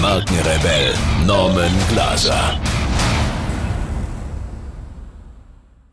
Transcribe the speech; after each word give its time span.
Markenrebell 0.00 0.94
Norman 1.26 1.70
Glaser. 1.90 2.58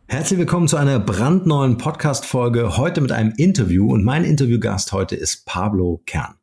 Herzlich 0.08 0.40
willkommen 0.40 0.70
zu 0.70 0.78
einer 0.78 0.98
brandneuen 0.98 1.78
Podcast-Folge. 1.78 2.78
Heute 2.78 3.02
mit 3.02 3.12
einem 3.12 3.34
Interview 3.36 3.92
und 3.92 4.06
mein 4.06 4.24
Interviewgast 4.24 4.94
heute 4.94 5.18
ist 5.18 5.46
Pablo 5.46 6.02
Kern. 6.06 6.36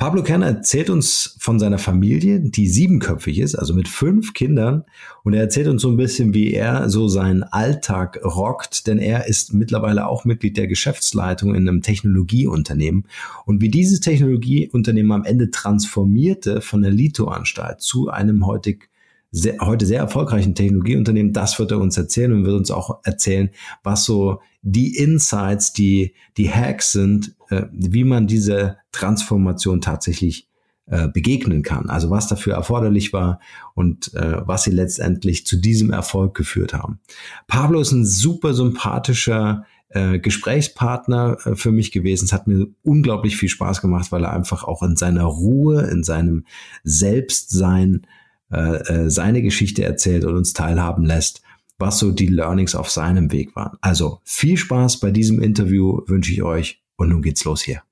Pablo 0.00 0.22
Kern 0.22 0.40
erzählt 0.40 0.88
uns 0.88 1.36
von 1.38 1.58
seiner 1.58 1.76
Familie, 1.76 2.40
die 2.40 2.68
siebenköpfig 2.68 3.38
ist, 3.38 3.54
also 3.54 3.74
mit 3.74 3.86
fünf 3.86 4.32
Kindern. 4.32 4.84
Und 5.24 5.34
er 5.34 5.42
erzählt 5.42 5.68
uns 5.68 5.82
so 5.82 5.90
ein 5.90 5.98
bisschen, 5.98 6.32
wie 6.32 6.54
er 6.54 6.88
so 6.88 7.06
seinen 7.06 7.42
Alltag 7.42 8.18
rockt, 8.24 8.86
denn 8.86 8.96
er 8.98 9.26
ist 9.26 9.52
mittlerweile 9.52 10.06
auch 10.06 10.24
Mitglied 10.24 10.56
der 10.56 10.68
Geschäftsleitung 10.68 11.54
in 11.54 11.68
einem 11.68 11.82
Technologieunternehmen. 11.82 13.08
Und 13.44 13.60
wie 13.60 13.68
dieses 13.68 14.00
Technologieunternehmen 14.00 15.12
am 15.12 15.24
Ende 15.24 15.50
transformierte 15.50 16.62
von 16.62 16.80
der 16.80 16.92
Lito-Anstalt 16.92 17.82
zu 17.82 18.08
einem 18.08 18.46
heutig 18.46 18.88
sehr, 19.32 19.58
heute 19.60 19.84
sehr 19.84 20.00
erfolgreichen 20.00 20.54
Technologieunternehmen. 20.54 21.34
Das 21.34 21.58
wird 21.58 21.72
er 21.72 21.78
uns 21.78 21.98
erzählen 21.98 22.32
und 22.32 22.46
wird 22.46 22.56
uns 22.56 22.70
auch 22.70 23.00
erzählen, 23.04 23.50
was 23.82 24.06
so 24.06 24.40
die 24.62 24.96
Insights, 24.96 25.74
die, 25.74 26.14
die 26.38 26.50
Hacks 26.50 26.92
sind, 26.92 27.34
wie 27.72 28.04
man 28.04 28.26
diese 28.26 28.78
Transformation 28.92 29.80
tatsächlich 29.80 30.48
äh, 30.86 31.08
begegnen 31.08 31.62
kann. 31.62 31.88
Also 31.88 32.10
was 32.10 32.26
dafür 32.26 32.54
erforderlich 32.54 33.12
war 33.12 33.40
und 33.74 34.12
äh, 34.14 34.46
was 34.46 34.64
sie 34.64 34.72
letztendlich 34.72 35.46
zu 35.46 35.56
diesem 35.56 35.92
Erfolg 35.92 36.34
geführt 36.34 36.74
haben. 36.74 36.98
Pablo 37.46 37.80
ist 37.80 37.92
ein 37.92 38.04
super 38.04 38.54
sympathischer 38.54 39.64
äh, 39.90 40.18
Gesprächspartner 40.18 41.38
äh, 41.44 41.54
für 41.54 41.70
mich 41.70 41.92
gewesen. 41.92 42.24
Es 42.24 42.32
hat 42.32 42.46
mir 42.46 42.66
unglaublich 42.82 43.36
viel 43.36 43.48
Spaß 43.48 43.80
gemacht, 43.80 44.10
weil 44.10 44.24
er 44.24 44.32
einfach 44.32 44.64
auch 44.64 44.82
in 44.82 44.96
seiner 44.96 45.24
Ruhe, 45.24 45.82
in 45.82 46.02
seinem 46.02 46.44
Selbstsein 46.82 48.06
äh, 48.52 48.76
äh, 48.76 49.10
seine 49.10 49.42
Geschichte 49.42 49.84
erzählt 49.84 50.24
und 50.24 50.36
uns 50.36 50.54
teilhaben 50.54 51.04
lässt, 51.04 51.42
was 51.78 52.00
so 52.00 52.10
die 52.10 52.26
Learnings 52.26 52.74
auf 52.74 52.90
seinem 52.90 53.30
Weg 53.30 53.54
waren. 53.54 53.78
Also 53.80 54.20
viel 54.24 54.56
Spaß 54.56 54.98
bei 54.98 55.12
diesem 55.12 55.40
Interview 55.40 56.00
wünsche 56.06 56.32
ich 56.32 56.42
euch 56.42 56.79
und 57.00 57.08
nun 57.08 57.22
geht's 57.22 57.44
los 57.44 57.62
hier. 57.62 57.82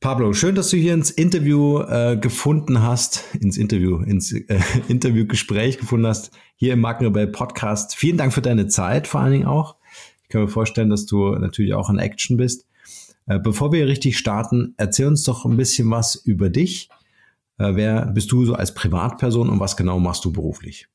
Pablo, 0.00 0.32
schön, 0.32 0.54
dass 0.54 0.70
du 0.70 0.78
hier 0.78 0.94
ins 0.94 1.10
Interview 1.10 1.80
äh, 1.80 2.16
gefunden 2.16 2.82
hast, 2.82 3.22
ins 3.34 3.58
Interview, 3.58 3.98
ins 3.98 4.32
äh, 4.32 4.58
Interviewgespräch 4.88 5.76
gefunden 5.76 6.06
hast, 6.06 6.30
hier 6.56 6.72
im 6.72 6.80
Markenrebell 6.80 7.26
Podcast. 7.26 7.94
Vielen 7.94 8.16
Dank 8.16 8.32
für 8.32 8.40
deine 8.40 8.66
Zeit, 8.66 9.06
vor 9.06 9.20
allen 9.20 9.32
Dingen 9.32 9.46
auch. 9.46 9.76
Ich 10.22 10.30
kann 10.30 10.40
mir 10.40 10.48
vorstellen, 10.48 10.88
dass 10.88 11.04
du 11.04 11.32
natürlich 11.32 11.74
auch 11.74 11.90
in 11.90 11.98
Action 11.98 12.38
bist. 12.38 12.66
Äh, 13.26 13.38
bevor 13.38 13.72
wir 13.72 13.86
richtig 13.86 14.16
starten, 14.16 14.72
erzähl 14.78 15.06
uns 15.06 15.22
doch 15.24 15.44
ein 15.44 15.58
bisschen 15.58 15.90
was 15.90 16.14
über 16.14 16.48
dich. 16.48 16.88
Äh, 17.58 17.74
wer 17.74 18.06
bist 18.06 18.32
du 18.32 18.46
so 18.46 18.54
als 18.54 18.72
Privatperson 18.72 19.50
und 19.50 19.60
was 19.60 19.76
genau 19.76 19.98
machst 19.98 20.24
du 20.24 20.32
beruflich? 20.32 20.88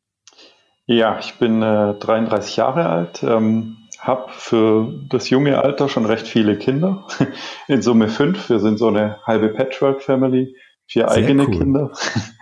Ja, 0.88 1.20
ich 1.20 1.36
bin 1.36 1.62
äh, 1.62 1.94
33 2.00 2.58
Jahre 2.58 2.88
alt, 2.88 3.22
ähm, 3.22 3.78
habe 4.06 4.32
für 4.32 4.94
das 5.10 5.30
junge 5.30 5.62
Alter 5.62 5.90
schon 5.90 6.06
recht 6.06 6.28
viele 6.28 6.58
Kinder. 6.58 7.08
In 7.68 7.82
Summe 7.82 8.08
fünf. 8.08 8.50
Wir 8.50 8.60
sind 8.60 8.78
so 8.78 8.88
eine 8.88 9.20
halbe 9.24 9.50
Patchwork-Family, 9.50 10.56
vier 10.86 11.10
Sehr 11.10 11.12
eigene 11.12 11.48
cool. 11.48 11.58
Kinder. 11.58 11.92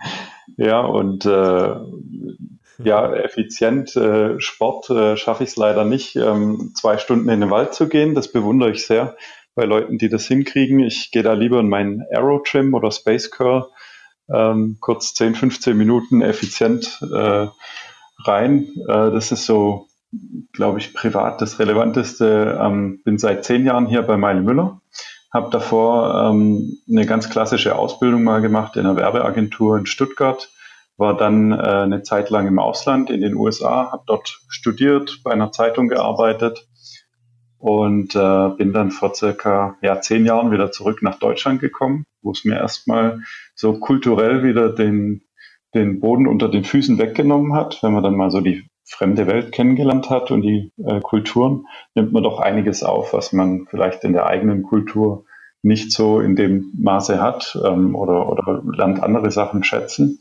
ja, 0.56 0.80
und 0.80 1.24
äh, 1.24 1.74
ja, 2.82 3.14
effizient 3.14 3.94
äh, 3.96 4.40
Sport 4.40 4.90
äh, 4.90 5.16
schaffe 5.16 5.44
ich 5.44 5.50
es 5.50 5.56
leider 5.56 5.84
nicht, 5.84 6.16
ähm, 6.16 6.72
zwei 6.74 6.98
Stunden 6.98 7.28
in 7.28 7.40
den 7.40 7.50
Wald 7.50 7.72
zu 7.74 7.88
gehen. 7.88 8.14
Das 8.14 8.30
bewundere 8.32 8.70
ich 8.70 8.86
sehr 8.86 9.16
bei 9.54 9.64
Leuten, 9.64 9.98
die 9.98 10.08
das 10.08 10.26
hinkriegen. 10.26 10.80
Ich 10.80 11.12
gehe 11.12 11.22
da 11.22 11.32
lieber 11.32 11.60
in 11.60 11.68
meinen 11.68 12.02
Aero 12.12 12.40
Trim 12.40 12.74
oder 12.74 12.90
Space 12.90 13.30
Curl 13.30 13.66
ähm, 14.32 14.78
kurz 14.80 15.14
10, 15.14 15.34
15 15.34 15.76
Minuten 15.76 16.22
effizient 16.22 17.00
äh, 17.02 17.46
rein. 18.24 18.68
Äh, 18.88 19.10
das 19.10 19.32
ist 19.32 19.46
so, 19.46 19.86
glaube 20.52 20.78
ich, 20.78 20.94
privat 20.94 21.40
das 21.40 21.58
Relevanteste. 21.58 22.58
Ähm, 22.60 23.00
bin 23.04 23.18
seit 23.18 23.44
zehn 23.44 23.64
Jahren 23.64 23.86
hier 23.86 24.02
bei 24.02 24.16
Meile 24.16 24.40
Müller. 24.40 24.80
Habe 25.32 25.50
davor 25.50 26.30
ähm, 26.30 26.78
eine 26.88 27.06
ganz 27.06 27.28
klassische 27.28 27.76
Ausbildung 27.76 28.22
mal 28.22 28.40
gemacht 28.40 28.76
in 28.76 28.86
einer 28.86 28.96
Werbeagentur 28.96 29.76
in 29.76 29.86
Stuttgart. 29.86 30.50
War 30.96 31.16
dann 31.16 31.52
äh, 31.52 31.56
eine 31.56 32.02
Zeit 32.02 32.30
lang 32.30 32.46
im 32.46 32.60
Ausland 32.60 33.10
in 33.10 33.20
den 33.20 33.34
USA, 33.34 33.90
habe 33.90 34.04
dort 34.06 34.40
studiert, 34.48 35.20
bei 35.24 35.32
einer 35.32 35.50
Zeitung 35.50 35.88
gearbeitet 35.88 36.68
und 37.58 38.14
äh, 38.14 38.48
bin 38.56 38.72
dann 38.72 38.90
vor 38.92 39.14
circa 39.14 39.76
ja, 39.82 40.00
zehn 40.00 40.24
Jahren 40.24 40.52
wieder 40.52 40.70
zurück 40.70 41.02
nach 41.02 41.18
Deutschland 41.18 41.60
gekommen, 41.60 42.04
wo 42.22 42.30
es 42.30 42.44
mir 42.44 42.56
erstmal 42.56 43.22
so 43.56 43.80
kulturell 43.80 44.44
wieder 44.44 44.68
den, 44.68 45.22
den 45.74 45.98
Boden 45.98 46.28
unter 46.28 46.48
den 46.48 46.62
Füßen 46.62 46.98
weggenommen 46.98 47.54
hat. 47.54 47.82
Wenn 47.82 47.92
man 47.92 48.04
dann 48.04 48.16
mal 48.16 48.30
so 48.30 48.40
die 48.40 48.68
fremde 48.84 49.26
Welt 49.26 49.52
kennengelernt 49.52 50.10
hat 50.10 50.30
und 50.30 50.42
die 50.42 50.72
äh, 50.84 51.00
Kulturen, 51.00 51.66
nimmt 51.94 52.12
man 52.12 52.22
doch 52.22 52.38
einiges 52.38 52.82
auf, 52.82 53.12
was 53.12 53.32
man 53.32 53.66
vielleicht 53.68 54.04
in 54.04 54.12
der 54.12 54.26
eigenen 54.26 54.62
Kultur 54.62 55.24
nicht 55.62 55.92
so 55.92 56.20
in 56.20 56.36
dem 56.36 56.72
Maße 56.78 57.20
hat 57.20 57.58
ähm, 57.64 57.94
oder, 57.94 58.28
oder 58.30 58.62
lernt 58.64 59.02
andere 59.02 59.30
Sachen 59.30 59.64
schätzen. 59.64 60.20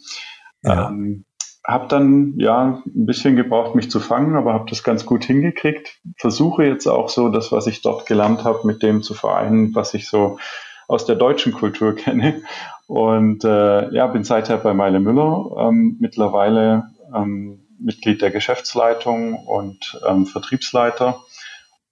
Ja. 0.64 0.90
Ähm, 0.90 1.26
habe 1.66 1.88
dann 1.88 2.34
ja 2.38 2.82
ein 2.86 3.06
bisschen 3.06 3.36
gebraucht, 3.36 3.76
mich 3.76 3.90
zu 3.90 4.00
fangen, 4.00 4.36
aber 4.36 4.54
habe 4.54 4.70
das 4.70 4.84
ganz 4.84 5.06
gut 5.06 5.24
hingekriegt. 5.24 6.00
Versuche 6.18 6.66
jetzt 6.66 6.88
auch 6.88 7.08
so 7.08 7.30
das, 7.30 7.52
was 7.52 7.68
ich 7.68 7.82
dort 7.82 8.06
gelernt 8.06 8.44
habe, 8.44 8.68
mit 8.68 8.84
dem 8.84 9.02
zu 9.02 9.14
vereinen, 9.14 9.74
was 9.74 9.94
ich 9.94 10.10
so 10.10 10.40
aus 10.88 11.06
der 11.06 11.16
deutschen 11.16 11.54
Kultur 11.54 11.96
kenne. 11.96 12.42
Und 12.88 13.46
äh, 13.46 13.94
ja, 13.94 14.08
bin 14.08 14.24
seither 14.24 14.58
bei 14.58 14.74
Meile 14.74 15.00
Müller, 15.00 15.56
ähm, 15.58 15.98
mittlerweile 16.00 16.90
ähm, 17.16 17.63
Mitglied 17.84 18.22
der 18.22 18.32
Geschäftsleitung 18.32 19.36
und 19.36 20.00
ähm, 20.08 20.26
Vertriebsleiter 20.26 21.22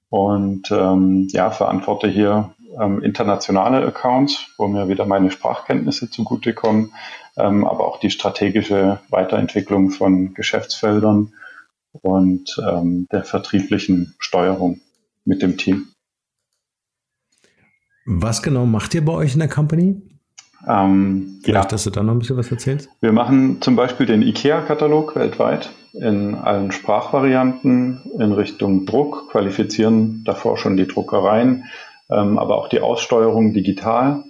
und 0.10 0.72
ähm, 0.72 1.28
ja, 1.32 1.52
verantworte 1.52 2.08
hier 2.08 2.54
ähm, 2.80 3.02
internationale 3.02 3.86
Accounts, 3.86 4.48
wo 4.58 4.68
mir 4.68 4.88
wieder 4.88 5.06
meine 5.06 5.32
Sprachkenntnisse 5.32 6.10
zugutekommen, 6.10 6.94
ähm, 7.38 7.66
aber 7.66 7.88
auch 7.88 8.00
die 8.00 8.10
strategische 8.10 9.00
Weiterentwicklung 9.10 9.92
von 9.92 10.34
Geschäftsfeldern 10.34 11.34
und 11.92 12.58
ähm, 12.66 13.08
der 13.12 13.24
vertrieblichen 13.24 14.16
Steuerung 14.20 14.82
mit 15.26 15.42
dem 15.42 15.58
Team. 15.58 15.88
Was 18.06 18.42
genau 18.42 18.66
macht 18.66 18.94
ihr 18.96 19.06
bei 19.06 19.14
euch 19.14 19.34
in 19.34 19.40
der 19.40 19.50
Company? 19.50 20.02
Ähm, 20.68 21.40
Vielleicht, 21.44 21.66
ja. 21.66 21.70
dass 21.70 21.84
du 21.84 21.90
da 21.90 22.04
noch 22.04 22.14
ein 22.14 22.20
bisschen 22.20 22.38
was 22.38 22.52
erzählst. 22.52 22.90
Wir 23.00 23.12
machen 23.12 23.62
zum 23.62 23.76
Beispiel 23.76 24.06
den 24.06 24.22
IKEA-Katalog 24.22 25.16
weltweit 25.16 25.72
in 25.94 26.36
allen 26.36 26.72
Sprachvarianten 26.72 28.02
in 28.18 28.32
Richtung 28.32 28.86
Druck, 28.86 29.30
qualifizieren 29.30 30.24
davor 30.26 30.58
schon 30.58 30.78
die 30.78 30.88
Druckereien, 30.88 31.66
ähm, 32.10 32.38
aber 32.38 32.58
auch 32.58 32.70
die 32.70 32.82
Aussteuerung 32.82 33.54
digital. 33.54 34.24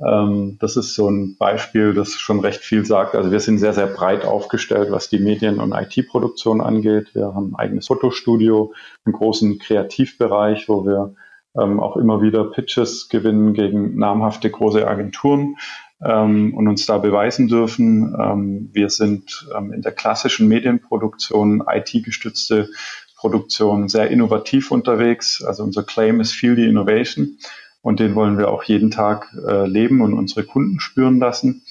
Ähm, 0.00 0.58
das 0.60 0.76
ist 0.76 0.94
so 0.94 1.08
ein 1.10 1.36
Beispiel, 1.38 1.94
das 1.94 2.12
schon 2.12 2.40
recht 2.40 2.60
viel 2.60 2.84
sagt. 2.84 3.14
Also 3.14 3.30
wir 3.30 3.40
sind 3.40 3.58
sehr, 3.58 3.72
sehr 3.72 3.86
breit 3.86 4.24
aufgestellt, 4.24 4.90
was 4.90 5.08
die 5.08 5.18
Medien- 5.18 5.60
und 5.60 5.72
IT-Produktion 5.72 6.60
angeht. 6.60 7.14
Wir 7.14 7.34
haben 7.34 7.52
ein 7.52 7.56
eigenes 7.56 7.86
Fotostudio, 7.86 8.72
einen 9.04 9.14
großen 9.14 9.58
Kreativbereich, 9.58 10.68
wo 10.68 10.84
wir 10.86 11.14
ähm, 11.58 11.80
auch 11.80 11.96
immer 11.96 12.22
wieder 12.22 12.44
Pitches 12.44 13.08
gewinnen 13.08 13.54
gegen 13.54 13.96
namhafte 13.96 14.50
große 14.50 14.86
Agenturen 14.86 15.56
ähm, 16.02 16.54
und 16.54 16.68
uns 16.68 16.86
da 16.86 16.98
beweisen 16.98 17.48
dürfen. 17.48 18.14
Ähm, 18.18 18.70
wir 18.72 18.90
sind 18.90 19.48
ähm, 19.56 19.72
in 19.72 19.82
der 19.82 19.92
klassischen 19.92 20.48
Medienproduktion, 20.48 21.64
IT-gestützte 21.66 22.68
Produktion 23.16 23.88
sehr 23.88 24.10
innovativ 24.10 24.70
unterwegs. 24.70 25.42
Also 25.44 25.64
unser 25.64 25.82
Claim 25.82 26.20
ist 26.20 26.32
Feel 26.32 26.56
the 26.56 26.66
Innovation 26.66 27.38
und 27.82 28.00
den 28.00 28.14
wollen 28.14 28.38
wir 28.38 28.50
auch 28.50 28.62
jeden 28.62 28.90
Tag 28.90 29.34
äh, 29.46 29.66
leben 29.66 30.00
und 30.00 30.14
unsere 30.14 30.44
Kunden 30.44 30.80
spüren 30.80 31.18
lassen. 31.18 31.62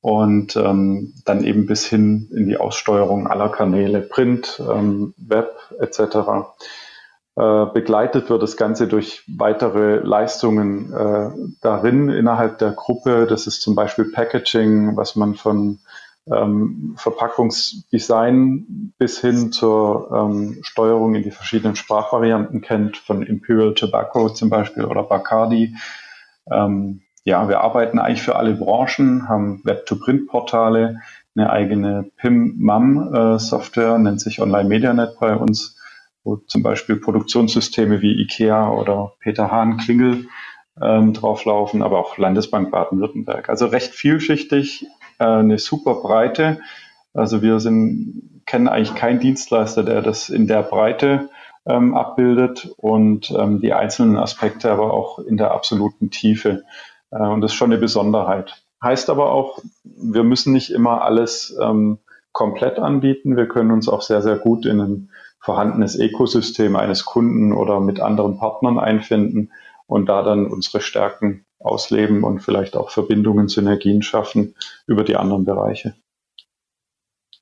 Und 0.00 0.56
ähm, 0.56 1.14
dann 1.24 1.44
eben 1.44 1.66
bis 1.66 1.86
hin 1.86 2.28
in 2.32 2.48
die 2.48 2.56
Aussteuerung 2.56 3.28
aller 3.28 3.48
Kanäle, 3.48 4.00
Print, 4.00 4.60
ähm, 4.68 5.14
Web 5.16 5.54
etc. 5.78 6.48
Äh, 7.34 7.66
begleitet 7.72 8.28
wird 8.28 8.42
das 8.42 8.58
Ganze 8.58 8.86
durch 8.86 9.24
weitere 9.26 10.00
Leistungen 10.00 10.92
äh, 10.92 11.30
darin 11.62 12.10
innerhalb 12.10 12.58
der 12.58 12.72
Gruppe. 12.72 13.26
Das 13.26 13.46
ist 13.46 13.62
zum 13.62 13.74
Beispiel 13.74 14.12
Packaging, 14.12 14.96
was 14.98 15.16
man 15.16 15.34
von 15.34 15.78
ähm, 16.30 16.94
Verpackungsdesign 16.98 18.92
bis 18.98 19.18
hin 19.18 19.50
zur 19.50 20.10
ähm, 20.12 20.58
Steuerung 20.62 21.14
in 21.14 21.22
die 21.22 21.30
verschiedenen 21.30 21.74
Sprachvarianten 21.74 22.60
kennt, 22.60 22.98
von 22.98 23.22
Imperial 23.22 23.72
Tobacco 23.72 24.28
zum 24.28 24.50
Beispiel 24.50 24.84
oder 24.84 25.02
Bacardi. 25.02 25.74
Ähm, 26.50 27.00
ja, 27.24 27.48
wir 27.48 27.62
arbeiten 27.62 27.98
eigentlich 27.98 28.22
für 28.22 28.36
alle 28.36 28.52
Branchen, 28.54 29.26
haben 29.28 29.62
Web-to-Print-Portale, 29.64 31.00
eine 31.34 31.50
eigene 31.50 32.10
PIM-MAM-Software, 32.18 33.96
nennt 33.98 34.20
sich 34.20 34.42
Online 34.42 34.68
MediaNet 34.68 35.18
bei 35.18 35.34
uns, 35.34 35.78
wo 36.24 36.36
zum 36.36 36.62
Beispiel 36.62 36.96
Produktionssysteme 36.96 38.00
wie 38.00 38.20
IKEA 38.22 38.70
oder 38.70 39.12
Peter 39.20 39.50
Hahn 39.50 39.76
Klingel 39.78 40.26
ähm, 40.80 41.12
drauflaufen, 41.12 41.82
aber 41.82 41.98
auch 41.98 42.16
Landesbank 42.16 42.70
Baden-Württemberg. 42.70 43.48
Also 43.48 43.66
recht 43.66 43.94
vielschichtig, 43.94 44.86
äh, 45.18 45.24
eine 45.24 45.58
super 45.58 45.96
Breite. 45.96 46.60
Also 47.12 47.42
wir 47.42 47.60
sind, 47.60 48.42
kennen 48.46 48.68
eigentlich 48.68 48.94
keinen 48.94 49.20
Dienstleister, 49.20 49.82
der 49.82 50.00
das 50.00 50.28
in 50.28 50.46
der 50.46 50.62
Breite 50.62 51.28
ähm, 51.66 51.94
abbildet 51.94 52.72
und 52.76 53.30
ähm, 53.30 53.60
die 53.60 53.72
einzelnen 53.72 54.16
Aspekte 54.16 54.70
aber 54.70 54.92
auch 54.94 55.18
in 55.18 55.36
der 55.36 55.52
absoluten 55.52 56.10
Tiefe. 56.10 56.64
Äh, 57.10 57.18
und 57.18 57.40
das 57.40 57.52
ist 57.52 57.56
schon 57.56 57.72
eine 57.72 57.80
Besonderheit. 57.80 58.62
Heißt 58.82 59.10
aber 59.10 59.30
auch, 59.30 59.60
wir 59.84 60.24
müssen 60.24 60.52
nicht 60.52 60.70
immer 60.70 61.02
alles 61.02 61.56
ähm, 61.60 61.98
komplett 62.32 62.78
anbieten. 62.78 63.36
Wir 63.36 63.46
können 63.46 63.70
uns 63.70 63.88
auch 63.88 64.02
sehr, 64.02 64.22
sehr 64.22 64.36
gut 64.36 64.66
in 64.66 64.80
ein 64.80 65.10
vorhandenes 65.42 65.98
Ökosystem 65.98 66.76
eines 66.76 67.04
Kunden 67.04 67.52
oder 67.52 67.80
mit 67.80 68.00
anderen 68.00 68.38
Partnern 68.38 68.78
einfinden 68.78 69.50
und 69.86 70.08
da 70.08 70.22
dann 70.22 70.46
unsere 70.46 70.80
Stärken 70.80 71.44
ausleben 71.58 72.24
und 72.24 72.40
vielleicht 72.40 72.76
auch 72.76 72.90
Verbindungen, 72.90 73.48
Synergien 73.48 74.02
schaffen 74.02 74.54
über 74.86 75.04
die 75.04 75.16
anderen 75.16 75.44
Bereiche. 75.44 75.94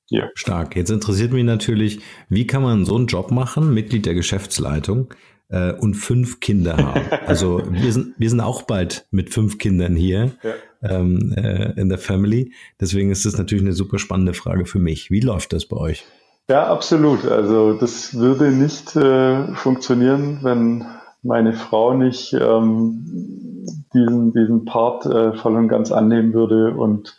Ja. 0.09 0.29
Stark. 0.35 0.75
Jetzt 0.75 0.89
interessiert 0.89 1.31
mich 1.31 1.45
natürlich, 1.45 2.01
wie 2.27 2.45
kann 2.45 2.63
man 2.63 2.85
so 2.85 2.95
einen 2.95 3.07
Job 3.07 3.31
machen, 3.31 3.73
Mitglied 3.73 4.05
der 4.05 4.13
Geschäftsleitung 4.13 5.13
äh, 5.47 5.71
und 5.71 5.93
fünf 5.93 6.39
Kinder 6.41 6.77
haben? 6.77 7.01
Also 7.27 7.63
wir 7.69 7.93
sind, 7.93 8.15
wir 8.17 8.29
sind 8.29 8.41
auch 8.41 8.63
bald 8.63 9.07
mit 9.11 9.29
fünf 9.29 9.57
Kindern 9.57 9.95
hier 9.95 10.31
ja. 10.43 10.53
ähm, 10.81 11.33
äh, 11.37 11.79
in 11.79 11.87
der 11.87 11.97
Family. 11.97 12.51
Deswegen 12.81 13.09
ist 13.11 13.25
das 13.25 13.37
natürlich 13.37 13.63
eine 13.63 13.73
super 13.73 13.99
spannende 13.99 14.33
Frage 14.33 14.65
für 14.65 14.79
mich. 14.79 15.11
Wie 15.11 15.21
läuft 15.21 15.53
das 15.53 15.65
bei 15.65 15.77
euch? 15.77 16.03
Ja, 16.49 16.67
absolut. 16.67 17.25
Also 17.25 17.73
das 17.73 18.17
würde 18.17 18.51
nicht 18.51 18.95
äh, 18.95 19.53
funktionieren, 19.55 20.39
wenn 20.41 20.85
meine 21.23 21.53
Frau 21.53 21.93
nicht 21.93 22.33
ähm, 22.33 23.65
diesen, 23.93 24.33
diesen 24.33 24.65
Part 24.65 25.05
äh, 25.05 25.33
voll 25.33 25.55
und 25.55 25.67
ganz 25.67 25.91
annehmen 25.91 26.33
würde 26.33 26.73
und 26.73 27.17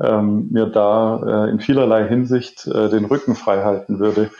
ähm, 0.00 0.48
mir 0.50 0.66
da 0.66 1.46
äh, 1.46 1.50
in 1.50 1.60
vielerlei 1.60 2.08
Hinsicht 2.08 2.66
äh, 2.66 2.88
den 2.88 3.04
Rücken 3.04 3.34
frei 3.34 3.62
halten 3.62 3.98
würde. 3.98 4.30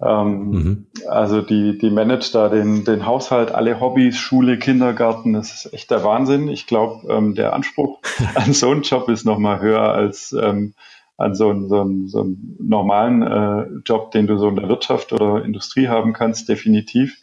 Ähm, 0.00 0.50
mhm. 0.50 0.86
Also 1.08 1.40
die, 1.40 1.78
die 1.78 1.90
managt 1.90 2.34
da 2.34 2.48
den, 2.48 2.84
den 2.84 3.06
Haushalt, 3.06 3.52
alle 3.52 3.80
Hobbys, 3.80 4.16
Schule, 4.16 4.58
Kindergarten, 4.58 5.32
das 5.32 5.52
ist 5.52 5.72
echt 5.72 5.90
der 5.90 6.04
Wahnsinn. 6.04 6.48
Ich 6.48 6.66
glaube, 6.66 7.10
ähm, 7.10 7.34
der 7.34 7.54
Anspruch 7.54 8.00
an 8.34 8.52
so 8.52 8.70
einen 8.70 8.82
Job 8.82 9.08
ist 9.08 9.24
nochmal 9.24 9.60
höher 9.60 9.92
als 9.92 10.32
ähm, 10.32 10.74
an 11.16 11.34
so 11.34 11.50
einen, 11.50 11.68
so 11.68 11.80
einen, 11.80 12.08
so 12.08 12.20
einen 12.20 12.56
normalen 12.58 13.22
äh, 13.22 13.66
Job, 13.84 14.10
den 14.10 14.26
du 14.26 14.36
so 14.38 14.48
in 14.48 14.56
der 14.56 14.68
Wirtschaft 14.68 15.12
oder 15.12 15.44
Industrie 15.44 15.88
haben 15.88 16.12
kannst, 16.12 16.48
definitiv 16.48 17.20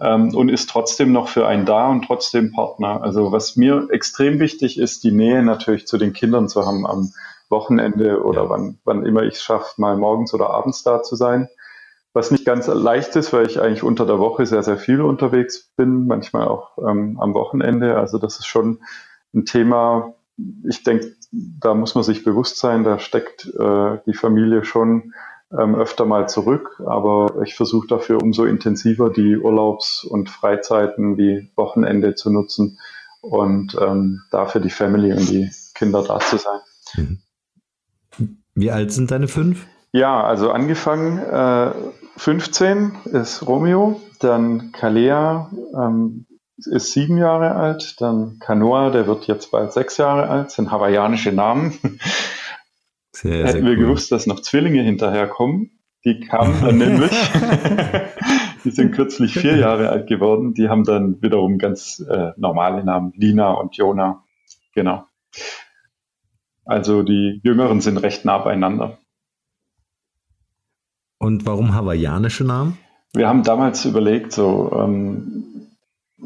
ähm, 0.00 0.34
und 0.34 0.48
ist 0.48 0.70
trotzdem 0.70 1.12
noch 1.12 1.28
für 1.28 1.46
einen 1.46 1.66
da 1.66 1.88
und 1.88 2.04
trotzdem 2.04 2.52
Partner. 2.52 3.02
Also 3.02 3.32
was 3.32 3.56
mir 3.56 3.88
extrem 3.90 4.38
wichtig 4.38 4.78
ist, 4.78 5.04
die 5.04 5.12
Nähe 5.12 5.42
natürlich 5.42 5.86
zu 5.86 5.98
den 5.98 6.12
Kindern 6.12 6.48
zu 6.48 6.66
haben 6.66 6.86
am 6.86 7.12
Wochenende 7.48 8.22
oder 8.22 8.44
ja. 8.44 8.50
wann, 8.50 8.78
wann 8.84 9.04
immer 9.04 9.22
ich 9.22 9.34
es 9.34 9.42
schaffe, 9.42 9.80
mal 9.80 9.96
morgens 9.96 10.34
oder 10.34 10.50
abends 10.50 10.82
da 10.82 11.02
zu 11.02 11.16
sein. 11.16 11.48
Was 12.12 12.30
nicht 12.30 12.46
ganz 12.46 12.66
leicht 12.66 13.14
ist, 13.16 13.32
weil 13.34 13.46
ich 13.46 13.60
eigentlich 13.60 13.82
unter 13.82 14.06
der 14.06 14.18
Woche 14.18 14.46
sehr, 14.46 14.62
sehr 14.62 14.78
viel 14.78 15.02
unterwegs 15.02 15.70
bin, 15.76 16.06
manchmal 16.06 16.48
auch 16.48 16.78
ähm, 16.78 17.18
am 17.20 17.34
Wochenende. 17.34 17.98
Also 17.98 18.18
das 18.18 18.38
ist 18.38 18.46
schon 18.46 18.80
ein 19.34 19.44
Thema, 19.44 20.14
ich 20.68 20.82
denke, 20.82 21.14
da 21.32 21.74
muss 21.74 21.94
man 21.94 22.04
sich 22.04 22.24
bewusst 22.24 22.58
sein, 22.58 22.84
da 22.84 22.98
steckt 22.98 23.46
äh, 23.46 23.98
die 24.06 24.14
Familie 24.14 24.64
schon 24.64 25.12
ähm, 25.50 25.74
öfter 25.74 26.04
mal 26.04 26.28
zurück, 26.28 26.82
aber 26.86 27.42
ich 27.44 27.54
versuche 27.54 27.86
dafür 27.86 28.22
umso 28.22 28.44
intensiver 28.44 29.10
die 29.10 29.36
Urlaubs- 29.36 30.04
und 30.04 30.28
Freizeiten 30.28 31.16
wie 31.16 31.50
Wochenende 31.56 32.14
zu 32.14 32.30
nutzen 32.30 32.78
und 33.22 33.76
ähm, 33.80 34.22
dafür 34.30 34.60
die 34.60 34.70
Family 34.70 35.12
und 35.12 35.28
die 35.28 35.50
Kinder 35.74 36.02
da 36.02 36.18
zu 36.18 36.38
sein. 36.38 36.60
Mhm. 36.96 37.18
Wie 38.54 38.70
alt 38.70 38.92
sind 38.92 39.10
deine 39.10 39.28
fünf? 39.28 39.66
Ja, 39.92 40.24
also 40.24 40.50
angefangen 40.50 41.18
äh, 41.18 41.72
15 42.16 42.92
ist 43.12 43.46
Romeo, 43.46 44.00
dann 44.20 44.72
Kalea 44.72 45.50
ähm, 45.74 46.26
ist 46.58 46.92
sieben 46.92 47.18
Jahre 47.18 47.54
alt, 47.54 48.00
dann 48.00 48.38
Kanoa, 48.38 48.90
der 48.90 49.06
wird 49.06 49.26
jetzt 49.26 49.50
bald 49.50 49.72
sechs 49.72 49.98
Jahre 49.98 50.28
alt, 50.28 50.50
sind 50.50 50.70
hawaiianische 50.70 51.32
Namen. 51.32 51.78
Sehr, 53.12 53.46
Hätten 53.46 53.64
wir 53.64 53.72
cool. 53.72 53.84
gewusst, 53.84 54.12
dass 54.12 54.26
noch 54.26 54.40
Zwillinge 54.40 54.82
hinterherkommen. 54.82 55.78
Die 56.04 56.20
kamen 56.20 56.60
dann 56.60 56.78
nämlich, 56.78 57.10
die 58.64 58.70
sind 58.70 58.92
kürzlich 58.92 59.34
vier 59.34 59.56
Jahre 59.56 59.90
alt 59.90 60.06
geworden, 60.06 60.54
die 60.54 60.68
haben 60.68 60.84
dann 60.84 61.20
wiederum 61.20 61.58
ganz 61.58 62.00
äh, 62.00 62.32
normale 62.36 62.84
Namen, 62.84 63.12
Lina 63.16 63.52
und 63.52 63.76
Jona. 63.76 64.24
Genau. 64.74 65.04
Also 66.64 67.02
die 67.02 67.40
Jüngeren 67.44 67.80
sind 67.80 67.98
recht 67.98 68.24
nah 68.24 68.38
beieinander. 68.38 68.98
Und 71.18 71.46
warum 71.46 71.74
hawaiianische 71.74 72.44
Namen? 72.44 72.78
Wir 73.14 73.28
haben 73.28 73.42
damals 73.44 73.84
überlegt, 73.86 74.32
so 74.32 74.70
ähm, 74.78 75.45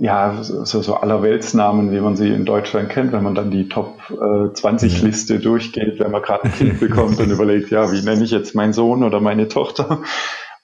ja, 0.00 0.42
so, 0.42 0.64
so 0.64 0.94
Allerweltsnamen, 0.94 1.92
wie 1.92 2.00
man 2.00 2.16
sie 2.16 2.30
in 2.30 2.46
Deutschland 2.46 2.88
kennt, 2.88 3.12
wenn 3.12 3.22
man 3.22 3.34
dann 3.34 3.50
die 3.50 3.68
Top 3.68 4.00
äh, 4.10 4.50
20 4.50 5.02
Liste 5.02 5.34
ja. 5.34 5.40
durchgeht, 5.40 6.00
wenn 6.00 6.10
man 6.10 6.22
gerade 6.22 6.44
ein 6.44 6.52
Kind 6.52 6.80
bekommt 6.80 7.20
und 7.20 7.30
überlegt, 7.30 7.70
ja, 7.70 7.92
wie 7.92 8.02
nenne 8.02 8.24
ich 8.24 8.30
jetzt 8.30 8.54
meinen 8.54 8.72
Sohn 8.72 9.04
oder 9.04 9.20
meine 9.20 9.48
Tochter, 9.48 10.00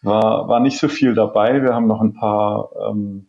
war, 0.03 0.49
war 0.49 0.61
nicht 0.61 0.79
so 0.79 0.89
viel 0.89 1.15
dabei. 1.15 1.63
Wir 1.63 1.75
haben 1.75 1.87
noch 1.87 2.01
ein 2.01 2.15
paar 2.15 2.71
ähm, 2.89 3.29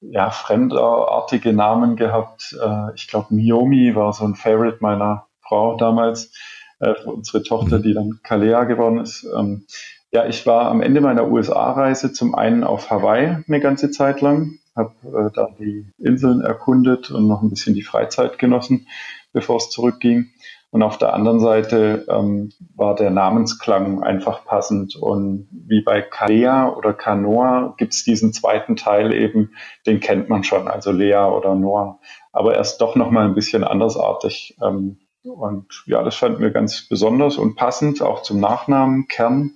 ja, 0.00 0.30
fremdartige 0.30 1.52
Namen 1.52 1.96
gehabt. 1.96 2.56
Äh, 2.58 2.94
ich 2.94 3.06
glaube, 3.06 3.34
Miomi 3.34 3.94
war 3.94 4.14
so 4.14 4.24
ein 4.24 4.36
Favorite 4.36 4.78
meiner 4.80 5.26
Frau 5.42 5.76
damals, 5.76 6.32
äh, 6.80 6.94
unsere 7.04 7.42
Tochter, 7.42 7.78
mhm. 7.78 7.82
die 7.82 7.92
dann 7.92 8.20
Kalea 8.22 8.64
geworden 8.64 8.98
ist. 8.98 9.26
Ähm, 9.36 9.66
ja, 10.10 10.24
ich 10.24 10.46
war 10.46 10.70
am 10.70 10.80
Ende 10.80 11.02
meiner 11.02 11.28
USA-Reise 11.28 12.14
zum 12.14 12.34
einen 12.34 12.64
auf 12.64 12.90
Hawaii 12.90 13.44
eine 13.46 13.60
ganze 13.60 13.90
Zeit 13.90 14.22
lang 14.22 14.58
habe 14.76 14.94
äh, 15.04 15.30
da 15.34 15.48
die 15.58 15.92
Inseln 15.98 16.40
erkundet 16.40 17.10
und 17.10 17.26
noch 17.26 17.42
ein 17.42 17.50
bisschen 17.50 17.74
die 17.74 17.82
Freizeit 17.82 18.38
genossen, 18.38 18.86
bevor 19.32 19.56
es 19.56 19.70
zurückging. 19.70 20.30
Und 20.74 20.82
auf 20.82 20.98
der 20.98 21.14
anderen 21.14 21.38
Seite 21.38 22.04
ähm, 22.08 22.50
war 22.74 22.96
der 22.96 23.10
Namensklang 23.10 24.02
einfach 24.02 24.44
passend. 24.44 24.96
Und 24.96 25.46
wie 25.52 25.82
bei 25.82 26.02
Kalea 26.02 26.68
oder 26.68 26.92
Kanoa 26.92 27.74
gibt 27.78 27.92
es 27.92 28.02
diesen 28.02 28.32
zweiten 28.32 28.74
Teil 28.74 29.12
eben, 29.12 29.52
den 29.86 30.00
kennt 30.00 30.28
man 30.28 30.42
schon, 30.42 30.66
also 30.66 30.90
Lea 30.90 31.30
oder 31.30 31.54
Noah. 31.54 32.00
Aber 32.32 32.54
er 32.54 32.60
ist 32.60 32.78
doch 32.78 32.96
nochmal 32.96 33.26
ein 33.26 33.36
bisschen 33.36 33.62
andersartig. 33.62 34.56
Ähm, 34.60 34.98
und 35.22 35.84
ja, 35.86 36.02
das 36.02 36.16
fand 36.16 36.40
mir 36.40 36.50
ganz 36.50 36.88
besonders 36.88 37.38
und 37.38 37.54
passend, 37.54 38.02
auch 38.02 38.22
zum 38.22 38.40
Nachnamen 38.40 39.06
Kern, 39.06 39.52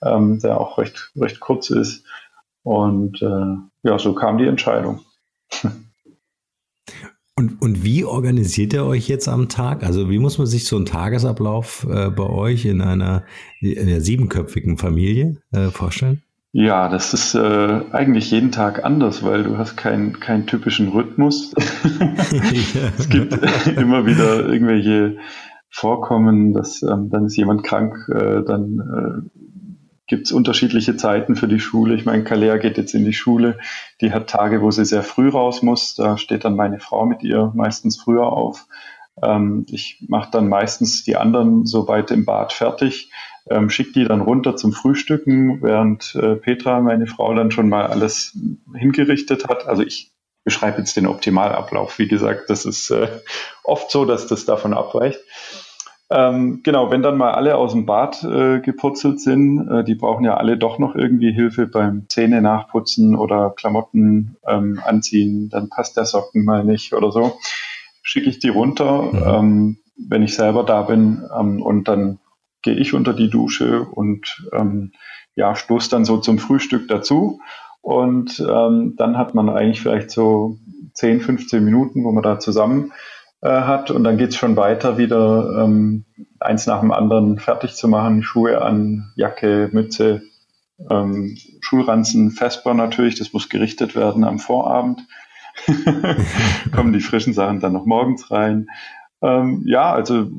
ähm, 0.00 0.38
der 0.38 0.60
auch 0.60 0.78
recht, 0.78 1.10
recht 1.16 1.40
kurz 1.40 1.70
ist. 1.70 2.06
Und 2.62 3.20
äh, 3.20 3.56
ja, 3.82 3.98
so 3.98 4.14
kam 4.14 4.38
die 4.38 4.46
Entscheidung. 4.46 5.00
Und, 7.34 7.62
und 7.62 7.82
wie 7.82 8.04
organisiert 8.04 8.72
ihr 8.72 8.84
euch 8.84 9.08
jetzt 9.08 9.28
am 9.28 9.48
Tag? 9.48 9.84
Also 9.84 10.10
wie 10.10 10.18
muss 10.18 10.38
man 10.38 10.46
sich 10.46 10.66
so 10.66 10.76
einen 10.76 10.86
Tagesablauf 10.86 11.86
äh, 11.90 12.10
bei 12.10 12.24
euch 12.24 12.66
in 12.66 12.80
einer, 12.80 13.24
in 13.60 13.88
einer 13.88 14.00
siebenköpfigen 14.00 14.76
Familie 14.76 15.42
äh, 15.50 15.68
vorstellen? 15.68 16.22
Ja, 16.54 16.90
das 16.90 17.14
ist 17.14 17.34
äh, 17.34 17.80
eigentlich 17.92 18.30
jeden 18.30 18.52
Tag 18.52 18.84
anders, 18.84 19.22
weil 19.22 19.42
du 19.44 19.56
hast 19.56 19.76
keinen 19.76 20.20
keinen 20.20 20.46
typischen 20.46 20.88
Rhythmus. 20.88 21.54
es 22.98 23.08
gibt 23.08 23.32
immer 23.78 24.04
wieder 24.04 24.46
irgendwelche 24.46 25.16
Vorkommen, 25.70 26.52
dass 26.52 26.82
ähm, 26.82 27.08
dann 27.08 27.24
ist 27.24 27.36
jemand 27.36 27.64
krank, 27.64 27.94
äh, 28.10 28.42
dann 28.44 28.78
äh, 28.78 29.40
gibt 30.12 30.26
es 30.26 30.32
unterschiedliche 30.32 30.94
Zeiten 30.98 31.36
für 31.36 31.48
die 31.48 31.58
Schule. 31.58 31.94
Ich 31.94 32.04
meine, 32.04 32.22
Kalea 32.22 32.58
geht 32.58 32.76
jetzt 32.76 32.92
in 32.92 33.06
die 33.06 33.14
Schule, 33.14 33.58
die 34.02 34.12
hat 34.12 34.28
Tage, 34.28 34.60
wo 34.60 34.70
sie 34.70 34.84
sehr 34.84 35.02
früh 35.02 35.30
raus 35.30 35.62
muss. 35.62 35.94
Da 35.94 36.18
steht 36.18 36.44
dann 36.44 36.54
meine 36.54 36.80
Frau 36.80 37.06
mit 37.06 37.22
ihr 37.22 37.50
meistens 37.54 37.96
früher 37.96 38.26
auf. 38.26 38.66
Ähm, 39.22 39.64
ich 39.70 40.04
mache 40.06 40.30
dann 40.30 40.50
meistens 40.50 41.02
die 41.02 41.16
anderen 41.16 41.64
soweit 41.64 42.10
im 42.10 42.26
Bad 42.26 42.52
fertig, 42.52 43.10
ähm, 43.48 43.70
schicke 43.70 43.92
die 43.94 44.04
dann 44.04 44.20
runter 44.20 44.54
zum 44.54 44.74
Frühstücken, 44.74 45.62
während 45.62 46.14
äh, 46.14 46.36
Petra, 46.36 46.80
meine 46.80 47.06
Frau, 47.06 47.32
dann 47.32 47.50
schon 47.50 47.70
mal 47.70 47.86
alles 47.86 48.36
hingerichtet 48.74 49.48
hat. 49.48 49.66
Also 49.66 49.82
ich 49.82 50.12
beschreibe 50.44 50.76
jetzt 50.76 50.94
den 50.94 51.06
Optimalablauf. 51.06 51.98
Wie 51.98 52.08
gesagt, 52.08 52.50
das 52.50 52.66
ist 52.66 52.90
äh, 52.90 53.08
oft 53.64 53.90
so, 53.90 54.04
dass 54.04 54.26
das 54.26 54.44
davon 54.44 54.74
abweicht. 54.74 55.20
Ähm, 56.14 56.60
genau, 56.62 56.90
wenn 56.90 57.02
dann 57.02 57.16
mal 57.16 57.32
alle 57.32 57.56
aus 57.56 57.72
dem 57.72 57.86
Bad 57.86 58.22
äh, 58.22 58.60
gepurzelt 58.60 59.20
sind, 59.20 59.66
äh, 59.66 59.82
die 59.82 59.94
brauchen 59.94 60.24
ja 60.24 60.36
alle 60.36 60.58
doch 60.58 60.78
noch 60.78 60.94
irgendwie 60.94 61.32
Hilfe 61.32 61.66
beim 61.66 62.06
Zähne 62.08 62.42
nachputzen 62.42 63.16
oder 63.16 63.54
Klamotten 63.56 64.36
ähm, 64.46 64.78
anziehen, 64.84 65.48
dann 65.48 65.70
passt 65.70 65.96
der 65.96 66.04
Socken 66.04 66.44
mal 66.44 66.64
nicht 66.64 66.92
oder 66.92 67.12
so, 67.12 67.38
schicke 68.02 68.28
ich 68.28 68.40
die 68.40 68.50
runter, 68.50 69.02
mhm. 69.02 69.22
ähm, 69.26 69.76
wenn 70.08 70.22
ich 70.22 70.34
selber 70.34 70.64
da 70.64 70.82
bin 70.82 71.22
ähm, 71.34 71.62
und 71.62 71.88
dann 71.88 72.18
gehe 72.60 72.74
ich 72.74 72.92
unter 72.92 73.14
die 73.14 73.30
Dusche 73.30 73.82
und 73.82 74.48
ähm, 74.52 74.92
ja, 75.34 75.56
stoße 75.56 75.88
dann 75.88 76.04
so 76.04 76.18
zum 76.18 76.38
Frühstück 76.38 76.88
dazu 76.88 77.40
und 77.80 78.38
ähm, 78.38 78.94
dann 78.98 79.16
hat 79.16 79.34
man 79.34 79.48
eigentlich 79.48 79.80
vielleicht 79.80 80.10
so 80.10 80.58
10, 80.92 81.22
15 81.22 81.64
Minuten, 81.64 82.04
wo 82.04 82.12
man 82.12 82.22
da 82.22 82.38
zusammen 82.38 82.92
äh, 83.42 83.48
hat. 83.48 83.90
Und 83.90 84.04
dann 84.04 84.16
geht's 84.16 84.36
schon 84.36 84.56
weiter, 84.56 84.98
wieder 84.98 85.64
ähm, 85.64 86.04
eins 86.40 86.66
nach 86.66 86.80
dem 86.80 86.92
anderen 86.92 87.38
fertig 87.38 87.74
zu 87.74 87.88
machen. 87.88 88.22
Schuhe 88.22 88.62
an, 88.62 89.12
Jacke, 89.16 89.68
Mütze, 89.72 90.22
ähm, 90.90 91.36
Schulranzen, 91.60 92.30
Vesper 92.30 92.74
natürlich, 92.74 93.16
das 93.16 93.32
muss 93.32 93.48
gerichtet 93.48 93.94
werden 93.94 94.24
am 94.24 94.38
Vorabend. 94.38 95.06
Kommen 96.74 96.92
die 96.92 97.00
frischen 97.00 97.34
Sachen 97.34 97.60
dann 97.60 97.72
noch 97.72 97.84
morgens 97.84 98.30
rein. 98.30 98.68
Ähm, 99.20 99.62
ja, 99.66 99.92
also 99.92 100.30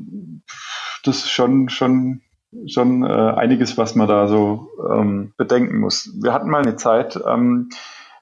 das 1.04 1.18
ist 1.18 1.30
schon, 1.30 1.68
schon, 1.68 2.22
schon 2.66 3.04
äh, 3.04 3.06
einiges, 3.06 3.78
was 3.78 3.94
man 3.94 4.08
da 4.08 4.26
so 4.26 4.68
ähm, 4.90 5.32
bedenken 5.36 5.78
muss. 5.78 6.10
Wir 6.20 6.32
hatten 6.32 6.50
mal 6.50 6.62
eine 6.62 6.76
Zeit, 6.76 7.18
ähm, 7.26 7.68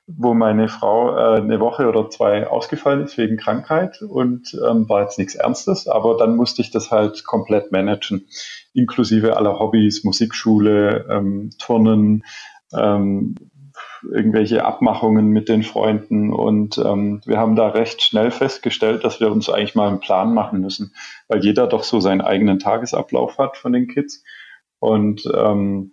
wo 0.07 0.35
meine 0.35 0.69
Frau 0.69 1.17
äh, 1.17 1.41
eine 1.41 1.61
Woche 1.61 1.89
oder 1.89 2.11
zwei 2.11 2.47
ausgefallen 2.47 3.05
ist 3.05 3.17
wegen 3.19 3.37
Krankheit 3.37 4.03
und 4.03 4.55
ähm, 4.55 4.89
war 4.89 5.03
jetzt 5.03 5.19
nichts 5.19 5.35
Ernstes, 5.35 5.87
aber 5.87 6.17
dann 6.17 6.37
musste 6.37 6.63
ich 6.63 6.71
das 6.71 6.91
halt 6.91 7.25
komplett 7.25 7.71
managen, 7.71 8.27
inklusive 8.75 9.37
aller 9.37 9.59
Hobbys, 9.59 10.03
Musikschule, 10.03 11.07
ähm, 11.09 11.51
Turnen, 11.59 12.25
ähm, 12.73 13.37
irgendwelche 14.11 14.65
Abmachungen 14.65 15.29
mit 15.29 15.49
den 15.49 15.63
Freunden 15.63 16.33
und 16.33 16.79
ähm, 16.79 17.21
wir 17.25 17.39
haben 17.39 17.55
da 17.55 17.69
recht 17.69 18.03
schnell 18.03 18.33
festgestellt, 18.33 19.05
dass 19.05 19.21
wir 19.21 19.31
uns 19.31 19.49
eigentlich 19.49 19.77
mal 19.77 19.89
einen 19.89 20.01
Plan 20.01 20.35
machen 20.35 20.61
müssen, 20.61 20.93
weil 21.29 21.45
jeder 21.45 21.69
doch 21.69 21.85
so 21.85 22.01
seinen 22.01 22.21
eigenen 22.21 22.59
Tagesablauf 22.59 23.39
hat 23.39 23.57
von 23.57 23.73
den 23.73 23.87
Kids 23.87 24.25
und 24.81 25.23
ähm, 25.33 25.93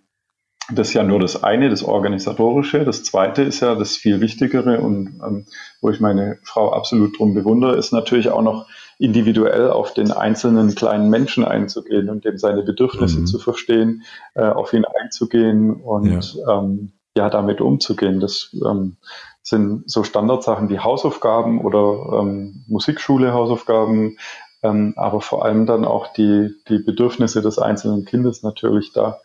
das 0.72 0.88
ist 0.88 0.94
ja 0.94 1.02
nur 1.02 1.20
das 1.20 1.42
eine, 1.42 1.68
das 1.68 1.82
Organisatorische. 1.82 2.84
Das 2.84 3.02
zweite 3.02 3.42
ist 3.42 3.60
ja 3.60 3.74
das 3.74 3.96
viel 3.96 4.20
Wichtigere 4.20 4.80
und 4.80 5.20
ähm, 5.26 5.46
wo 5.80 5.90
ich 5.90 6.00
meine 6.00 6.38
Frau 6.42 6.72
absolut 6.72 7.18
drum 7.18 7.34
bewundere, 7.34 7.76
ist 7.76 7.92
natürlich 7.92 8.30
auch 8.30 8.42
noch 8.42 8.66
individuell 8.98 9.70
auf 9.70 9.94
den 9.94 10.12
einzelnen 10.12 10.74
kleinen 10.74 11.08
Menschen 11.08 11.44
einzugehen 11.44 12.10
und 12.10 12.24
dem 12.24 12.36
seine 12.36 12.62
Bedürfnisse 12.62 13.20
mhm. 13.20 13.26
zu 13.26 13.38
verstehen, 13.38 14.02
äh, 14.34 14.42
auf 14.42 14.72
ihn 14.72 14.84
einzugehen 14.84 15.72
und 15.72 16.34
ja, 16.34 16.58
ähm, 16.58 16.92
ja 17.16 17.30
damit 17.30 17.60
umzugehen. 17.60 18.20
Das 18.20 18.54
ähm, 18.64 18.96
sind 19.42 19.90
so 19.90 20.04
Standardsachen 20.04 20.68
wie 20.68 20.78
Hausaufgaben 20.78 21.62
oder 21.62 22.20
ähm, 22.20 22.64
Musikschule 22.68 23.32
Hausaufgaben, 23.32 24.18
ähm, 24.62 24.92
aber 24.96 25.20
vor 25.22 25.44
allem 25.44 25.64
dann 25.64 25.84
auch 25.84 26.12
die, 26.12 26.50
die 26.68 26.78
Bedürfnisse 26.78 27.40
des 27.40 27.58
einzelnen 27.58 28.04
Kindes 28.04 28.42
natürlich 28.42 28.92
da 28.92 29.18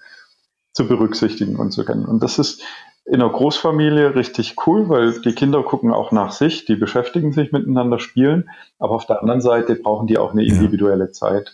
zu 0.76 0.88
berücksichtigen 0.88 1.56
und 1.56 1.72
zu 1.72 1.86
kennen. 1.86 2.06
Und 2.06 2.22
das 2.22 2.38
ist 2.38 2.62
in 3.06 3.16
einer 3.16 3.32
Großfamilie 3.32 4.16
richtig 4.16 4.56
cool, 4.68 4.90
weil 4.90 5.22
die 5.22 5.34
Kinder 5.34 5.64
gucken 5.64 5.94
auch 5.94 6.12
nach 6.12 6.32
sich, 6.32 6.66
die 6.66 6.76
beschäftigen 6.76 7.32
sich 7.32 7.52
miteinander, 7.52 8.00
spielen, 8.00 8.50
aber 8.78 8.96
auf 8.96 9.06
der 9.06 9.22
anderen 9.22 9.42
Seite 9.42 9.76
brauchen 9.76 10.08
die 10.08 10.18
auch 10.18 10.32
eine 10.32 10.44
individuelle 10.44 11.06
ja. 11.06 11.12
Zeit. 11.12 11.54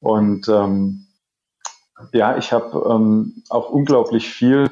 Und 0.00 0.48
ähm, 0.48 1.06
ja, 2.12 2.36
ich 2.38 2.52
habe 2.52 2.90
ähm, 2.90 3.42
auch 3.50 3.70
unglaublich 3.70 4.30
viel 4.30 4.70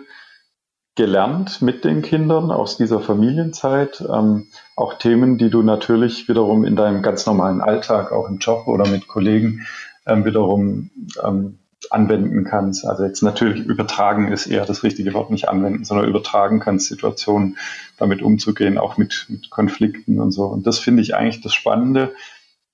gelernt 0.94 1.60
mit 1.60 1.84
den 1.84 2.02
Kindern 2.02 2.50
aus 2.50 2.76
dieser 2.76 3.00
Familienzeit. 3.00 4.02
Ähm, 4.08 4.46
auch 4.76 4.94
Themen, 4.94 5.38
die 5.38 5.50
du 5.50 5.62
natürlich 5.62 6.28
wiederum 6.28 6.64
in 6.64 6.76
deinem 6.76 7.02
ganz 7.02 7.26
normalen 7.26 7.60
Alltag, 7.60 8.12
auch 8.12 8.28
im 8.28 8.38
Job 8.38 8.68
oder 8.68 8.88
mit 8.88 9.08
Kollegen 9.08 9.66
ähm, 10.06 10.24
wiederum 10.24 10.90
ähm, 11.22 11.58
anwenden 11.92 12.44
kannst. 12.44 12.86
Also 12.86 13.04
jetzt 13.04 13.22
natürlich 13.22 13.64
übertragen 13.64 14.32
ist 14.32 14.46
eher 14.46 14.64
das 14.64 14.82
richtige 14.82 15.12
Wort, 15.14 15.30
nicht 15.30 15.48
anwenden, 15.48 15.84
sondern 15.84 16.08
übertragen 16.08 16.60
kannst, 16.60 16.88
Situationen 16.88 17.58
damit 17.98 18.22
umzugehen, 18.22 18.78
auch 18.78 18.96
mit, 18.96 19.26
mit 19.28 19.50
Konflikten 19.50 20.20
und 20.20 20.32
so. 20.32 20.44
Und 20.44 20.66
das 20.66 20.78
finde 20.78 21.02
ich 21.02 21.14
eigentlich 21.14 21.40
das 21.40 21.54
Spannende 21.54 22.14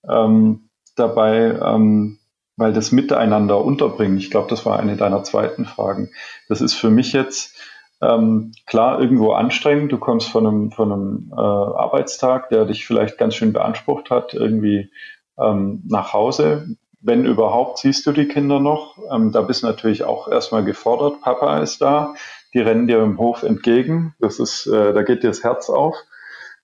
ähm, 0.08 0.68
dabei, 0.96 1.58
ähm, 1.62 2.18
weil 2.56 2.72
das 2.72 2.92
Miteinander 2.92 3.64
unterbringen, 3.64 4.18
ich 4.18 4.30
glaube, 4.30 4.48
das 4.50 4.66
war 4.66 4.78
eine 4.80 4.96
deiner 4.96 5.22
zweiten 5.22 5.64
Fragen. 5.64 6.10
Das 6.48 6.60
ist 6.60 6.74
für 6.74 6.90
mich 6.90 7.12
jetzt 7.12 7.54
ähm, 8.00 8.52
klar 8.66 9.00
irgendwo 9.00 9.32
anstrengend. 9.32 9.92
Du 9.92 9.98
kommst 9.98 10.28
von 10.28 10.46
einem, 10.46 10.70
von 10.70 10.92
einem 10.92 11.32
äh, 11.32 11.40
Arbeitstag, 11.40 12.48
der 12.48 12.64
dich 12.64 12.86
vielleicht 12.86 13.18
ganz 13.18 13.34
schön 13.34 13.52
beansprucht 13.52 14.10
hat, 14.10 14.34
irgendwie 14.34 14.90
ähm, 15.38 15.82
nach 15.86 16.12
Hause 16.12 16.76
wenn 17.00 17.24
überhaupt, 17.24 17.78
siehst 17.78 18.06
du 18.06 18.12
die 18.12 18.26
Kinder 18.26 18.60
noch. 18.60 18.98
Ähm, 19.12 19.32
da 19.32 19.42
bist 19.42 19.62
du 19.62 19.66
natürlich 19.66 20.04
auch 20.04 20.28
erstmal 20.28 20.64
gefordert. 20.64 21.20
Papa 21.20 21.58
ist 21.58 21.80
da, 21.80 22.14
die 22.54 22.60
rennen 22.60 22.86
dir 22.86 23.02
im 23.02 23.18
Hof 23.18 23.42
entgegen. 23.42 24.14
Das 24.18 24.38
ist, 24.38 24.66
äh, 24.66 24.92
da 24.92 25.02
geht 25.02 25.22
dir 25.22 25.28
das 25.28 25.44
Herz 25.44 25.70
auf. 25.70 25.96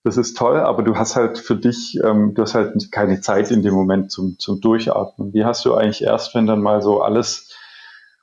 Das 0.03 0.17
ist 0.17 0.37
toll, 0.37 0.59
aber 0.59 0.83
du 0.83 0.97
hast 0.97 1.15
halt 1.15 1.39
für 1.39 1.55
dich, 1.55 1.99
ähm, 2.03 2.33
du 2.35 2.43
hast 2.43 2.53
halt 2.53 2.91
keine 2.91 3.21
Zeit 3.21 3.49
in 3.49 3.63
dem 3.63 3.73
Moment 3.73 4.11
zum, 4.11 4.37
zum 4.37 4.61
Durchatmen. 4.61 5.31
Die 5.31 5.45
hast 5.45 5.65
du 5.65 5.73
eigentlich 5.73 6.03
erst, 6.03 6.35
wenn 6.35 6.45
dann 6.45 6.61
mal 6.61 6.81
so 6.81 7.01
alles 7.01 7.55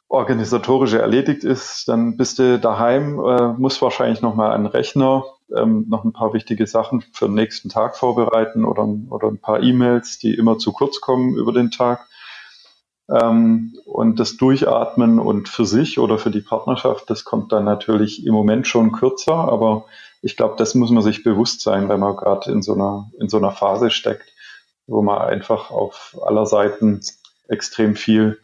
organisatorische 0.08 1.00
erledigt 1.00 1.42
ist, 1.42 1.88
dann 1.88 2.18
bist 2.18 2.38
du 2.38 2.58
daheim, 2.60 3.18
äh, 3.18 3.54
musst 3.54 3.80
wahrscheinlich 3.80 4.20
nochmal 4.20 4.52
an 4.52 4.66
Rechner, 4.66 5.24
ähm, 5.56 5.86
noch 5.88 6.04
ein 6.04 6.12
paar 6.12 6.32
wichtige 6.32 6.66
Sachen 6.66 7.02
für 7.12 7.26
den 7.26 7.34
nächsten 7.34 7.68
Tag 7.68 7.96
vorbereiten 7.96 8.64
oder, 8.64 8.88
oder 9.10 9.28
ein 9.28 9.38
paar 9.38 9.62
E-Mails, 9.62 10.18
die 10.18 10.34
immer 10.34 10.58
zu 10.58 10.72
kurz 10.72 11.00
kommen 11.00 11.34
über 11.34 11.52
den 11.52 11.70
Tag. 11.70 12.06
Ähm, 13.10 13.74
und 13.84 14.20
das 14.20 14.36
Durchatmen 14.36 15.18
und 15.18 15.48
für 15.48 15.66
sich 15.66 15.98
oder 15.98 16.18
für 16.18 16.30
die 16.30 16.40
Partnerschaft, 16.40 17.10
das 17.10 17.24
kommt 17.24 17.52
dann 17.52 17.64
natürlich 17.64 18.24
im 18.26 18.32
Moment 18.32 18.66
schon 18.66 18.92
kürzer, 18.92 19.34
aber 19.34 19.84
ich 20.22 20.36
glaube, 20.36 20.54
das 20.56 20.74
muss 20.74 20.90
man 20.90 21.02
sich 21.02 21.24
bewusst 21.24 21.62
sein, 21.62 21.88
wenn 21.88 22.00
man 22.00 22.16
gerade 22.16 22.50
in 22.50 22.62
so 22.62 22.74
einer, 22.74 23.10
in 23.18 23.28
so 23.28 23.38
einer 23.38 23.50
Phase 23.50 23.90
steckt, 23.90 24.32
wo 24.86 25.02
man 25.02 25.18
einfach 25.18 25.70
auf 25.70 26.16
aller 26.24 26.46
Seiten 26.46 27.00
extrem 27.48 27.96
viel 27.96 28.38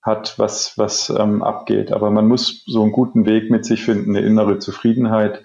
hat, 0.00 0.38
was, 0.38 0.78
was 0.78 1.10
ähm, 1.10 1.42
abgeht. 1.42 1.92
Aber 1.92 2.10
man 2.10 2.28
muss 2.28 2.62
so 2.66 2.82
einen 2.82 2.92
guten 2.92 3.26
Weg 3.26 3.50
mit 3.50 3.64
sich 3.64 3.82
finden, 3.82 4.16
eine 4.16 4.24
innere 4.24 4.58
Zufriedenheit, 4.58 5.42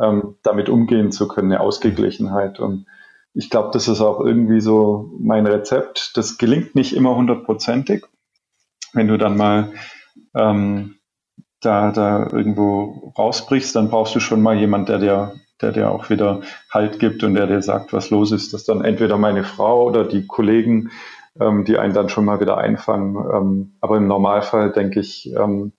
ähm, 0.00 0.36
damit 0.42 0.68
umgehen 0.68 1.12
zu 1.12 1.28
können, 1.28 1.52
eine 1.52 1.60
Ausgeglichenheit. 1.60 2.60
Und 2.60 2.86
ich 3.34 3.50
glaube, 3.50 3.70
das 3.72 3.88
ist 3.88 4.00
auch 4.00 4.20
irgendwie 4.20 4.60
so 4.60 5.10
mein 5.18 5.46
Rezept. 5.46 6.16
Das 6.16 6.38
gelingt 6.38 6.74
nicht 6.74 6.94
immer 6.94 7.16
hundertprozentig. 7.16 8.04
Wenn 8.92 9.08
du 9.08 9.18
dann 9.18 9.36
mal 9.36 9.72
ähm, 10.34 10.96
da, 11.60 11.90
da 11.90 12.28
irgendwo 12.32 13.12
rausbrichst, 13.18 13.74
dann 13.76 13.90
brauchst 13.90 14.14
du 14.14 14.20
schon 14.20 14.42
mal 14.42 14.56
jemand, 14.56 14.88
der 14.88 14.98
dir, 14.98 15.34
der 15.60 15.72
dir 15.72 15.90
auch 15.90 16.10
wieder 16.10 16.42
Halt 16.70 16.98
gibt 16.98 17.22
und 17.24 17.34
der 17.34 17.46
dir 17.46 17.62
sagt, 17.62 17.92
was 17.92 18.10
los 18.10 18.32
ist. 18.32 18.54
Das 18.54 18.64
dann 18.64 18.84
entweder 18.84 19.18
meine 19.18 19.44
Frau 19.44 19.84
oder 19.84 20.04
die 20.04 20.26
Kollegen, 20.26 20.90
ähm, 21.40 21.64
die 21.64 21.78
einen 21.78 21.94
dann 21.94 22.08
schon 22.08 22.24
mal 22.24 22.40
wieder 22.40 22.58
einfangen. 22.58 23.16
Ähm, 23.16 23.76
aber 23.80 23.96
im 23.96 24.06
Normalfall 24.06 24.72
denke 24.72 25.00
ich, 25.00 25.32
ähm, 25.34 25.72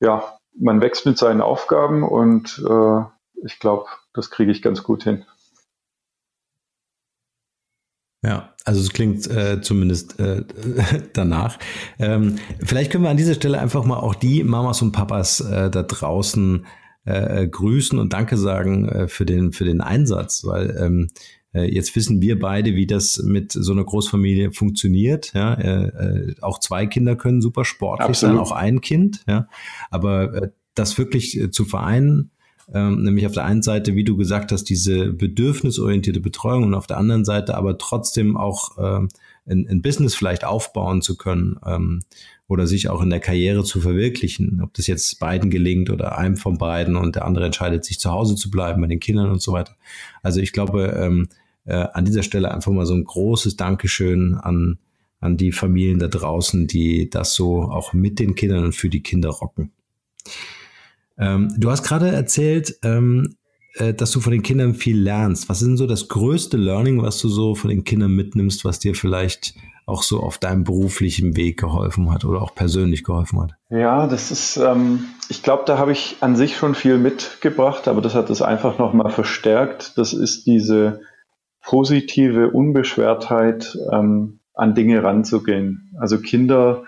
ja, 0.00 0.22
man 0.58 0.80
wächst 0.80 1.06
mit 1.06 1.18
seinen 1.18 1.40
Aufgaben 1.40 2.02
und 2.02 2.62
äh, 2.68 3.15
ich 3.44 3.58
glaube, 3.58 3.86
das 4.12 4.30
kriege 4.30 4.52
ich 4.52 4.62
ganz 4.62 4.82
gut 4.82 5.04
hin. 5.04 5.24
Ja, 8.26 8.54
also 8.64 8.80
es 8.80 8.92
klingt 8.92 9.26
äh, 9.28 9.60
zumindest 9.60 10.18
äh, 10.18 10.42
danach. 11.12 11.58
Ähm, 11.98 12.36
vielleicht 12.58 12.90
können 12.90 13.04
wir 13.04 13.10
an 13.10 13.16
dieser 13.16 13.34
Stelle 13.34 13.60
einfach 13.60 13.84
mal 13.84 13.98
auch 13.98 14.14
die 14.14 14.42
Mamas 14.42 14.82
und 14.82 14.92
Papas 14.92 15.40
äh, 15.40 15.70
da 15.70 15.82
draußen 15.84 16.66
äh, 17.04 17.46
grüßen 17.46 17.98
und 18.00 18.12
Danke 18.12 18.36
sagen 18.36 18.88
äh, 18.88 19.08
für 19.08 19.26
den 19.26 19.52
für 19.52 19.64
den 19.64 19.80
Einsatz, 19.80 20.44
weil 20.44 20.76
ähm, 20.80 21.08
äh, 21.54 21.72
jetzt 21.72 21.94
wissen 21.94 22.20
wir 22.20 22.40
beide, 22.40 22.74
wie 22.74 22.88
das 22.88 23.22
mit 23.22 23.52
so 23.52 23.70
einer 23.70 23.84
Großfamilie 23.84 24.50
funktioniert. 24.50 25.32
Ja, 25.32 25.56
auch 26.40 26.58
zwei 26.58 26.86
Kinder 26.86 27.14
können 27.14 27.40
super 27.40 27.64
sportlich 27.64 28.08
Absolut. 28.08 28.36
sein, 28.36 28.42
auch 28.42 28.50
ein 28.50 28.80
Kind. 28.80 29.22
Ja, 29.28 29.46
aber 29.90 30.50
das 30.74 30.98
wirklich 30.98 31.48
zu 31.52 31.64
vereinen 31.64 32.32
ähm, 32.72 33.02
nämlich 33.02 33.26
auf 33.26 33.32
der 33.32 33.44
einen 33.44 33.62
Seite, 33.62 33.94
wie 33.94 34.04
du 34.04 34.16
gesagt 34.16 34.52
hast, 34.52 34.64
diese 34.64 35.12
bedürfnisorientierte 35.12 36.20
Betreuung 36.20 36.64
und 36.64 36.74
auf 36.74 36.86
der 36.86 36.98
anderen 36.98 37.24
Seite 37.24 37.56
aber 37.56 37.78
trotzdem 37.78 38.36
auch 38.36 38.76
ähm, 38.78 39.08
ein, 39.46 39.66
ein 39.68 39.82
Business 39.82 40.14
vielleicht 40.14 40.44
aufbauen 40.44 41.02
zu 41.02 41.16
können 41.16 41.58
ähm, 41.64 42.02
oder 42.48 42.66
sich 42.66 42.88
auch 42.88 43.02
in 43.02 43.10
der 43.10 43.20
Karriere 43.20 43.62
zu 43.62 43.80
verwirklichen. 43.80 44.60
Ob 44.62 44.74
das 44.74 44.86
jetzt 44.88 45.20
beiden 45.20 45.50
gelingt 45.50 45.90
oder 45.90 46.18
einem 46.18 46.36
von 46.36 46.58
beiden 46.58 46.96
und 46.96 47.16
der 47.16 47.24
andere 47.24 47.46
entscheidet, 47.46 47.84
sich 47.84 48.00
zu 48.00 48.10
Hause 48.10 48.34
zu 48.34 48.50
bleiben 48.50 48.80
bei 48.80 48.88
den 48.88 49.00
Kindern 49.00 49.30
und 49.30 49.40
so 49.40 49.52
weiter. 49.52 49.76
Also 50.22 50.40
ich 50.40 50.52
glaube, 50.52 50.96
ähm, 50.98 51.28
äh, 51.64 51.74
an 51.74 52.04
dieser 52.04 52.22
Stelle 52.22 52.52
einfach 52.52 52.72
mal 52.72 52.86
so 52.86 52.94
ein 52.94 53.04
großes 53.04 53.56
Dankeschön 53.56 54.34
an 54.34 54.78
an 55.20 55.36
die 55.36 55.52
Familien 55.52 55.98
da 55.98 56.08
draußen, 56.08 56.66
die 56.66 57.10
das 57.10 57.34
so 57.34 57.62
auch 57.62 57.92
mit 57.92 58.18
den 58.18 58.34
Kindern 58.34 58.64
und 58.64 58.74
für 58.74 58.88
die 58.88 59.02
Kinder 59.02 59.30
rocken. 59.30 59.72
Ähm, 61.18 61.54
du 61.56 61.70
hast 61.70 61.82
gerade 61.82 62.08
erzählt, 62.08 62.78
ähm, 62.82 63.36
äh, 63.74 63.94
dass 63.94 64.10
du 64.10 64.20
von 64.20 64.32
den 64.32 64.42
Kindern 64.42 64.74
viel 64.74 64.98
lernst. 64.98 65.48
Was 65.48 65.62
ist 65.62 65.68
denn 65.68 65.76
so 65.76 65.86
das 65.86 66.08
größte 66.08 66.56
Learning, 66.56 67.02
was 67.02 67.18
du 67.20 67.28
so 67.28 67.54
von 67.54 67.70
den 67.70 67.84
Kindern 67.84 68.12
mitnimmst, 68.12 68.64
was 68.64 68.78
dir 68.78 68.94
vielleicht 68.94 69.54
auch 69.86 70.02
so 70.02 70.20
auf 70.20 70.38
deinem 70.38 70.64
beruflichen 70.64 71.36
Weg 71.36 71.60
geholfen 71.60 72.10
hat 72.10 72.24
oder 72.24 72.42
auch 72.42 72.54
persönlich 72.54 73.04
geholfen 73.04 73.40
hat? 73.40 73.52
Ja, 73.70 74.06
das 74.08 74.30
ist, 74.30 74.56
ähm, 74.56 75.04
ich 75.28 75.42
glaube, 75.42 75.62
da 75.66 75.78
habe 75.78 75.92
ich 75.92 76.16
an 76.20 76.36
sich 76.36 76.56
schon 76.56 76.74
viel 76.74 76.98
mitgebracht, 76.98 77.86
aber 77.86 78.00
das 78.00 78.14
hat 78.14 78.28
es 78.30 78.42
einfach 78.42 78.78
nochmal 78.78 79.10
verstärkt. 79.10 79.96
Das 79.96 80.12
ist 80.12 80.46
diese 80.46 81.00
positive 81.62 82.50
Unbeschwertheit, 82.50 83.76
ähm, 83.92 84.40
an 84.56 84.74
Dinge 84.74 85.02
ranzugehen. 85.02 85.92
Also 86.00 86.18
Kinder 86.18 86.84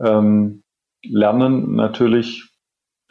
ähm, 0.00 0.62
lernen 1.04 1.76
natürlich 1.76 2.51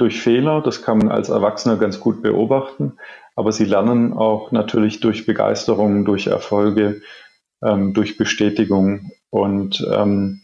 durch 0.02 0.20
Fehler, 0.20 0.62
das 0.62 0.82
kann 0.82 0.98
man 0.98 1.10
als 1.10 1.30
Erwachsener 1.30 1.78
ganz 1.78 2.00
gut 2.00 2.24
beobachten, 2.24 2.98
aber 3.36 3.52
sie 3.52 3.66
lernen 3.66 4.14
auch 4.14 4.52
natürlich 4.52 5.00
durch 5.00 5.28
Begeisterung, 5.28 6.06
durch 6.06 6.28
Erfolge, 6.28 7.02
ähm, 7.64 7.94
durch 7.94 8.18
Bestätigung 8.18 9.12
und 9.30 9.88
ähm, 9.94 10.42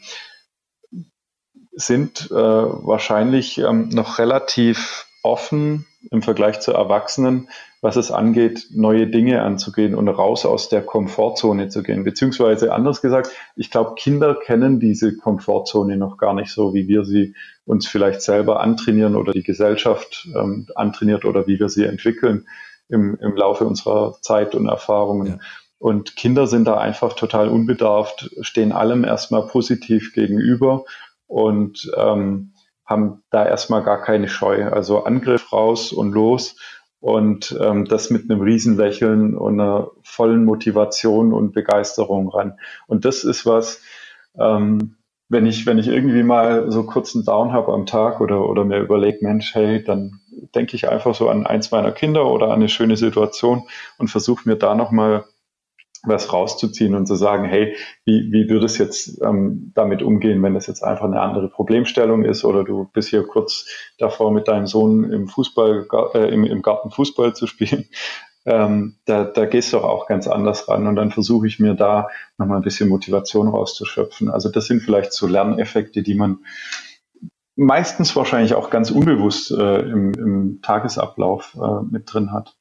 sind 1.73 2.29
äh, 2.29 2.35
wahrscheinlich 2.35 3.57
ähm, 3.57 3.89
noch 3.89 4.19
relativ 4.19 5.06
offen 5.27 5.85
im 6.09 6.21
Vergleich 6.21 6.61
zu 6.61 6.71
Erwachsenen, 6.71 7.49
was 7.81 7.97
es 7.97 8.11
angeht, 8.11 8.67
neue 8.71 9.07
Dinge 9.07 9.41
anzugehen 9.41 9.93
und 9.93 10.07
raus 10.07 10.45
aus 10.45 10.69
der 10.69 10.81
Komfortzone 10.81 11.69
zu 11.69 11.83
gehen. 11.83 12.03
Beziehungsweise 12.03 12.73
anders 12.73 13.01
gesagt, 13.01 13.31
ich 13.55 13.69
glaube, 13.69 13.95
Kinder 13.95 14.35
kennen 14.35 14.79
diese 14.79 15.15
Komfortzone 15.15 15.97
noch 15.97 16.17
gar 16.17 16.33
nicht 16.33 16.51
so, 16.51 16.73
wie 16.73 16.87
wir 16.87 17.03
sie 17.03 17.35
uns 17.65 17.87
vielleicht 17.87 18.21
selber 18.21 18.61
antrainieren 18.61 19.15
oder 19.15 19.33
die 19.33 19.43
Gesellschaft 19.43 20.27
ähm, 20.35 20.67
antrainiert 20.75 21.25
oder 21.25 21.45
wie 21.45 21.59
wir 21.59 21.69
sie 21.69 21.83
entwickeln 21.83 22.47
im, 22.89 23.17
im 23.21 23.35
Laufe 23.35 23.65
unserer 23.65 24.17
Zeit 24.21 24.55
und 24.55 24.67
Erfahrungen. 24.67 25.27
Ja. 25.27 25.39
Und 25.77 26.15
Kinder 26.15 26.47
sind 26.47 26.65
da 26.65 26.77
einfach 26.77 27.13
total 27.13 27.49
unbedarft, 27.49 28.31
stehen 28.41 28.71
allem 28.71 29.03
erstmal 29.03 29.45
positiv 29.45 30.13
gegenüber 30.13 30.85
und 31.27 31.91
ähm, 31.95 32.53
haben 32.87 33.23
da 33.29 33.45
erstmal 33.45 33.83
gar 33.83 34.01
keine 34.01 34.29
Scheu. 34.29 34.69
Also 34.69 35.03
Angriff 35.03 35.51
raus 35.51 35.91
und 35.91 36.13
los 36.13 36.55
und 36.99 37.55
ähm, 37.61 37.85
das 37.85 38.09
mit 38.09 38.29
einem 38.29 38.41
Riesenlächeln 38.41 39.35
und 39.37 39.59
einer 39.59 39.91
vollen 40.01 40.45
Motivation 40.45 41.33
und 41.33 41.53
Begeisterung 41.53 42.29
ran. 42.29 42.57
Und 42.87 43.05
das 43.05 43.23
ist 43.23 43.45
was, 43.45 43.81
ähm, 44.39 44.95
wenn 45.29 45.45
ich, 45.45 45.65
wenn 45.65 45.77
ich 45.77 45.87
irgendwie 45.87 46.23
mal 46.23 46.71
so 46.71 46.83
kurz 46.85 47.13
einen 47.13 47.25
Down 47.25 47.51
habe 47.51 47.73
am 47.73 47.85
Tag 47.85 48.21
oder, 48.21 48.47
oder 48.47 48.63
mir 48.63 48.79
überlege, 48.79 49.19
Mensch, 49.21 49.53
hey, 49.53 49.83
dann 49.83 50.21
denke 50.55 50.75
ich 50.75 50.89
einfach 50.89 51.13
so 51.13 51.29
an 51.29 51.45
eins 51.45 51.71
meiner 51.71 51.91
Kinder 51.91 52.25
oder 52.31 52.47
an 52.47 52.53
eine 52.53 52.69
schöne 52.69 52.95
Situation 52.95 53.63
und 53.97 54.09
versuche 54.09 54.47
mir 54.47 54.55
da 54.55 54.73
nochmal 54.73 55.25
was 56.07 56.31
rauszuziehen 56.33 56.95
und 56.95 57.05
zu 57.05 57.15
sagen, 57.15 57.45
hey, 57.45 57.75
wie, 58.05 58.31
wie 58.31 58.49
würde 58.49 58.65
es 58.65 58.77
jetzt 58.77 59.21
ähm, 59.21 59.71
damit 59.75 60.01
umgehen, 60.01 60.41
wenn 60.43 60.53
das 60.53 60.67
jetzt 60.67 60.83
einfach 60.83 61.05
eine 61.05 61.21
andere 61.21 61.49
Problemstellung 61.49 62.23
ist 62.23 62.43
oder 62.43 62.63
du 62.63 62.89
bist 62.93 63.09
hier 63.09 63.23
kurz 63.23 63.65
davor 63.97 64.31
mit 64.31 64.47
deinem 64.47 64.67
Sohn 64.67 65.11
im 65.11 65.27
Fußball, 65.27 65.87
äh, 66.13 66.33
im, 66.33 66.43
im 66.43 66.61
Garten 66.61 66.91
Fußball 66.91 67.35
zu 67.35 67.47
spielen. 67.47 67.85
Ähm, 68.49 68.95
da, 69.03 69.25
da 69.25 69.45
gehst 69.45 69.73
du 69.73 69.79
auch 69.79 70.07
ganz 70.07 70.25
anders 70.25 70.69
ran 70.69 70.87
und 70.87 70.95
dann 70.95 71.11
versuche 71.11 71.47
ich 71.47 71.59
mir 71.59 71.73
da 71.73 72.07
nochmal 72.37 72.59
ein 72.59 72.63
bisschen 72.63 72.87
Motivation 72.87 73.49
rauszuschöpfen. 73.49 74.29
Also 74.29 74.47
das 74.47 74.67
sind 74.67 74.79
vielleicht 74.81 75.11
so 75.11 75.27
Lerneffekte, 75.27 76.01
die 76.01 76.15
man 76.15 76.39
meistens 77.57 78.15
wahrscheinlich 78.15 78.53
auch 78.53 78.69
ganz 78.69 78.89
unbewusst 78.91 79.51
äh, 79.51 79.79
im, 79.81 80.13
im 80.13 80.61
Tagesablauf 80.61 81.57
äh, 81.61 81.83
mit 81.91 82.13
drin 82.13 82.31
hat. 82.31 82.56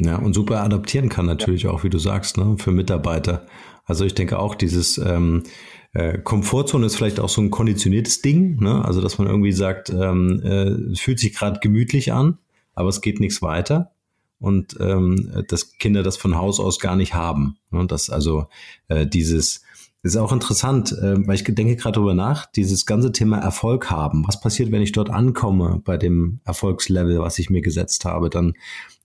Ja, 0.00 0.16
und 0.16 0.32
super 0.32 0.62
adaptieren 0.62 1.08
kann 1.08 1.26
natürlich 1.26 1.64
ja. 1.64 1.70
auch, 1.70 1.82
wie 1.82 1.90
du 1.90 1.98
sagst, 1.98 2.36
ne, 2.36 2.56
für 2.58 2.70
Mitarbeiter. 2.70 3.46
Also 3.84 4.04
ich 4.04 4.14
denke 4.14 4.38
auch, 4.38 4.54
dieses 4.54 4.98
ähm, 4.98 5.42
äh, 5.92 6.18
Komfortzone 6.18 6.86
ist 6.86 6.96
vielleicht 6.96 7.18
auch 7.18 7.28
so 7.28 7.40
ein 7.40 7.50
konditioniertes 7.50 8.22
Ding, 8.22 8.60
ne? 8.60 8.84
Also 8.84 9.00
dass 9.00 9.18
man 9.18 9.26
irgendwie 9.26 9.52
sagt, 9.52 9.90
ähm, 9.90 10.40
äh, 10.44 10.92
es 10.92 11.00
fühlt 11.00 11.18
sich 11.18 11.34
gerade 11.34 11.58
gemütlich 11.60 12.12
an, 12.12 12.38
aber 12.74 12.90
es 12.90 13.00
geht 13.00 13.18
nichts 13.18 13.42
weiter. 13.42 13.92
Und 14.40 14.76
ähm, 14.78 15.44
dass 15.48 15.78
Kinder 15.78 16.04
das 16.04 16.16
von 16.16 16.36
Haus 16.36 16.60
aus 16.60 16.78
gar 16.78 16.94
nicht 16.94 17.14
haben. 17.14 17.56
Ne? 17.72 17.86
Dass 17.88 18.08
also 18.08 18.46
äh, 18.86 19.04
dieses 19.04 19.64
ist 20.02 20.16
auch 20.16 20.32
interessant, 20.32 20.92
äh, 20.92 21.26
weil 21.26 21.34
ich 21.34 21.44
denke 21.44 21.76
gerade 21.76 21.94
darüber 21.94 22.14
nach, 22.14 22.46
dieses 22.46 22.86
ganze 22.86 23.12
Thema 23.12 23.38
Erfolg 23.38 23.90
haben. 23.90 24.24
Was 24.26 24.40
passiert, 24.40 24.70
wenn 24.70 24.82
ich 24.82 24.92
dort 24.92 25.10
ankomme 25.10 25.80
bei 25.84 25.96
dem 25.96 26.40
Erfolgslevel, 26.44 27.18
was 27.18 27.38
ich 27.38 27.50
mir 27.50 27.62
gesetzt 27.62 28.04
habe? 28.04 28.30
Dann 28.30 28.54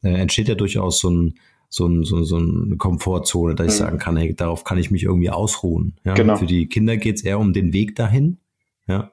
äh, 0.04 0.14
entsteht 0.14 0.48
ja 0.48 0.56
durchaus 0.56 1.00
so 1.00 1.10
ein 1.10 1.36
so, 1.70 1.88
ein, 1.88 2.04
so, 2.04 2.24
so 2.24 2.38
eine 2.38 2.78
Komfortzone, 2.78 3.56
dass 3.56 3.66
ich 3.66 3.74
mhm. 3.74 3.86
sagen 3.86 3.98
kann, 3.98 4.16
hey, 4.16 4.36
darauf 4.36 4.64
kann 4.64 4.78
ich 4.78 4.92
mich 4.92 5.02
irgendwie 5.02 5.32
ausruhen. 5.32 5.96
Ja? 6.06 6.14
Genau. 6.14 6.36
Für 6.36 6.46
die 6.46 6.68
Kinder 6.68 6.98
geht 6.98 7.16
es 7.16 7.24
eher 7.24 7.40
um 7.40 7.52
den 7.52 7.74
Weg 7.74 7.96
dahin, 7.96 8.38
ja? 8.86 9.12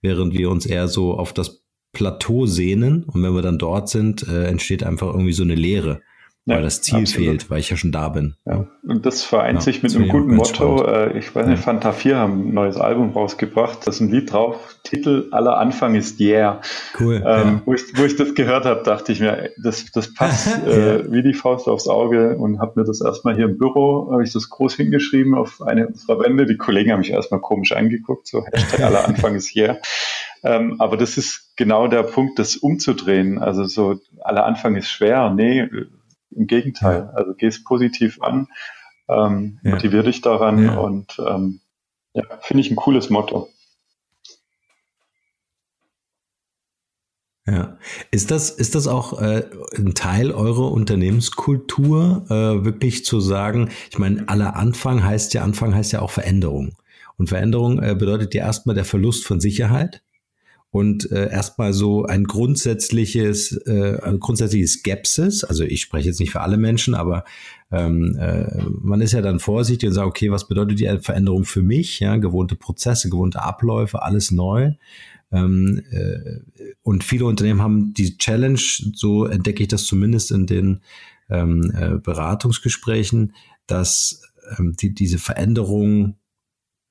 während 0.00 0.32
wir 0.32 0.48
uns 0.48 0.64
eher 0.64 0.88
so 0.88 1.18
auf 1.18 1.34
das 1.34 1.62
Plateau 1.92 2.46
sehnen 2.46 3.04
und 3.04 3.22
wenn 3.22 3.34
wir 3.34 3.42
dann 3.42 3.58
dort 3.58 3.90
sind, 3.90 4.26
äh, 4.26 4.46
entsteht 4.46 4.84
einfach 4.84 5.08
irgendwie 5.08 5.34
so 5.34 5.42
eine 5.42 5.54
Leere 5.54 6.00
ja, 6.44 6.56
weil 6.56 6.62
das 6.62 6.82
Ziel 6.82 6.98
absolut. 6.98 7.28
fehlt, 7.28 7.50
weil 7.50 7.60
ich 7.60 7.70
ja 7.70 7.76
schon 7.76 7.92
da 7.92 8.08
bin. 8.08 8.34
Ja. 8.44 8.66
Und 8.82 9.06
das 9.06 9.22
vereint 9.22 9.60
ja, 9.60 9.60
sich 9.60 9.84
mit 9.84 9.94
einem 9.94 10.08
guten 10.08 10.34
Motto. 10.34 10.84
Äh, 10.84 11.16
ich 11.16 11.32
weiß 11.32 11.46
nicht, 11.46 11.62
Fanta 11.62 11.92
4 11.92 12.16
haben 12.16 12.48
ein 12.48 12.54
neues 12.54 12.76
Album 12.78 13.10
rausgebracht. 13.10 13.86
Da 13.86 13.90
ist 13.90 14.00
ein 14.00 14.10
Lied 14.10 14.32
drauf. 14.32 14.56
Titel 14.82 15.28
aller 15.30 15.58
Anfang 15.58 15.94
ist 15.94 16.18
Yeah. 16.18 16.60
Cool. 16.98 17.22
Ähm, 17.24 17.62
wo, 17.64 17.74
ich, 17.74 17.82
wo 17.96 18.04
ich 18.04 18.16
das 18.16 18.34
gehört 18.34 18.64
habe, 18.64 18.82
dachte 18.82 19.12
ich 19.12 19.20
mir, 19.20 19.50
das, 19.62 19.86
das 19.92 20.12
passt 20.12 20.48
äh, 20.66 21.10
wie 21.12 21.22
die 21.22 21.34
Faust 21.34 21.68
aufs 21.68 21.86
Auge 21.86 22.36
und 22.36 22.58
habe 22.58 22.80
mir 22.80 22.86
das 22.86 23.00
erstmal 23.00 23.36
hier 23.36 23.44
im 23.44 23.56
Büro, 23.56 24.10
habe 24.10 24.24
ich 24.24 24.32
das 24.32 24.50
groß 24.50 24.74
hingeschrieben 24.74 25.36
auf 25.36 25.62
eine 25.62 25.86
unserer 25.86 26.18
Wände. 26.18 26.46
Die 26.46 26.56
Kollegen 26.56 26.90
haben 26.90 27.00
mich 27.00 27.10
erstmal 27.10 27.40
komisch 27.40 27.70
angeguckt, 27.70 28.26
so 28.26 28.44
Hashtag 28.44 28.80
aller 28.84 29.06
Anfang 29.06 29.36
ist 29.36 29.54
Yeah. 29.54 29.78
Ähm, 30.42 30.80
aber 30.80 30.96
das 30.96 31.18
ist 31.18 31.52
genau 31.54 31.86
der 31.86 32.02
Punkt, 32.02 32.40
das 32.40 32.56
umzudrehen. 32.56 33.38
Also 33.38 33.64
so, 33.64 34.00
aller 34.24 34.44
Anfang 34.44 34.74
ist 34.74 34.88
schwer. 34.88 35.30
Nee, 35.30 35.68
im 36.36 36.46
Gegenteil, 36.46 37.10
also 37.14 37.34
geh 37.34 37.46
es 37.46 37.62
positiv 37.62 38.20
an, 38.22 38.48
ähm, 39.08 39.58
ja. 39.62 39.72
motivier 39.72 40.02
dich 40.02 40.20
daran 40.20 40.62
ja. 40.62 40.78
und 40.78 41.18
ähm, 41.26 41.60
ja, 42.14 42.24
finde 42.40 42.62
ich 42.62 42.70
ein 42.70 42.76
cooles 42.76 43.10
Motto. 43.10 43.48
Ja, 47.44 47.76
ist 48.12 48.30
das, 48.30 48.50
ist 48.50 48.76
das 48.76 48.86
auch 48.86 49.20
äh, 49.20 49.44
ein 49.76 49.94
Teil 49.94 50.30
eurer 50.30 50.70
Unternehmenskultur, 50.70 52.24
äh, 52.28 52.64
wirklich 52.64 53.04
zu 53.04 53.18
sagen, 53.20 53.70
ich 53.90 53.98
meine, 53.98 54.28
aller 54.28 54.54
Anfang 54.54 55.02
heißt 55.02 55.34
ja, 55.34 55.42
Anfang 55.42 55.74
heißt 55.74 55.92
ja 55.92 56.02
auch 56.02 56.10
Veränderung. 56.10 56.76
Und 57.16 57.28
Veränderung 57.28 57.82
äh, 57.82 57.96
bedeutet 57.96 58.32
ja 58.34 58.44
erstmal 58.44 58.76
der 58.76 58.84
Verlust 58.84 59.26
von 59.26 59.40
Sicherheit 59.40 60.02
und 60.72 61.10
äh, 61.12 61.30
erstmal 61.30 61.74
so 61.74 62.06
ein 62.06 62.24
grundsätzliches, 62.24 63.52
äh, 63.66 63.98
grundsätzliches 64.18 64.72
Skepsis. 64.72 65.44
Also 65.44 65.64
ich 65.64 65.82
spreche 65.82 66.08
jetzt 66.08 66.18
nicht 66.18 66.32
für 66.32 66.40
alle 66.40 66.56
Menschen, 66.56 66.94
aber 66.94 67.24
ähm, 67.70 68.16
äh, 68.18 68.64
man 68.80 69.02
ist 69.02 69.12
ja 69.12 69.20
dann 69.20 69.38
vorsichtig 69.38 69.90
und 69.90 69.94
sagt, 69.94 70.08
okay, 70.08 70.30
was 70.30 70.48
bedeutet 70.48 70.80
die 70.80 70.98
Veränderung 71.02 71.44
für 71.44 71.62
mich? 71.62 72.00
Ja, 72.00 72.16
gewohnte 72.16 72.56
Prozesse, 72.56 73.10
gewohnte 73.10 73.42
Abläufe, 73.42 74.00
alles 74.02 74.30
neu. 74.30 74.72
Ähm, 75.30 75.82
äh, 75.90 76.40
und 76.82 77.04
viele 77.04 77.26
Unternehmen 77.26 77.60
haben 77.60 77.92
die 77.92 78.16
Challenge, 78.16 78.58
so 78.94 79.26
entdecke 79.26 79.62
ich 79.62 79.68
das 79.68 79.84
zumindest 79.84 80.30
in 80.30 80.46
den 80.46 80.80
ähm, 81.28 81.70
äh, 81.76 81.98
Beratungsgesprächen, 81.98 83.34
dass 83.66 84.22
ähm, 84.58 84.74
die, 84.80 84.94
diese 84.94 85.18
Veränderung 85.18 86.16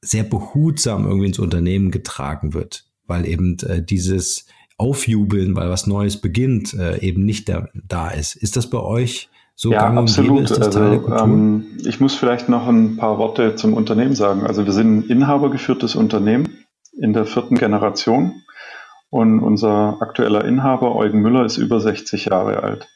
sehr 0.01 0.23
behutsam 0.23 1.05
irgendwie 1.07 1.27
ins 1.27 1.39
Unternehmen 1.39 1.89
getragen 1.89 2.53
wird 2.53 2.90
weil 3.11 3.27
eben 3.27 3.57
äh, 3.67 3.83
dieses 3.83 4.47
Aufjubeln, 4.77 5.53
weil 5.55 5.69
was 5.69 5.85
Neues 5.85 6.19
beginnt, 6.19 6.73
äh, 6.73 6.97
eben 7.01 7.25
nicht 7.25 7.49
da, 7.49 7.67
da 7.73 8.09
ist. 8.09 8.35
Ist 8.35 8.55
das 8.55 8.69
bei 8.69 8.79
euch 8.79 9.29
so 9.53 9.71
ja, 9.71 9.93
absolut. 9.93 10.49
Also? 10.49 10.79
Ähm, 10.79 11.77
ich 11.85 11.99
muss 11.99 12.15
vielleicht 12.15 12.47
noch 12.47 12.67
ein 12.67 12.95
paar 12.95 13.17
Worte 13.17 13.55
zum 13.55 13.73
Unternehmen 13.73 14.15
sagen. 14.15 14.47
Also 14.47 14.65
wir 14.65 14.71
sind 14.71 14.99
ein 14.99 15.09
inhabergeführtes 15.09 15.95
Unternehmen 15.95 16.57
in 16.97 17.11
der 17.11 17.25
vierten 17.25 17.55
Generation 17.55 18.41
und 19.09 19.41
unser 19.41 20.01
aktueller 20.01 20.45
Inhaber, 20.45 20.95
Eugen 20.95 21.21
Müller, 21.21 21.45
ist 21.45 21.57
über 21.57 21.81
60 21.81 22.25
Jahre 22.25 22.63
alt. 22.63 22.87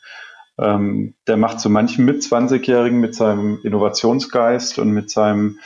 Ähm, 0.57 1.15
der 1.27 1.35
macht 1.35 1.59
so 1.59 1.69
manchen 1.69 2.05
mit 2.05 2.21
20-Jährigen 2.21 3.01
mit 3.01 3.13
seinem 3.13 3.59
Innovationsgeist 3.63 4.79
und 4.79 4.91
mit 4.91 5.11
seinem 5.11 5.59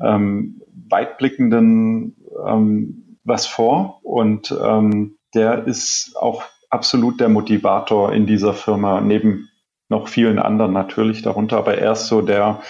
ähm, 0.00 0.62
weitblickenden 0.88 2.16
ähm, 2.46 3.07
was 3.28 3.46
vor 3.46 4.00
und 4.02 4.56
ähm, 4.62 5.18
der 5.34 5.66
ist 5.66 6.16
auch 6.16 6.42
absolut 6.70 7.20
der 7.20 7.28
Motivator 7.28 8.12
in 8.12 8.26
dieser 8.26 8.54
Firma, 8.54 9.00
neben 9.00 9.48
noch 9.88 10.08
vielen 10.08 10.38
anderen 10.38 10.72
natürlich 10.72 11.22
darunter, 11.22 11.58
aber 11.58 11.78
er 11.78 11.92
ist 11.92 12.06
so 12.06 12.20
der, 12.20 12.60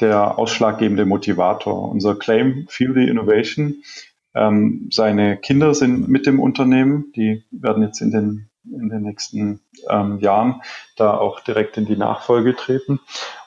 der 0.00 0.38
ausschlaggebende 0.38 1.06
Motivator. 1.06 1.90
Unser 1.90 2.14
Claim 2.14 2.66
Feel 2.68 2.94
the 2.94 3.08
Innovation. 3.08 3.82
Ähm, 4.34 4.88
seine 4.92 5.38
Kinder 5.38 5.74
sind 5.74 6.08
mit 6.08 6.26
dem 6.26 6.40
Unternehmen, 6.40 7.12
die 7.16 7.44
werden 7.50 7.82
jetzt 7.82 8.00
in 8.00 8.10
den, 8.10 8.50
in 8.64 8.90
den 8.90 9.02
nächsten 9.02 9.60
ähm, 9.88 10.18
Jahren 10.20 10.60
da 10.96 11.16
auch 11.16 11.40
direkt 11.40 11.78
in 11.78 11.86
die 11.86 11.96
Nachfolge 11.96 12.54
treten. 12.54 13.00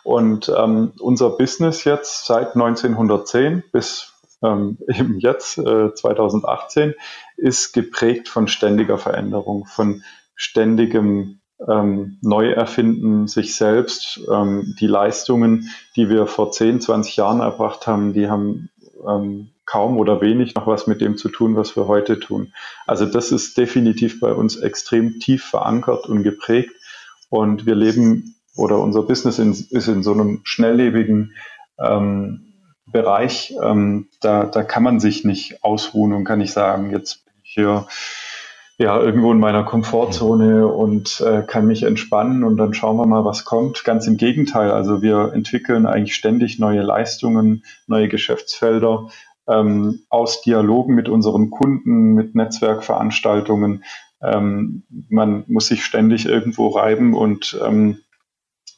Und 0.03 0.51
ähm, 0.55 0.93
unser 0.99 1.29
Business 1.29 1.83
jetzt 1.83 2.25
seit 2.25 2.55
1910 2.55 3.63
bis 3.71 4.11
ähm, 4.43 4.77
eben 4.87 5.19
jetzt, 5.19 5.57
äh, 5.57 5.93
2018, 5.93 6.93
ist 7.37 7.73
geprägt 7.73 8.29
von 8.29 8.47
ständiger 8.47 8.97
Veränderung, 8.97 9.65
von 9.65 10.03
ständigem 10.35 11.39
ähm, 11.67 12.17
Neuerfinden 12.21 13.27
sich 13.27 13.55
selbst. 13.55 14.19
Ähm, 14.31 14.75
die 14.79 14.87
Leistungen, 14.87 15.69
die 15.95 16.09
wir 16.09 16.27
vor 16.27 16.51
10, 16.51 16.81
20 16.81 17.15
Jahren 17.17 17.41
erbracht 17.41 17.87
haben, 17.87 18.13
die 18.13 18.29
haben 18.29 18.69
ähm, 19.07 19.51
kaum 19.65 19.97
oder 19.97 20.21
wenig 20.21 20.55
noch 20.55 20.67
was 20.67 20.87
mit 20.87 21.01
dem 21.01 21.17
zu 21.17 21.29
tun, 21.29 21.55
was 21.55 21.75
wir 21.75 21.87
heute 21.87 22.19
tun. 22.19 22.53
Also 22.87 23.05
das 23.05 23.31
ist 23.31 23.57
definitiv 23.57 24.19
bei 24.19 24.33
uns 24.33 24.57
extrem 24.57 25.19
tief 25.19 25.45
verankert 25.45 26.07
und 26.07 26.23
geprägt. 26.23 26.71
Und 27.29 27.65
wir 27.65 27.75
leben 27.75 28.35
oder 28.57 28.79
unser 28.79 29.03
Business 29.03 29.39
in, 29.39 29.51
ist 29.51 29.87
in 29.87 30.03
so 30.03 30.11
einem 30.11 30.41
schnelllebigen 30.43 31.33
ähm, 31.79 32.50
Bereich. 32.91 33.53
Ähm, 33.61 34.07
da, 34.21 34.45
da 34.45 34.63
kann 34.63 34.83
man 34.83 34.99
sich 34.99 35.23
nicht 35.23 35.63
ausruhen 35.63 36.13
und 36.13 36.25
kann 36.25 36.39
nicht 36.39 36.53
sagen, 36.53 36.91
jetzt 36.91 37.25
bin 37.25 37.33
ich 37.43 37.53
hier 37.53 37.87
ja, 38.77 38.99
irgendwo 38.99 39.31
in 39.31 39.39
meiner 39.39 39.63
Komfortzone 39.63 40.67
und 40.67 41.21
äh, 41.21 41.43
kann 41.43 41.67
mich 41.67 41.83
entspannen 41.83 42.43
und 42.43 42.57
dann 42.57 42.73
schauen 42.73 42.97
wir 42.97 43.05
mal, 43.05 43.23
was 43.23 43.45
kommt. 43.45 43.83
Ganz 43.83 44.07
im 44.07 44.17
Gegenteil, 44.17 44.71
also 44.71 45.03
wir 45.03 45.33
entwickeln 45.33 45.85
eigentlich 45.85 46.15
ständig 46.15 46.57
neue 46.57 46.81
Leistungen, 46.81 47.63
neue 47.85 48.07
Geschäftsfelder 48.07 49.09
ähm, 49.47 49.99
aus 50.09 50.41
Dialogen 50.41 50.95
mit 50.95 51.09
unseren 51.09 51.51
Kunden, 51.51 52.13
mit 52.13 52.33
Netzwerkveranstaltungen. 52.33 53.83
Ähm, 54.23 54.83
man 55.09 55.43
muss 55.47 55.67
sich 55.67 55.85
ständig 55.85 56.25
irgendwo 56.25 56.69
reiben 56.69 57.13
und 57.13 57.59
ähm, 57.63 57.99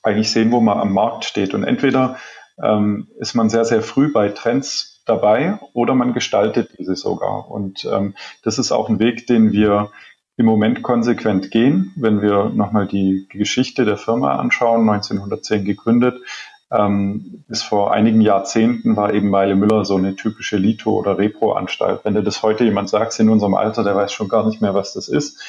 eigentlich 0.01 0.31
sehen, 0.31 0.51
wo 0.51 0.59
man 0.59 0.79
am 0.79 0.93
Markt 0.93 1.23
steht. 1.23 1.53
Und 1.53 1.63
entweder 1.63 2.17
ähm, 2.61 3.07
ist 3.19 3.33
man 3.33 3.49
sehr, 3.49 3.65
sehr 3.65 3.81
früh 3.81 4.11
bei 4.11 4.29
Trends 4.29 5.01
dabei 5.05 5.59
oder 5.73 5.95
man 5.95 6.13
gestaltet 6.13 6.75
diese 6.77 6.95
sogar. 6.95 7.49
Und 7.49 7.85
ähm, 7.85 8.15
das 8.43 8.57
ist 8.59 8.71
auch 8.71 8.89
ein 8.89 8.99
Weg, 8.99 9.27
den 9.27 9.51
wir 9.51 9.91
im 10.37 10.45
Moment 10.45 10.81
konsequent 10.81 11.51
gehen. 11.51 11.93
Wenn 11.95 12.21
wir 12.21 12.45
nochmal 12.49 12.87
die 12.87 13.27
Geschichte 13.29 13.85
der 13.85 13.97
Firma 13.97 14.35
anschauen, 14.37 14.89
1910 14.89 15.65
gegründet, 15.65 16.21
ähm, 16.71 17.43
bis 17.47 17.61
vor 17.61 17.93
einigen 17.93 18.21
Jahrzehnten 18.21 18.95
war 18.95 19.13
eben 19.13 19.29
Meile 19.29 19.55
Müller 19.55 19.85
so 19.85 19.95
eine 19.95 20.15
typische 20.15 20.57
Lito- 20.57 20.97
oder 20.97 21.19
Repro-Anstalt. 21.19 21.99
Wenn 22.03 22.15
dir 22.15 22.23
das 22.23 22.41
heute 22.41 22.63
jemand 22.63 22.89
sagt, 22.89 23.19
in 23.19 23.29
unserem 23.29 23.53
Alter, 23.53 23.83
der 23.83 23.95
weiß 23.95 24.11
schon 24.11 24.27
gar 24.29 24.45
nicht 24.45 24.61
mehr, 24.61 24.73
was 24.73 24.93
das 24.93 25.07
ist. 25.07 25.39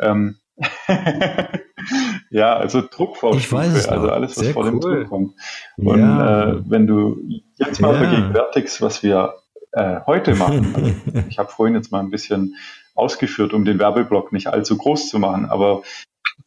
Ähm, 0.00 0.38
ja, 2.30 2.56
also 2.56 2.82
Druckvorstufe, 2.82 3.90
also 3.90 4.10
alles, 4.10 4.36
was 4.36 4.44
Sehr 4.44 4.52
vor 4.52 4.64
cool. 4.64 4.70
dem 4.70 4.80
Druck 4.80 5.08
kommt. 5.08 5.34
Und 5.76 6.00
ja. 6.00 6.50
äh, 6.50 6.70
wenn 6.70 6.86
du 6.86 7.20
jetzt 7.56 7.80
mal 7.80 7.94
ja. 7.94 8.00
vergegenwärtigst, 8.00 8.82
was 8.82 9.02
wir 9.02 9.34
äh, 9.72 10.00
heute 10.06 10.34
machen, 10.34 10.74
also 10.74 10.92
ich 11.28 11.38
habe 11.38 11.50
vorhin 11.50 11.74
jetzt 11.74 11.90
mal 11.90 12.00
ein 12.00 12.10
bisschen 12.10 12.56
ausgeführt, 12.94 13.54
um 13.54 13.64
den 13.64 13.78
Werbeblock 13.78 14.32
nicht 14.32 14.48
allzu 14.48 14.76
groß 14.76 15.08
zu 15.08 15.18
machen, 15.18 15.46
aber 15.46 15.82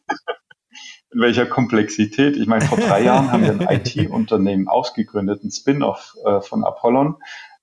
in 1.12 1.20
welcher 1.20 1.46
Komplexität. 1.46 2.36
Ich 2.36 2.46
meine, 2.46 2.64
vor 2.64 2.78
drei 2.78 3.02
Jahren 3.02 3.32
haben 3.32 3.42
wir 3.42 3.68
ein 3.68 3.80
IT-Unternehmen 3.80 4.68
ausgegründet, 4.68 5.42
ein 5.42 5.50
Spin-off 5.50 6.14
äh, 6.24 6.40
von 6.40 6.64
Apollon, 6.64 7.16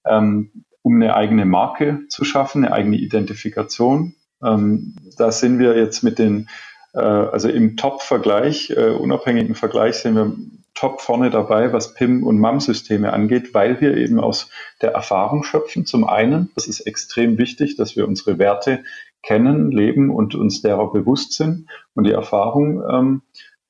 ähm, 0.05 0.65
um 0.81 0.95
eine 0.95 1.15
eigene 1.15 1.45
Marke 1.45 2.01
zu 2.09 2.25
schaffen, 2.25 2.65
eine 2.65 2.73
eigene 2.73 2.97
Identifikation 2.97 4.15
ähm, 4.43 4.95
da 5.17 5.31
sind 5.31 5.59
wir 5.59 5.77
jetzt 5.77 6.03
mit 6.03 6.19
den, 6.19 6.49
äh, 6.93 6.99
also 6.99 7.49
im 7.49 7.77
Top-Vergleich, 7.77 8.71
äh, 8.71 8.89
unabhängigen 8.89 9.55
Vergleich 9.55 9.95
sind 9.95 10.15
wir 10.15 10.33
top 10.73 11.01
vorne 11.01 11.29
dabei, 11.29 11.71
was 11.71 11.93
PIM- 11.93 12.23
und 12.23 12.39
MAM-Systeme 12.39 13.13
angeht, 13.13 13.53
weil 13.53 13.79
wir 13.79 13.95
eben 13.95 14.19
aus 14.19 14.49
der 14.81 14.91
Erfahrung 14.91 15.43
schöpfen. 15.43 15.85
Zum 15.85 16.03
einen, 16.03 16.49
das 16.55 16.67
ist 16.67 16.81
extrem 16.81 17.37
wichtig, 17.37 17.75
dass 17.75 17.95
wir 17.95 18.07
unsere 18.07 18.39
Werte 18.39 18.83
kennen, 19.21 19.71
leben 19.71 20.09
und 20.09 20.35
uns 20.35 20.61
derer 20.61 20.91
bewusst 20.91 21.33
sind 21.33 21.67
und 21.93 22.05
die 22.05 22.11
Erfahrung 22.11 22.83
ähm, 22.89 23.21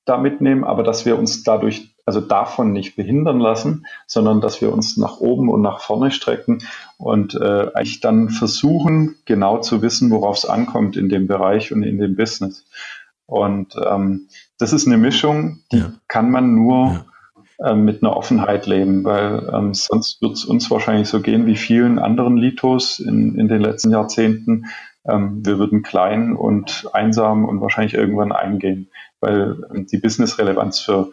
da 0.06 0.18
mitnehmen, 0.18 0.64
aber 0.64 0.84
dass 0.84 1.06
wir 1.06 1.18
uns 1.18 1.44
dadurch 1.44 1.93
also 2.06 2.20
davon 2.20 2.74
nicht 2.74 2.96
behindern 2.96 3.40
lassen, 3.40 3.86
sondern 4.08 4.42
dass 4.42 4.62
wir 4.62 4.74
uns 4.74 4.98
nach 4.98 5.20
oben 5.20 5.50
und 5.50 5.62
nach 5.62 5.80
vorne 5.80 6.12
strecken 6.12 6.60
und 6.98 7.36
äh, 7.36 7.72
eigentlich 7.74 8.02
dann 8.02 8.30
versuchen, 8.30 9.16
genau 9.26 9.60
zu 9.60 9.82
wissen, 9.82 10.12
worauf 10.12 10.38
es 10.38 10.46
ankommt 10.46 10.98
in 10.98 11.10
dem 11.10 11.28
Bereich 11.28 11.72
und 11.72 11.84
in 11.84 11.98
dem 12.00 12.16
Business. 12.16 12.66
Und 13.26 13.76
ähm, 13.84 14.28
das 14.58 14.74
ist 14.74 14.86
eine 14.86 14.98
Mischung, 14.98 15.60
die 15.72 15.78
ja. 15.78 15.94
kann 16.08 16.30
man 16.30 16.56
nur 16.56 17.06
ja. 17.60 17.72
ähm, 17.72 17.86
mit 17.86 18.04
einer 18.04 18.18
Offenheit 18.18 18.68
leben, 18.68 19.06
weil 19.06 19.50
ähm, 19.54 19.74
sonst 19.74 20.22
wird 20.22 20.34
es 20.34 20.46
uns 20.46 20.70
wahrscheinlich 20.70 21.08
so 21.08 21.22
gehen 21.22 21.46
wie 21.46 21.56
vielen 21.56 22.00
anderen 22.00 22.36
Litos 22.36 23.00
in, 23.00 23.40
in 23.40 23.48
den 23.48 23.62
letzten 23.62 23.92
Jahrzehnten. 23.92 24.66
Ähm, 25.06 25.46
wir 25.46 25.58
würden 25.58 25.84
klein 25.84 26.36
und 26.36 26.90
einsam 26.92 27.46
und 27.46 27.62
wahrscheinlich 27.62 27.94
irgendwann 27.94 28.34
eingehen, 28.34 28.90
weil 29.22 29.58
ähm, 29.74 29.88
die 29.88 29.98
Business-Relevanz 29.98 30.80
für 30.80 31.12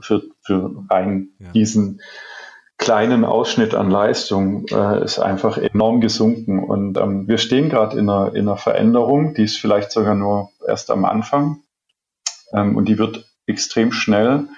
für, 0.00 0.22
für 0.42 0.84
rein 0.90 1.28
ja. 1.38 1.50
diesen 1.52 2.00
kleinen 2.78 3.24
Ausschnitt 3.24 3.74
an 3.74 3.90
Leistung 3.90 4.66
äh, 4.68 5.04
ist 5.04 5.18
einfach 5.18 5.58
enorm 5.58 6.00
gesunken. 6.00 6.62
Und 6.62 6.98
ähm, 6.98 7.28
wir 7.28 7.38
stehen 7.38 7.68
gerade 7.68 7.98
in 7.98 8.10
einer, 8.10 8.34
in 8.34 8.48
einer 8.48 8.56
Veränderung, 8.56 9.34
die 9.34 9.44
ist 9.44 9.58
vielleicht 9.58 9.92
sogar 9.92 10.14
nur 10.14 10.50
erst 10.66 10.90
am 10.90 11.04
Anfang. 11.04 11.62
Ähm, 12.52 12.76
und 12.76 12.86
die 12.86 12.98
wird 12.98 13.26
extrem 13.46 13.92
schnell 13.92 14.48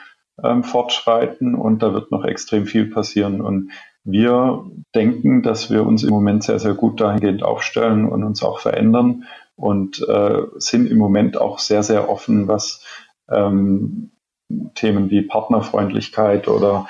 ähm, 0.42 0.64
fortschreiten 0.64 1.55
und 1.55 1.83
da 1.83 1.92
wird 1.92 2.11
noch 2.11 2.24
extrem 2.24 2.66
viel 2.66 2.87
passieren. 2.87 3.40
Und 3.40 3.70
wir 4.05 4.64
denken, 4.94 5.42
dass 5.42 5.70
wir 5.70 5.85
uns 5.85 6.02
im 6.02 6.11
Moment 6.11 6.44
sehr, 6.44 6.59
sehr 6.59 6.74
gut 6.74 7.00
dahingehend 7.00 7.42
aufstellen 7.42 8.09
und 8.09 8.24
uns 8.24 8.42
auch 8.42 8.61
verändern 8.61 9.24
und 9.57 10.07
äh, 10.09 10.42
sind 10.57 10.90
im 10.90 10.98
Moment 10.98 11.38
auch 11.38 11.59
sehr, 11.59 11.83
sehr 11.83 12.09
offen, 12.09 12.48
was 12.48 12.85
ähm, 13.29 14.12
Themen 14.75 15.11
wie 15.11 15.23
Partnerfreundlichkeit 15.23 16.49
oder 16.49 16.87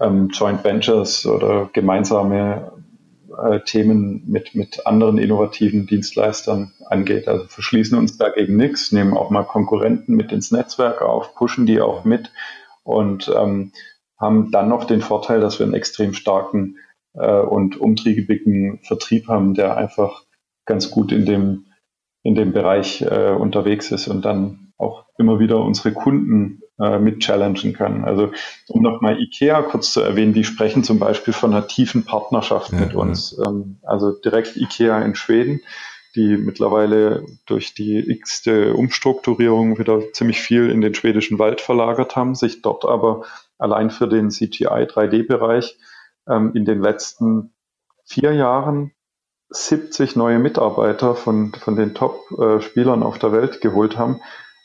ähm, 0.00 0.28
Joint 0.28 0.64
Ventures 0.64 1.26
oder 1.26 1.68
gemeinsame 1.72 2.72
äh, 3.42 3.60
Themen 3.60 4.24
mit, 4.26 4.54
mit 4.54 4.86
anderen 4.86 5.18
innovativen 5.18 5.86
Dienstleistern 5.86 6.72
angeht. 6.86 7.28
Also 7.28 7.46
verschließen 7.46 7.98
uns 7.98 8.16
dagegen 8.16 8.56
nichts, 8.56 8.92
nehmen 8.92 9.16
auch 9.16 9.30
mal 9.30 9.44
Konkurrenten 9.44 10.14
mit 10.14 10.32
ins 10.32 10.50
Netzwerk 10.50 11.02
auf, 11.02 11.34
pushen 11.34 11.66
die 11.66 11.80
auch 11.80 12.04
mit 12.04 12.30
und 12.82 13.32
ähm, 13.34 13.72
haben 14.18 14.50
dann 14.50 14.68
noch 14.68 14.84
den 14.84 15.00
Vorteil, 15.00 15.40
dass 15.40 15.58
wir 15.58 15.66
einen 15.66 15.74
extrem 15.74 16.14
starken 16.14 16.78
äh, 17.14 17.40
und 17.40 17.76
umtriebigen 17.76 18.80
Vertrieb 18.82 19.28
haben, 19.28 19.54
der 19.54 19.76
einfach 19.76 20.24
ganz 20.66 20.90
gut 20.90 21.12
in 21.12 21.26
dem, 21.26 21.66
in 22.22 22.34
dem 22.34 22.52
Bereich 22.52 23.02
äh, 23.02 23.30
unterwegs 23.30 23.90
ist 23.90 24.08
und 24.08 24.24
dann 24.24 24.72
auch 24.78 25.04
immer 25.18 25.38
wieder 25.38 25.58
unsere 25.58 25.92
Kunden 25.92 26.62
äh, 26.80 26.98
mit 26.98 27.20
challengen 27.20 27.72
können. 27.72 28.04
Also 28.04 28.32
um 28.68 28.82
nochmal 28.82 29.20
IKEA 29.20 29.62
kurz 29.62 29.92
zu 29.92 30.00
erwähnen, 30.00 30.32
die 30.32 30.44
sprechen 30.44 30.82
zum 30.82 30.98
Beispiel 30.98 31.32
von 31.32 31.52
einer 31.52 31.68
tiefen 31.68 32.04
Partnerschaft 32.04 32.72
ja, 32.72 32.80
mit 32.80 32.94
uns. 32.94 33.36
Ja. 33.38 33.48
Ähm, 33.48 33.78
also 33.82 34.12
direkt 34.12 34.56
IKEA 34.56 35.00
in 35.02 35.14
Schweden, 35.14 35.60
die 36.16 36.36
mittlerweile 36.36 37.26
durch 37.46 37.74
die 37.74 37.98
x-te 37.98 38.74
Umstrukturierung 38.74 39.78
wieder 39.78 40.12
ziemlich 40.12 40.40
viel 40.40 40.70
in 40.70 40.80
den 40.80 40.94
schwedischen 40.94 41.38
Wald 41.38 41.60
verlagert 41.60 42.16
haben, 42.16 42.34
sich 42.34 42.62
dort 42.62 42.84
aber 42.84 43.24
allein 43.58 43.90
für 43.90 44.08
den 44.08 44.30
CGI 44.30 44.86
3D-Bereich 44.86 45.78
ähm, 46.28 46.52
in 46.54 46.64
den 46.64 46.80
letzten 46.80 47.52
vier 48.04 48.32
Jahren 48.32 48.92
70 49.50 50.16
neue 50.16 50.38
Mitarbeiter 50.38 51.14
von, 51.14 51.52
von 51.52 51.76
den 51.76 51.94
Top-Spielern 51.94 53.02
äh, 53.02 53.04
auf 53.04 53.18
der 53.18 53.32
Welt 53.32 53.60
geholt 53.60 53.96
haben. 53.98 54.20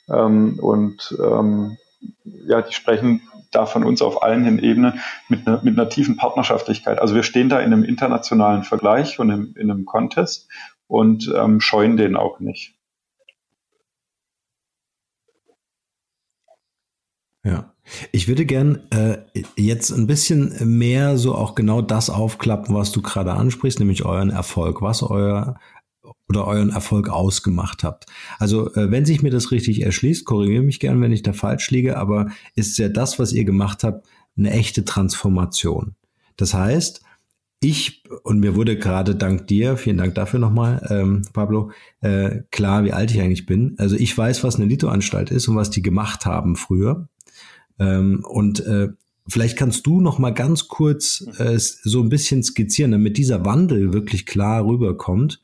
Ähm, 0.10 0.58
und 0.60 1.16
ähm, 1.22 1.78
ja, 2.24 2.62
die 2.62 2.74
sprechen 2.74 3.22
da 3.52 3.66
von 3.66 3.84
uns 3.84 4.02
auf 4.02 4.22
allen 4.22 4.60
Ebenen 4.60 5.00
mit 5.28 5.48
einer, 5.48 5.62
mit 5.64 5.78
einer 5.78 5.90
tiefen 5.90 6.18
Partnerschaftlichkeit. 6.18 7.00
Also 7.00 7.16
wir 7.16 7.24
stehen 7.24 7.50
da 7.50 7.60
in 7.60 7.74
einem 7.74 7.84
internationalen 7.84 8.64
Vergleich 8.64 9.20
und 9.20 9.30
in, 9.30 9.54
in 9.56 9.72
einem 9.72 9.86
Contest 9.86 10.48
und 10.88 11.32
ähm, 11.36 11.60
scheuen 11.62 11.98
den 11.98 12.16
auch 12.16 12.40
nicht. 12.40 12.76
Ja, 17.44 17.74
ich 18.12 18.28
würde 18.28 18.46
gern 18.46 18.88
äh, 18.92 19.20
jetzt 19.56 19.92
ein 19.92 20.08
bisschen 20.08 20.78
mehr 20.78 21.18
so 21.18 21.34
auch 21.34 21.56
genau 21.56 21.82
das 21.82 22.10
aufklappen, 22.10 22.76
was 22.76 22.92
du 22.92 23.02
gerade 23.02 23.34
ansprichst, 23.34 23.80
nämlich 23.80 24.04
euren 24.06 24.30
Erfolg, 24.30 24.82
was 24.82 25.02
euer 25.02 25.60
oder 26.28 26.46
euren 26.48 26.70
Erfolg 26.70 27.10
ausgemacht 27.10 27.84
habt. 27.84 28.06
Also 28.38 28.74
äh, 28.76 28.92
wenn 28.92 29.06
sich 29.06 29.22
mir 29.22 29.32
das 29.32 29.52
richtig 29.52 29.82
erschließt, 29.84 30.26
korrigiere 30.26 30.64
mich 30.64 30.80
gern, 30.80 31.02
wenn 31.02 31.12
ich 31.12 31.24
da 31.24 31.34
falsch 31.34 31.72
liege, 31.72 31.98
aber 31.98 32.30
ist 32.56 32.78
ja 32.78 32.90
das, 32.90 33.20
was 33.20 33.34
ihr 33.34 33.46
gemacht 33.46 33.84
habt, 33.84 34.08
eine 34.38 34.52
echte 34.52 34.86
Transformation. 34.86 35.96
Das 36.38 36.54
heißt, 36.54 37.02
ich, 37.62 38.04
und 38.24 38.40
mir 38.40 38.56
wurde 38.56 38.78
gerade 38.78 39.16
dank 39.16 39.48
dir, 39.48 39.76
vielen 39.76 39.98
Dank 39.98 40.16
dafür 40.16 40.40
nochmal, 40.40 40.86
ähm, 40.90 41.24
Pablo, 41.34 41.72
äh, 42.00 42.42
klar, 42.52 42.86
wie 42.86 42.94
alt 42.94 43.12
ich 43.12 43.20
eigentlich 43.20 43.46
bin. 43.46 43.76
Also 43.78 43.98
ich 43.98 44.18
weiß, 44.18 44.44
was 44.46 44.56
eine 44.56 44.66
Lito-Anstalt 44.66 45.30
ist 45.30 45.48
und 45.50 45.58
was 45.58 45.70
die 45.70 45.82
gemacht 45.82 46.26
haben 46.26 46.56
früher. 46.56 47.10
Ähm, 47.78 48.24
und 48.24 48.62
äh, 48.62 48.90
vielleicht 49.28 49.58
kannst 49.58 49.86
du 49.86 50.00
noch 50.00 50.20
mal 50.20 50.34
ganz 50.34 50.70
kurz 50.70 51.26
äh, 51.38 51.58
so 51.58 52.02
ein 52.02 52.10
bisschen 52.10 52.44
skizzieren, 52.44 52.92
damit 52.92 53.18
dieser 53.18 53.44
Wandel 53.44 53.92
wirklich 53.92 54.26
klar 54.26 54.66
rüberkommt. 54.66 55.42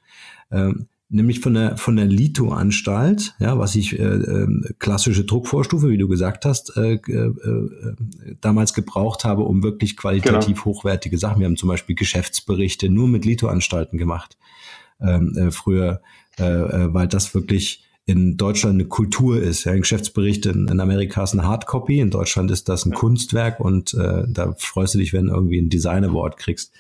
Ähm, 0.52 0.88
nämlich 1.10 1.40
von 1.40 1.54
der 1.54 1.78
von 1.78 1.96
der 1.96 2.06
Lito-Anstalt, 2.06 3.36
ja, 3.40 3.58
was 3.60 3.76
ich 3.76 3.98
äh, 4.00 4.04
äh, 4.04 4.48
klassische 4.80 5.26
Druckvorstufe, 5.26 5.90
wie 5.90 5.98
du 5.98 6.08
gesagt 6.08 6.46
hast, 6.46 6.76
äh, 6.78 6.96
äh, 6.96 7.10
äh, 7.10 7.96
damals 8.42 8.74
gebraucht 8.74 9.26
habe, 9.26 9.44
um 9.44 9.64
wirklich 9.64 9.98
qualitativ 9.98 10.64
genau. 10.64 10.78
hochwertige 10.78 11.18
Sachen. 11.18 11.40
Wir 11.40 11.48
haben 11.48 11.58
zum 11.58 11.70
Beispiel 11.70 11.96
Geschäftsberichte 11.96 12.90
nur 12.90 13.08
mit 13.08 13.26
Lito-Anstalten 13.26 13.98
gemacht 13.98 14.38
ähm, 15.02 15.36
äh, 15.38 15.52
früher, 15.52 16.02
äh, 16.40 16.44
äh, 16.44 16.94
weil 16.94 17.08
das 17.08 17.34
wirklich 17.34 17.84
in 18.08 18.38
Deutschland 18.38 18.76
eine 18.76 18.86
Kultur 18.86 19.42
ist. 19.42 19.64
Ja, 19.64 19.72
ein 19.72 19.82
Geschäftsbericht 19.82 20.46
in, 20.46 20.68
in 20.68 20.80
Amerika 20.80 21.24
ist 21.24 21.34
ein 21.34 21.44
Hardcopy, 21.44 22.00
in 22.00 22.12
Deutschland 22.12 22.52
ist 22.52 22.70
das 22.70 22.86
ein 22.86 22.92
ja. 22.92 22.98
Kunstwerk 22.98 23.60
und 23.60 23.94
äh, 23.96 24.24
da 24.28 24.54
freust 24.58 24.94
du 24.94 25.00
dich, 25.00 25.12
wenn 25.12 25.28
du 25.28 25.34
irgendwie 25.34 25.60
ein 25.60 25.70
Design 25.70 26.04
Award 26.04 26.38
kriegst. 26.38 26.72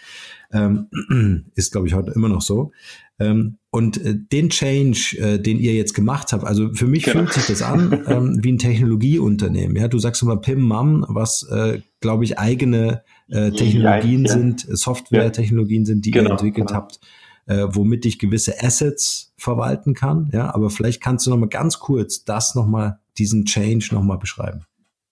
Ähm, 0.51 0.87
ist, 1.55 1.71
glaube 1.71 1.87
ich, 1.87 1.95
heute 1.95 2.11
immer 2.11 2.29
noch 2.29 2.41
so. 2.41 2.71
Ähm, 3.19 3.57
und 3.69 3.97
äh, 4.03 4.15
den 4.15 4.49
Change, 4.49 5.17
äh, 5.19 5.39
den 5.39 5.59
ihr 5.59 5.73
jetzt 5.73 5.93
gemacht 5.93 6.33
habt, 6.33 6.43
also 6.43 6.73
für 6.73 6.87
mich 6.87 7.03
genau. 7.03 7.19
fühlt 7.19 7.33
sich 7.33 7.45
das 7.47 7.61
an 7.61 8.03
ähm, 8.07 8.39
wie 8.41 8.51
ein 8.51 8.57
Technologieunternehmen. 8.57 9.75
Ja, 9.77 9.87
du 9.87 9.99
sagst 9.99 10.21
immer 10.21 10.37
Pim 10.37 10.61
Mam, 10.61 11.05
was 11.07 11.43
äh, 11.49 11.81
glaube 12.01 12.23
ich 12.25 12.39
eigene 12.39 13.03
äh, 13.29 13.51
Technologien 13.51 14.25
ja, 14.25 14.31
ja. 14.31 14.33
sind, 14.33 14.65
Software-Technologien 14.67 15.85
sind, 15.85 16.05
die 16.05 16.11
genau, 16.11 16.29
ihr 16.29 16.31
entwickelt 16.31 16.67
genau. 16.67 16.79
habt, 16.79 16.99
äh, 17.47 17.67
womit 17.69 18.05
ich 18.05 18.19
gewisse 18.19 18.61
Assets 18.61 19.33
verwalten 19.37 19.93
kann. 19.93 20.29
Ja, 20.33 20.53
aber 20.53 20.69
vielleicht 20.69 21.01
kannst 21.01 21.25
du 21.25 21.29
noch 21.29 21.37
mal 21.37 21.49
ganz 21.49 21.79
kurz 21.79 22.25
das 22.25 22.55
noch 22.55 22.67
mal 22.67 22.99
diesen 23.17 23.45
Change 23.45 23.89
noch 23.91 24.03
mal 24.03 24.17
beschreiben. 24.17 24.65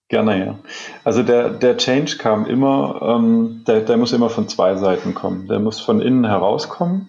Gerne, 0.08 0.44
ja. 0.44 0.58
Also 1.02 1.22
der, 1.22 1.50
der 1.50 1.78
Change 1.78 2.18
kam 2.18 2.44
immer, 2.44 3.00
ähm, 3.02 3.62
der, 3.66 3.80
der 3.80 3.96
muss 3.96 4.12
immer 4.12 4.28
von 4.28 4.48
zwei 4.48 4.76
Seiten 4.76 5.14
kommen. 5.14 5.48
Der 5.48 5.58
muss 5.58 5.80
von 5.80 6.00
innen 6.00 6.26
herauskommen 6.26 7.08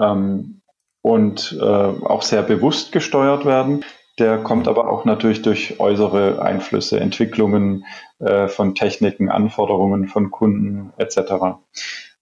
ähm, 0.00 0.60
und 1.02 1.58
äh, 1.60 1.64
auch 1.64 2.22
sehr 2.22 2.42
bewusst 2.42 2.92
gesteuert 2.92 3.44
werden. 3.44 3.84
Der 4.18 4.38
kommt 4.38 4.68
aber 4.68 4.88
auch 4.88 5.04
natürlich 5.04 5.42
durch 5.42 5.80
äußere 5.80 6.42
Einflüsse, 6.42 7.00
Entwicklungen 7.00 7.84
äh, 8.18 8.46
von 8.48 8.74
Techniken, 8.74 9.30
Anforderungen 9.30 10.06
von 10.06 10.30
Kunden 10.30 10.92
etc. 10.98 11.56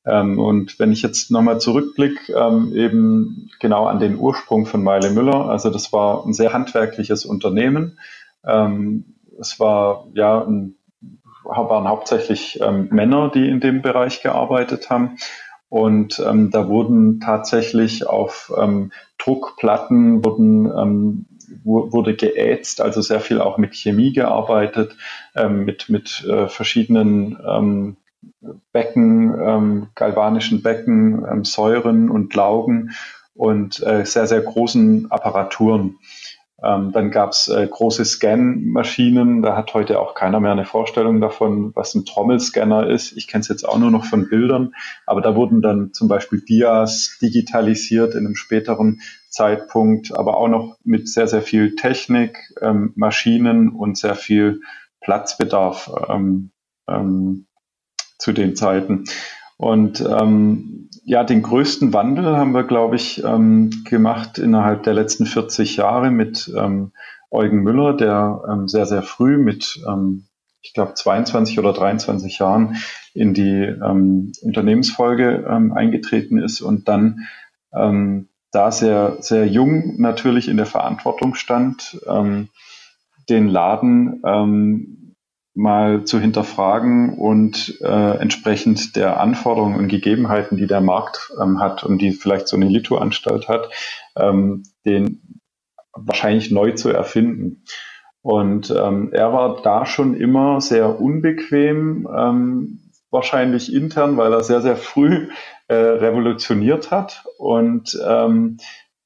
Ähm, 0.07 0.39
und 0.39 0.79
wenn 0.79 0.93
ich 0.93 1.03
jetzt 1.03 1.31
nochmal 1.31 1.61
zurückblicke, 1.61 2.33
ähm, 2.33 2.73
eben 2.75 3.51
genau 3.59 3.87
an 3.87 3.99
den 3.99 4.17
Ursprung 4.19 4.67
von 4.67 4.83
Meile 4.83 5.11
Müller, 5.11 5.47
also 5.49 5.71
das 5.71 5.93
war 5.93 6.25
ein 6.25 6.33
sehr 6.33 6.53
handwerkliches 6.53 7.25
Unternehmen. 7.25 7.99
Ähm, 8.47 9.17
es 9.39 9.59
war 9.59 10.07
ja 10.15 10.43
ein, 10.43 10.77
waren 11.45 11.89
hauptsächlich 11.89 12.61
ähm, 12.63 12.89
Männer, 12.91 13.31
die 13.35 13.49
in 13.49 13.61
dem 13.61 13.83
Bereich 13.83 14.23
gearbeitet 14.23 14.91
haben. 14.91 15.17
Und 15.71 16.23
ähm, 16.27 16.51
da 16.51 16.69
wurden 16.69 17.21
tatsächlich 17.21 18.07
auf 18.07 18.53
ähm, 18.59 18.91
Druckplatten 19.19 20.25
wurden, 20.25 20.67
ähm, 20.67 21.27
wurde 21.65 22.17
geätzt, 22.17 22.81
also 22.81 23.01
sehr 23.01 23.21
viel 23.21 23.41
auch 23.41 23.57
mit 23.57 23.75
Chemie 23.75 24.13
gearbeitet, 24.13 24.97
ähm, 25.37 25.65
mit, 25.65 25.89
mit 25.89 26.25
äh, 26.29 26.49
verschiedenen 26.49 27.39
ähm, 27.47 27.97
Becken, 28.73 29.35
ähm, 29.41 29.87
galvanischen 29.95 30.63
Becken, 30.63 31.25
ähm, 31.31 31.45
Säuren 31.45 32.11
und 32.11 32.35
Laugen 32.35 32.91
und 33.35 33.81
äh, 33.83 34.05
sehr, 34.05 34.27
sehr 34.27 34.41
großen 34.41 35.11
Apparaturen. 35.11 35.99
Ähm, 36.63 36.93
dann 36.93 37.11
gab 37.11 37.31
es 37.31 37.49
äh, 37.49 37.67
große 37.67 38.05
Scan-Maschinen. 38.05 39.43
Da 39.43 39.57
hat 39.57 39.73
heute 39.75 39.99
auch 40.01 40.15
keiner 40.15 40.41
mehr 40.41 40.53
eine 40.53 40.65
Vorstellung 40.65 41.21
davon, 41.21 41.75
was 41.75 41.95
ein 41.95 42.05
Trommelscanner 42.05 42.89
ist. 42.89 43.17
Ich 43.17 43.29
kenne 43.29 43.41
es 43.43 43.49
jetzt 43.49 43.67
auch 43.67 43.79
nur 43.79 43.91
noch 43.91 44.05
von 44.05 44.29
Bildern. 44.29 44.75
Aber 45.07 45.21
da 45.21 45.35
wurden 45.35 45.63
dann 45.63 45.93
zum 45.93 46.09
Beispiel 46.09 46.43
Dias 46.43 47.19
digitalisiert 47.21 48.15
in 48.15 48.27
einem 48.27 48.37
späteren 48.37 49.01
Zeitpunkt, 49.31 50.17
aber 50.17 50.37
auch 50.37 50.49
noch 50.49 50.77
mit 50.85 51.09
sehr, 51.09 51.29
sehr 51.29 51.43
viel 51.43 51.77
Technik, 51.77 52.37
ähm, 52.61 52.93
Maschinen 52.97 53.71
und 53.71 53.97
sehr 53.97 54.15
viel 54.15 54.61
Platzbedarf 55.01 55.91
ähm, 56.09 56.51
ähm 56.89 57.47
zu 58.19 58.33
den 58.33 58.55
Zeiten. 58.55 59.05
Und 59.57 60.01
ähm, 60.01 60.91
ja, 61.05 61.25
den 61.25 61.43
größten 61.43 61.93
Wandel 61.93 62.37
haben 62.37 62.53
wir, 62.53 62.65
glaube 62.65 62.97
ich, 62.97 63.25
ähm, 63.25 63.71
gemacht 63.85 64.39
innerhalb 64.39 64.83
der 64.83 64.95
letzten 64.95 65.27
40 65.27 65.77
Jahre 65.77 66.11
mit 66.11 66.53
ähm, 66.57 66.93
Eugen 67.31 67.63
Müller, 67.63 67.95
der 67.95 68.43
ähm, 68.51 68.69
sehr, 68.69 68.87
sehr 68.87 69.03
früh 69.03 69.39
mit, 69.39 69.81
ähm, 69.89 70.27
ich 70.63 70.75
glaube, 70.75 70.95
22 70.95 71.59
oder 71.59 71.73
23 71.73 72.39
Jahren 72.39 72.77
in 73.15 73.35
die 73.35 73.63
ähm, 73.63 74.33
Unternehmensfolge 74.43 75.47
ähm, 75.49 75.73
eingetreten 75.73 76.39
ist 76.39 76.61
und 76.61 76.89
dann 76.89 77.27
da 78.51 78.73
sehr, 78.73 79.19
sehr 79.21 79.47
jung 79.47 80.01
natürlich 80.01 80.49
in 80.49 80.57
der 80.57 80.67
Verantwortung 80.67 81.37
stand, 81.37 82.01
den 83.29 83.47
Laden 83.47 84.21
mal 85.55 86.05
zu 86.05 86.21
hinterfragen 86.21 87.19
und 87.19 87.81
äh, 87.83 88.19
entsprechend 88.19 88.97
der 88.97 89.21
Anforderungen 89.21 89.77
und 89.77 89.89
Gegebenheiten, 89.89 90.57
die 90.57 90.67
der 90.67 90.81
Markt 90.81 91.33
ähm, 91.41 91.61
hat 91.61 91.85
und 91.85 91.99
die 91.99 92.13
vielleicht 92.13 92.49
so 92.49 92.57
eine 92.57 92.67
Lito-Anstalt 92.67 93.49
hat, 93.49 93.71
ähm, 94.17 94.63
den 94.85 95.41
wahrscheinlich 95.93 96.51
neu 96.51 96.73
zu 96.73 96.91
erfinden. 96.91 97.65
Und 98.23 98.71
ähm, 98.71 99.11
er 99.13 99.33
war 99.33 99.61
da 99.63 99.87
schon 99.87 100.15
immer 100.15 100.61
sehr 100.61 101.01
unbequem, 101.01 102.07
ähm, 102.15 102.91
wahrscheinlich 103.11 103.73
intern, 103.73 104.17
weil 104.17 104.33
er 104.33 104.45
sehr, 104.45 104.61
sehr 104.61 104.77
früh 104.77 105.29
äh, 105.69 105.75
revolutioniert 105.75 106.91
hat 106.91 107.25
und 107.39 107.99
ähm, 108.07 108.59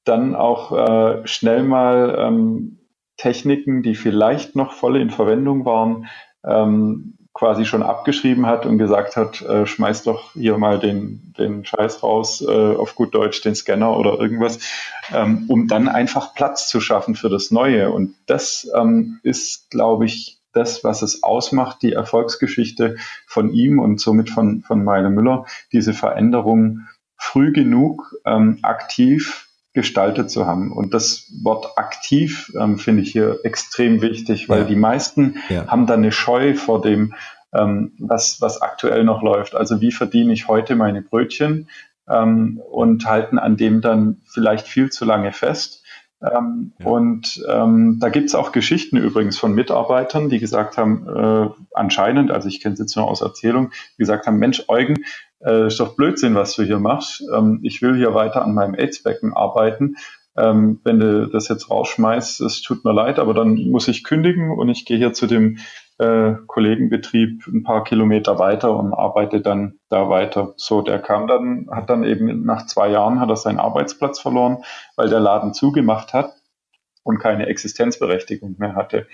dann 0.03 0.35
auch 0.35 0.71
äh, 0.71 1.27
schnell 1.27 1.63
mal 1.63 2.15
ähm, 2.19 2.79
Techniken, 3.17 3.81
die 3.81 3.95
vielleicht 3.95 4.55
noch 4.55 4.73
voll 4.73 4.97
in 4.97 5.09
Verwendung 5.09 5.65
waren, 5.65 6.07
ähm, 6.45 7.15
quasi 7.35 7.65
schon 7.65 7.83
abgeschrieben 7.83 8.45
hat 8.45 8.65
und 8.65 8.77
gesagt 8.77 9.17
hat, 9.17 9.41
äh, 9.41 9.65
schmeiß 9.65 10.03
doch 10.03 10.31
hier 10.33 10.57
mal 10.57 10.79
den, 10.79 11.33
den 11.37 11.65
Scheiß 11.65 12.01
raus, 12.01 12.41
äh, 12.41 12.75
auf 12.75 12.95
gut 12.95 13.13
Deutsch 13.13 13.41
den 13.41 13.55
Scanner 13.55 13.97
oder 13.97 14.17
irgendwas, 14.17 14.59
ähm, 15.13 15.43
um 15.49 15.67
dann 15.67 15.89
einfach 15.89 16.33
Platz 16.33 16.69
zu 16.69 16.79
schaffen 16.79 17.13
für 17.15 17.27
das 17.27 17.51
Neue. 17.51 17.91
Und 17.91 18.15
das 18.25 18.71
ähm, 18.73 19.19
ist, 19.21 19.69
glaube 19.69 20.05
ich, 20.05 20.39
das, 20.53 20.85
was 20.85 21.01
es 21.01 21.23
ausmacht, 21.23 21.81
die 21.81 21.91
Erfolgsgeschichte 21.91 22.95
von 23.27 23.51
ihm 23.51 23.79
und 23.79 23.99
somit 23.99 24.29
von, 24.29 24.61
von 24.61 24.85
Meile 24.85 25.09
Müller, 25.09 25.45
diese 25.73 25.93
Veränderung 25.93 26.87
früh 27.17 27.51
genug 27.51 28.15
ähm, 28.25 28.59
aktiv 28.61 29.44
gestaltet 29.75 30.31
zu 30.31 30.47
haben. 30.47 30.71
Und 30.71 30.95
das 30.95 31.31
Wort 31.43 31.77
aktiv 31.77 32.51
ähm, 32.59 32.79
finde 32.79 33.03
ich 33.03 33.11
hier 33.11 33.39
extrem 33.43 34.01
wichtig, 34.01 34.49
weil 34.49 34.61
ja. 34.61 34.65
die 34.65 34.75
meisten 34.75 35.35
ja. 35.49 35.67
haben 35.67 35.85
da 35.85 35.93
eine 35.93 36.11
Scheu 36.11 36.55
vor 36.55 36.81
dem, 36.81 37.13
ähm, 37.53 37.91
was, 37.99 38.41
was 38.41 38.61
aktuell 38.61 39.03
noch 39.03 39.21
läuft. 39.21 39.53
Also 39.53 39.81
wie 39.81 39.91
verdiene 39.91 40.33
ich 40.33 40.47
heute 40.47 40.75
meine 40.75 41.01
Brötchen 41.01 41.69
ähm, 42.09 42.61
und 42.71 43.05
halten 43.05 43.37
an 43.37 43.57
dem 43.57 43.81
dann 43.81 44.21
vielleicht 44.25 44.67
viel 44.67 44.89
zu 44.89 45.05
lange 45.05 45.31
fest. 45.31 45.83
Ähm, 46.33 46.73
ja. 46.79 46.85
Und 46.85 47.43
ähm, 47.47 47.97
da 47.99 48.09
gibt's 48.09 48.35
auch 48.35 48.51
Geschichten 48.51 48.97
übrigens 48.97 49.37
von 49.37 49.53
Mitarbeitern, 49.53 50.29
die 50.29 50.39
gesagt 50.39 50.77
haben, 50.77 51.07
äh, 51.07 51.49
anscheinend, 51.73 52.31
also 52.31 52.47
ich 52.47 52.61
kenne 52.61 52.73
es 52.73 52.79
jetzt 52.79 52.95
nur 52.95 53.09
aus 53.09 53.21
Erzählung, 53.21 53.71
die 53.93 54.03
gesagt 54.03 54.27
haben, 54.27 54.37
Mensch, 54.37 54.63
Eugen, 54.67 54.95
äh, 55.43 55.67
ist 55.67 55.79
doch 55.79 55.95
Blödsinn, 55.95 56.35
was 56.35 56.55
du 56.55 56.63
hier 56.63 56.79
machst. 56.79 57.23
Ähm, 57.33 57.59
ich 57.63 57.81
will 57.81 57.95
hier 57.95 58.13
weiter 58.13 58.43
an 58.43 58.53
meinem 58.53 58.75
AIDS-Becken 58.75 59.33
arbeiten. 59.33 59.95
Ähm, 60.37 60.81
wenn 60.83 60.99
du 60.99 61.27
das 61.27 61.47
jetzt 61.47 61.69
rausschmeißt, 61.69 62.41
es 62.41 62.61
tut 62.61 62.83
mir 62.83 62.93
leid, 62.93 63.19
aber 63.19 63.33
dann 63.33 63.55
muss 63.69 63.87
ich 63.87 64.03
kündigen 64.03 64.51
und 64.51 64.67
ich 64.69 64.85
gehe 64.85 64.97
hier 64.97 65.13
zu 65.13 65.27
dem 65.27 65.59
äh, 65.97 66.33
Kollegenbetrieb 66.47 67.47
ein 67.47 67.63
paar 67.63 67.83
Kilometer 67.83 68.37
weiter 68.39 68.75
und 68.75 68.93
arbeite 68.93 69.41
dann 69.41 69.79
da 69.89 70.09
weiter. 70.09 70.53
So, 70.57 70.81
der 70.81 70.99
kam 70.99 71.27
dann, 71.27 71.67
hat 71.71 71.89
dann 71.89 72.03
eben 72.03 72.45
nach 72.45 72.65
zwei 72.65 72.89
Jahren 72.89 73.19
hat 73.19 73.29
er 73.29 73.37
seinen 73.37 73.59
Arbeitsplatz 73.59 74.19
verloren, 74.19 74.63
weil 74.95 75.09
der 75.09 75.19
Laden 75.19 75.53
zugemacht 75.53 76.13
hat 76.13 76.33
und 77.03 77.19
keine 77.19 77.45
Existenzberechtigung 77.45 78.55
mehr 78.57 78.75
hatte. 78.75 79.07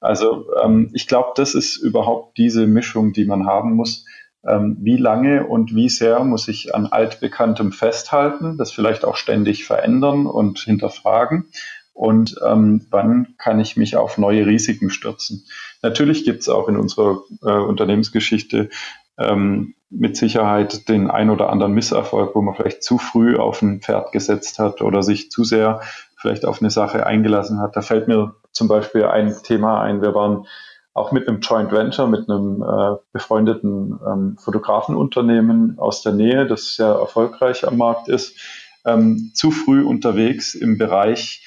Also 0.00 0.46
ähm, 0.62 0.90
ich 0.94 1.06
glaube, 1.06 1.32
das 1.34 1.54
ist 1.54 1.76
überhaupt 1.76 2.38
diese 2.38 2.66
Mischung, 2.66 3.12
die 3.12 3.24
man 3.24 3.46
haben 3.46 3.74
muss 3.74 4.06
ähm, 4.46 4.76
wie 4.80 4.96
lange 4.96 5.46
und 5.46 5.74
wie 5.74 5.88
sehr 5.88 6.24
muss 6.24 6.48
ich 6.48 6.74
an 6.74 6.86
altbekanntem 6.86 7.72
festhalten, 7.72 8.58
das 8.58 8.72
vielleicht 8.72 9.04
auch 9.04 9.16
ständig 9.16 9.64
verändern 9.64 10.26
und 10.26 10.58
hinterfragen 10.58 11.46
und 11.92 12.36
ähm, 12.46 12.86
wann 12.90 13.34
kann 13.38 13.60
ich 13.60 13.76
mich 13.76 13.96
auf 13.96 14.18
neue 14.18 14.46
Risiken 14.46 14.90
stürzen. 14.90 15.44
Natürlich 15.82 16.24
gibt 16.24 16.40
es 16.40 16.48
auch 16.48 16.68
in 16.68 16.76
unserer 16.76 17.22
äh, 17.42 17.52
Unternehmensgeschichte 17.52 18.70
ähm, 19.18 19.74
mit 19.90 20.16
Sicherheit 20.16 20.88
den 20.88 21.10
ein 21.10 21.28
oder 21.28 21.50
anderen 21.50 21.74
Misserfolg, 21.74 22.34
wo 22.34 22.40
man 22.40 22.54
vielleicht 22.54 22.82
zu 22.82 22.96
früh 22.98 23.36
auf 23.36 23.60
ein 23.60 23.80
Pferd 23.80 24.12
gesetzt 24.12 24.58
hat 24.58 24.80
oder 24.80 25.02
sich 25.02 25.30
zu 25.30 25.44
sehr 25.44 25.80
vielleicht 26.16 26.44
auf 26.46 26.62
eine 26.62 26.70
Sache 26.70 27.06
eingelassen 27.06 27.60
hat. 27.60 27.76
Da 27.76 27.82
fällt 27.82 28.08
mir 28.08 28.34
zum 28.52 28.68
Beispiel 28.68 29.04
ein 29.04 29.34
Thema 29.42 29.82
ein. 29.82 30.00
Wir 30.00 30.14
waren 30.14 30.46
auch 30.94 31.12
mit 31.12 31.28
einem 31.28 31.40
Joint 31.40 31.72
Venture, 31.72 32.06
mit 32.06 32.28
einem 32.28 32.62
äh, 32.62 32.96
befreundeten 33.12 33.98
ähm, 34.06 34.36
Fotografenunternehmen 34.38 35.78
aus 35.78 36.02
der 36.02 36.12
Nähe, 36.12 36.46
das 36.46 36.74
sehr 36.74 36.86
erfolgreich 36.86 37.66
am 37.66 37.76
Markt 37.76 38.08
ist, 38.08 38.38
ähm, 38.84 39.30
zu 39.34 39.50
früh 39.50 39.82
unterwegs 39.84 40.54
im 40.54 40.78
Bereich 40.78 41.42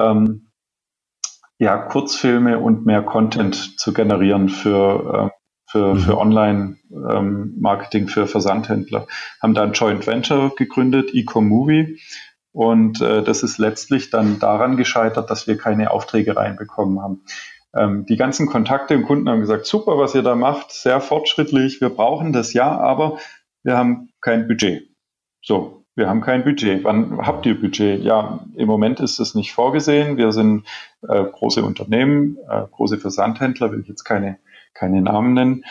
ähm, 0.00 0.46
ja, 1.58 1.76
Kurzfilme 1.76 2.58
und 2.58 2.86
mehr 2.86 3.02
Content 3.02 3.78
zu 3.78 3.92
generieren 3.92 4.48
für, 4.48 5.30
äh, 5.30 5.40
für, 5.70 5.94
mhm. 5.94 5.98
für 6.00 6.18
Online-Marketing, 6.18 8.02
ähm, 8.02 8.08
für 8.08 8.26
Versandhändler. 8.26 9.06
Haben 9.42 9.54
da 9.54 9.62
ein 9.62 9.72
Joint 9.72 10.06
Venture 10.06 10.54
gegründet, 10.56 11.10
Ecom-Movie. 11.14 12.00
Und 12.52 13.00
äh, 13.00 13.22
das 13.22 13.42
ist 13.42 13.58
letztlich 13.58 14.10
dann 14.10 14.38
daran 14.38 14.76
gescheitert, 14.76 15.30
dass 15.30 15.46
wir 15.46 15.56
keine 15.56 15.90
Aufträge 15.90 16.36
reinbekommen 16.36 17.00
haben. 17.00 17.22
Ähm, 17.74 18.06
die 18.06 18.16
ganzen 18.16 18.46
Kontakte 18.46 18.94
im 18.94 19.04
Kunden 19.04 19.28
haben 19.28 19.40
gesagt, 19.40 19.66
super, 19.66 19.98
was 19.98 20.14
ihr 20.14 20.22
da 20.22 20.34
macht, 20.34 20.72
sehr 20.72 21.00
fortschrittlich, 21.00 21.80
wir 21.80 21.90
brauchen 21.90 22.32
das 22.32 22.52
ja, 22.52 22.76
aber 22.76 23.18
wir 23.62 23.76
haben 23.76 24.08
kein 24.20 24.48
Budget. 24.48 24.88
So, 25.42 25.79
wir 25.96 26.08
haben 26.08 26.20
kein 26.20 26.44
Budget. 26.44 26.84
Wann 26.84 27.18
habt 27.18 27.46
ihr 27.46 27.60
Budget? 27.60 28.02
Ja, 28.02 28.40
im 28.54 28.66
Moment 28.66 29.00
ist 29.00 29.18
es 29.18 29.34
nicht 29.34 29.52
vorgesehen. 29.52 30.16
Wir 30.16 30.32
sind 30.32 30.66
äh, 31.06 31.24
große 31.24 31.62
Unternehmen, 31.62 32.38
äh, 32.48 32.62
große 32.70 32.98
Versandhändler, 32.98 33.72
will 33.72 33.80
ich 33.80 33.88
jetzt 33.88 34.04
keine, 34.04 34.38
keine 34.72 35.02
Namen 35.02 35.34
nennen, 35.34 35.64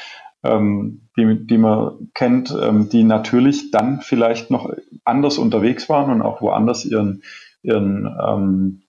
ähm, 0.43 1.09
die, 1.17 1.47
die 1.47 1.57
man 1.57 2.09
kennt, 2.13 2.55
ähm, 2.61 2.89
die 2.89 3.03
natürlich 3.03 3.71
dann 3.71 4.01
vielleicht 4.01 4.51
noch 4.51 4.71
anders 5.05 5.37
unterwegs 5.37 5.89
waren 5.89 6.11
und 6.11 6.21
auch 6.21 6.41
woanders 6.41 6.85
ihren, 6.85 7.23
ihren 7.63 8.05
ähm, 8.05 8.81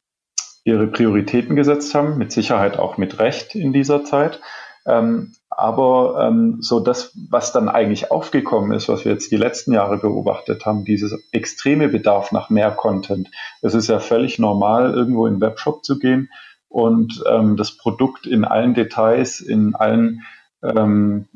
ihre 0.64 0.86
Prioritäten 0.86 1.56
gesetzt 1.56 1.94
haben, 1.94 2.18
mit 2.18 2.32
Sicherheit 2.32 2.78
auch 2.78 2.98
mit 2.98 3.18
Recht 3.18 3.54
in 3.54 3.72
dieser 3.72 4.04
Zeit. 4.04 4.40
Ähm, 4.86 5.32
aber 5.50 6.26
ähm, 6.26 6.58
so 6.60 6.80
das, 6.80 7.12
was 7.28 7.52
dann 7.52 7.68
eigentlich 7.68 8.10
aufgekommen 8.10 8.72
ist, 8.72 8.88
was 8.88 9.04
wir 9.04 9.12
jetzt 9.12 9.30
die 9.30 9.36
letzten 9.36 9.72
Jahre 9.72 9.98
beobachtet 9.98 10.64
haben, 10.64 10.84
dieses 10.84 11.18
extreme 11.32 11.88
Bedarf 11.88 12.32
nach 12.32 12.50
mehr 12.50 12.70
Content. 12.70 13.30
Es 13.60 13.74
ist 13.74 13.88
ja 13.88 13.98
völlig 13.98 14.38
normal, 14.38 14.94
irgendwo 14.94 15.26
in 15.26 15.34
den 15.34 15.40
Webshop 15.40 15.84
zu 15.84 15.98
gehen 15.98 16.30
und 16.68 17.22
ähm, 17.28 17.56
das 17.56 17.76
Produkt 17.76 18.26
in 18.26 18.44
allen 18.44 18.74
Details, 18.74 19.40
in 19.40 19.74
allen 19.74 20.22
ähm, 20.62 21.26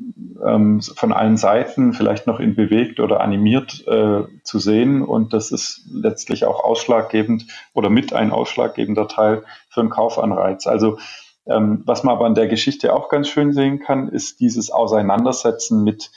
ähm, 0.45 0.81
von 0.81 1.11
allen 1.11 1.37
Seiten 1.37 1.93
vielleicht 1.93 2.27
noch 2.27 2.39
in 2.39 2.55
bewegt 2.55 2.99
oder 2.99 3.21
animiert 3.21 3.85
äh, 3.87 4.23
zu 4.43 4.59
sehen. 4.59 5.01
Und 5.01 5.33
das 5.33 5.51
ist 5.51 5.83
letztlich 5.91 6.45
auch 6.45 6.63
ausschlaggebend 6.63 7.47
oder 7.73 7.89
mit 7.89 8.13
ein 8.13 8.31
ausschlaggebender 8.31 9.07
Teil 9.07 9.43
für 9.69 9.81
einen 9.81 9.89
Kaufanreiz. 9.89 10.67
Also 10.67 10.99
ähm, 11.47 11.83
was 11.85 12.03
man 12.03 12.15
aber 12.15 12.25
an 12.25 12.35
der 12.35 12.47
Geschichte 12.47 12.93
auch 12.93 13.09
ganz 13.09 13.27
schön 13.27 13.53
sehen 13.53 13.79
kann, 13.79 14.09
ist 14.09 14.39
dieses 14.39 14.71
Auseinandersetzen 14.71 15.83
mit 15.83 16.11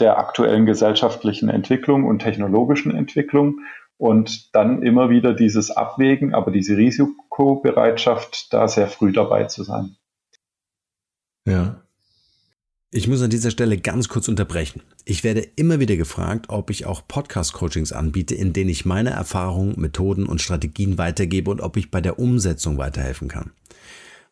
der 0.00 0.18
aktuellen 0.18 0.66
gesellschaftlichen 0.66 1.48
Entwicklung 1.48 2.04
und 2.04 2.20
technologischen 2.20 2.94
Entwicklung 2.94 3.60
und 3.96 4.54
dann 4.54 4.82
immer 4.82 5.08
wieder 5.08 5.34
dieses 5.34 5.70
Abwägen, 5.70 6.34
aber 6.34 6.50
diese 6.50 6.76
Risikobereitschaft, 6.76 8.52
da 8.52 8.66
sehr 8.66 8.88
früh 8.88 9.12
dabei 9.12 9.44
zu 9.44 9.62
sein. 9.62 9.96
Ja, 11.46 11.84
ich 12.96 13.08
muss 13.08 13.22
an 13.22 13.30
dieser 13.30 13.50
Stelle 13.50 13.76
ganz 13.76 14.08
kurz 14.08 14.28
unterbrechen. 14.28 14.80
Ich 15.04 15.24
werde 15.24 15.40
immer 15.56 15.80
wieder 15.80 15.96
gefragt, 15.96 16.46
ob 16.48 16.70
ich 16.70 16.86
auch 16.86 17.02
Podcast-Coachings 17.08 17.92
anbiete, 17.92 18.36
in 18.36 18.52
denen 18.52 18.70
ich 18.70 18.84
meine 18.84 19.10
Erfahrungen, 19.10 19.74
Methoden 19.80 20.26
und 20.26 20.40
Strategien 20.40 20.96
weitergebe 20.96 21.50
und 21.50 21.60
ob 21.60 21.76
ich 21.76 21.90
bei 21.90 22.00
der 22.00 22.20
Umsetzung 22.20 22.78
weiterhelfen 22.78 23.26
kann. 23.26 23.50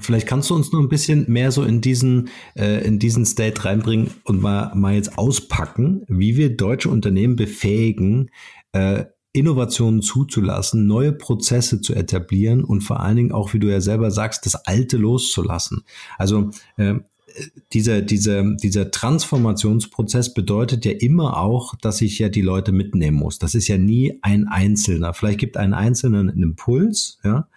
Vielleicht 0.00 0.26
kannst 0.26 0.50
du 0.50 0.54
uns 0.54 0.72
noch 0.72 0.80
ein 0.80 0.88
bisschen 0.88 1.30
mehr 1.30 1.52
so 1.52 1.62
in 1.62 1.80
diesen, 1.80 2.30
äh, 2.54 2.84
in 2.84 2.98
diesen 2.98 3.24
State 3.26 3.64
reinbringen 3.64 4.10
und 4.24 4.40
mal, 4.42 4.74
mal 4.74 4.94
jetzt 4.94 5.18
auspacken, 5.18 6.04
wie 6.08 6.36
wir 6.36 6.56
deutsche 6.56 6.88
Unternehmen 6.88 7.36
befähigen, 7.36 8.30
äh, 8.72 9.04
Innovationen 9.32 10.02
zuzulassen, 10.02 10.86
neue 10.86 11.12
Prozesse 11.12 11.80
zu 11.80 11.94
etablieren 11.94 12.64
und 12.64 12.80
vor 12.80 13.00
allen 13.00 13.16
Dingen 13.16 13.32
auch, 13.32 13.54
wie 13.54 13.60
du 13.60 13.68
ja 13.68 13.80
selber 13.80 14.10
sagst, 14.10 14.44
das 14.44 14.66
Alte 14.66 14.96
loszulassen. 14.96 15.84
Also 16.18 16.50
äh, 16.76 16.94
dieser, 17.72 18.02
dieser, 18.02 18.42
dieser 18.56 18.90
Transformationsprozess 18.90 20.34
bedeutet 20.34 20.84
ja 20.84 20.92
immer 20.92 21.36
auch, 21.36 21.74
dass 21.76 22.00
ich 22.00 22.18
ja 22.18 22.28
die 22.28 22.42
Leute 22.42 22.72
mitnehmen 22.72 23.18
muss. 23.18 23.38
Das 23.38 23.54
ist 23.54 23.68
ja 23.68 23.78
nie 23.78 24.18
ein 24.22 24.48
Einzelner. 24.48 25.14
Vielleicht 25.14 25.38
gibt 25.38 25.56
ein 25.56 25.74
Einzelner 25.74 26.20
einen 26.20 26.42
Impuls, 26.42 27.18
ja, 27.22 27.48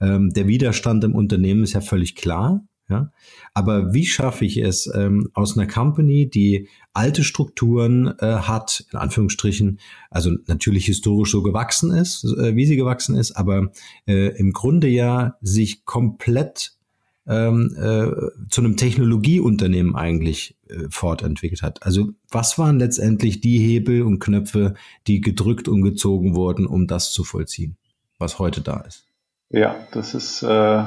ähm, 0.00 0.30
der 0.30 0.46
Widerstand 0.46 1.04
im 1.04 1.14
Unternehmen 1.14 1.62
ist 1.62 1.74
ja 1.74 1.80
völlig 1.80 2.14
klar. 2.16 2.64
Ja? 2.90 3.12
Aber 3.54 3.94
wie 3.94 4.04
schaffe 4.04 4.44
ich 4.44 4.56
es 4.58 4.90
ähm, 4.92 5.30
aus 5.32 5.56
einer 5.56 5.66
Company, 5.66 6.28
die 6.28 6.68
alte 6.92 7.24
Strukturen 7.24 8.08
äh, 8.18 8.26
hat, 8.26 8.84
in 8.92 8.98
Anführungsstrichen, 8.98 9.78
also 10.10 10.32
natürlich 10.46 10.86
historisch 10.86 11.30
so 11.30 11.42
gewachsen 11.42 11.92
ist, 11.92 12.24
äh, 12.24 12.56
wie 12.56 12.66
sie 12.66 12.76
gewachsen 12.76 13.16
ist, 13.16 13.32
aber 13.32 13.70
äh, 14.06 14.36
im 14.36 14.52
Grunde 14.52 14.88
ja 14.88 15.36
sich 15.40 15.84
komplett 15.84 16.72
ähm, 17.26 17.74
äh, 17.76 18.10
zu 18.48 18.60
einem 18.60 18.76
Technologieunternehmen 18.76 19.94
eigentlich 19.94 20.56
äh, 20.68 20.88
fortentwickelt 20.90 21.62
hat. 21.62 21.82
Also 21.84 22.10
was 22.28 22.58
waren 22.58 22.78
letztendlich 22.78 23.40
die 23.40 23.58
Hebel 23.58 24.02
und 24.02 24.18
Knöpfe, 24.18 24.74
die 25.06 25.20
gedrückt 25.20 25.68
und 25.68 25.82
gezogen 25.82 26.34
wurden, 26.34 26.66
um 26.66 26.88
das 26.88 27.12
zu 27.12 27.22
vollziehen, 27.22 27.76
was 28.18 28.38
heute 28.38 28.62
da 28.62 28.80
ist? 28.80 29.09
Ja, 29.50 29.74
das 29.90 30.14
ist, 30.14 30.42
äh, 30.42 30.84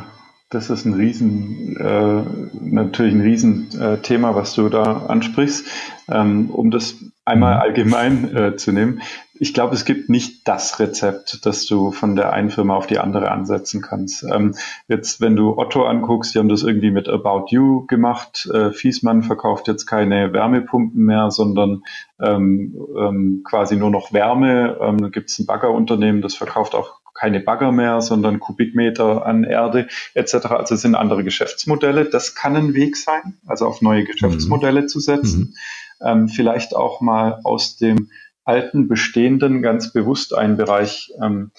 das 0.50 0.70
ist 0.70 0.86
ein 0.86 0.94
Riesen, 0.94 1.76
äh, 1.78 2.24
natürlich 2.62 3.14
ein 3.14 3.22
Riesenthema, 3.22 4.36
was 4.36 4.54
du 4.54 4.70
da 4.70 5.06
ansprichst. 5.08 5.68
Ähm, 6.10 6.50
um 6.50 6.72
das 6.72 6.96
einmal 7.26 7.56
mhm. 7.56 7.62
allgemein 7.62 8.36
äh, 8.36 8.56
zu 8.58 8.72
nehmen. 8.72 9.02
Ich 9.36 9.54
glaube, 9.54 9.74
es 9.74 9.86
gibt 9.86 10.10
nicht 10.10 10.48
das 10.48 10.80
Rezept, 10.80 11.46
das 11.46 11.66
du 11.66 11.92
von 11.92 12.16
der 12.16 12.34
einen 12.34 12.50
Firma 12.50 12.76
auf 12.76 12.88
die 12.88 13.00
andere 13.00 13.32
ansetzen 13.32 13.82
kannst. 13.82 14.24
Ähm, 14.24 14.56
jetzt, 14.88 15.22
wenn 15.22 15.36
du 15.36 15.58
Otto 15.58 15.86
anguckst, 15.86 16.34
die 16.34 16.40
haben 16.40 16.50
das 16.50 16.64
irgendwie 16.64 16.92
mit 16.92 17.10
About 17.10 17.46
You 17.50 17.86
gemacht. 17.88 18.50
Äh, 18.54 18.72
Fiesmann 18.72 19.24
verkauft 19.24 19.68
jetzt 19.68 19.86
keine 19.86 20.34
Wärmepumpen 20.34 21.04
mehr, 21.04 21.32
sondern 21.32 21.84
ähm, 22.22 22.76
ähm, 22.98 23.42
quasi 23.44 23.76
nur 23.76 23.90
noch 23.90 24.14
Wärme. 24.14 24.78
Ähm, 24.82 25.02
da 25.02 25.10
gibt 25.10 25.30
es 25.30 25.40
ein 25.40 25.46
Baggerunternehmen, 25.46 26.22
das 26.22 26.36
verkauft 26.36 26.76
auch 26.76 27.03
keine 27.14 27.40
Bagger 27.40 27.72
mehr, 27.72 28.02
sondern 28.02 28.40
Kubikmeter 28.40 29.26
an 29.26 29.44
Erde 29.44 29.88
etc. 30.14 30.34
Also 30.48 30.76
es 30.76 30.82
sind 30.82 30.96
andere 30.96 31.24
Geschäftsmodelle. 31.24 32.06
Das 32.06 32.36
kann 32.36 32.56
ein 32.56 32.74
Weg 32.74 32.98
sein, 32.98 33.38
also 33.46 33.68
auf 33.68 33.82
neue 33.82 34.04
Geschäftsmodelle 34.04 34.84
mhm. 34.84 34.88
zu 34.88 35.00
setzen. 35.00 35.56
Mhm. 36.00 36.08
Ähm, 36.08 36.28
vielleicht 36.28 36.76
auch 36.76 37.02
mal 37.02 37.40
aus 37.44 37.78
dem 37.78 38.10
alten 38.44 38.88
Bestehenden 38.88 39.62
ganz 39.62 39.94
bewusst 39.94 40.34
einen 40.34 40.58
Bereich 40.58 41.14
ähm, 41.22 41.52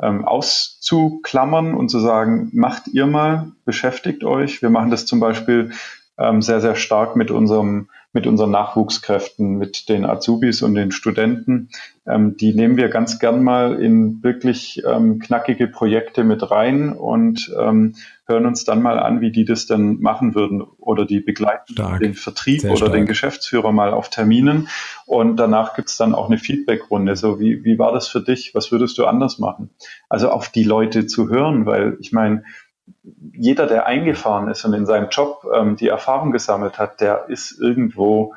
ähm, 0.00 0.24
auszuklammern 0.24 1.74
und 1.74 1.90
zu 1.90 2.00
sagen, 2.00 2.50
macht 2.52 2.88
ihr 2.88 3.06
mal, 3.06 3.52
beschäftigt 3.64 4.24
euch. 4.24 4.62
Wir 4.62 4.70
machen 4.70 4.90
das 4.90 5.04
zum 5.04 5.20
Beispiel 5.20 5.72
ähm, 6.18 6.40
sehr, 6.40 6.60
sehr 6.60 6.76
stark 6.76 7.16
mit 7.16 7.30
unserem 7.30 7.88
mit 8.12 8.26
unseren 8.26 8.50
Nachwuchskräften, 8.50 9.56
mit 9.56 9.88
den 9.88 10.04
Azubis 10.04 10.62
und 10.62 10.74
den 10.74 10.90
Studenten. 10.90 11.68
Ähm, 12.10 12.36
die 12.36 12.54
nehmen 12.54 12.76
wir 12.76 12.88
ganz 12.88 13.18
gern 13.18 13.42
mal 13.42 13.80
in 13.80 14.22
wirklich 14.22 14.82
ähm, 14.86 15.18
knackige 15.18 15.68
Projekte 15.68 16.24
mit 16.24 16.50
rein 16.50 16.92
und 16.92 17.54
ähm, 17.58 17.94
hören 18.26 18.46
uns 18.46 18.64
dann 18.64 18.82
mal 18.82 18.98
an, 18.98 19.20
wie 19.20 19.32
die 19.32 19.44
das 19.44 19.66
dann 19.66 20.00
machen 20.00 20.34
würden 20.34 20.62
oder 20.78 21.04
die 21.04 21.20
begleiten 21.20 21.72
stark. 21.72 22.00
den 22.00 22.14
Vertrieb 22.14 22.60
Sehr 22.60 22.70
oder 22.70 22.78
stark. 22.78 22.92
den 22.92 23.06
Geschäftsführer 23.06 23.72
mal 23.72 23.92
auf 23.92 24.08
Terminen 24.08 24.68
und 25.06 25.36
danach 25.36 25.74
gibt's 25.74 25.96
dann 25.96 26.14
auch 26.14 26.28
eine 26.28 26.38
Feedbackrunde. 26.38 27.16
So, 27.16 27.40
wie, 27.40 27.64
wie 27.64 27.78
war 27.78 27.92
das 27.92 28.08
für 28.08 28.20
dich? 28.20 28.54
Was 28.54 28.72
würdest 28.72 28.98
du 28.98 29.06
anders 29.06 29.38
machen? 29.38 29.70
Also 30.08 30.30
auf 30.30 30.48
die 30.48 30.64
Leute 30.64 31.06
zu 31.06 31.28
hören, 31.28 31.66
weil 31.66 31.96
ich 32.00 32.12
meine, 32.12 32.44
jeder, 33.32 33.66
der 33.66 33.86
eingefahren 33.86 34.48
ist 34.48 34.64
und 34.64 34.74
in 34.74 34.86
seinem 34.86 35.08
Job 35.10 35.46
ähm, 35.54 35.76
die 35.76 35.88
Erfahrung 35.88 36.32
gesammelt 36.32 36.78
hat, 36.78 37.00
der 37.00 37.28
ist 37.28 37.58
irgendwo, 37.60 38.34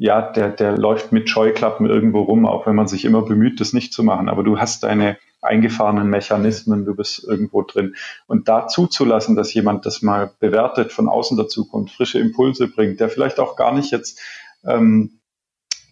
ja, 0.00 0.22
der, 0.22 0.48
der 0.48 0.78
läuft 0.78 1.12
mit 1.12 1.28
Scheuklappen 1.28 1.84
irgendwo 1.84 2.22
rum, 2.22 2.46
auch 2.46 2.66
wenn 2.66 2.74
man 2.74 2.88
sich 2.88 3.04
immer 3.04 3.20
bemüht, 3.20 3.60
das 3.60 3.74
nicht 3.74 3.92
zu 3.92 4.02
machen. 4.02 4.30
Aber 4.30 4.42
du 4.42 4.58
hast 4.58 4.82
deine 4.82 5.18
eingefahrenen 5.42 6.08
Mechanismen, 6.08 6.86
du 6.86 6.94
bist 6.94 7.22
irgendwo 7.22 7.60
drin. 7.60 7.94
Und 8.26 8.48
da 8.48 8.66
zuzulassen, 8.66 9.36
dass 9.36 9.52
jemand 9.52 9.84
das 9.84 10.00
mal 10.00 10.30
bewertet, 10.40 10.90
von 10.90 11.06
außen 11.06 11.36
dazukommt, 11.36 11.90
frische 11.90 12.18
Impulse 12.18 12.66
bringt, 12.66 12.98
der 12.98 13.10
vielleicht 13.10 13.38
auch 13.38 13.56
gar 13.56 13.74
nicht 13.74 13.90
jetzt 13.90 14.18
ähm, 14.64 15.20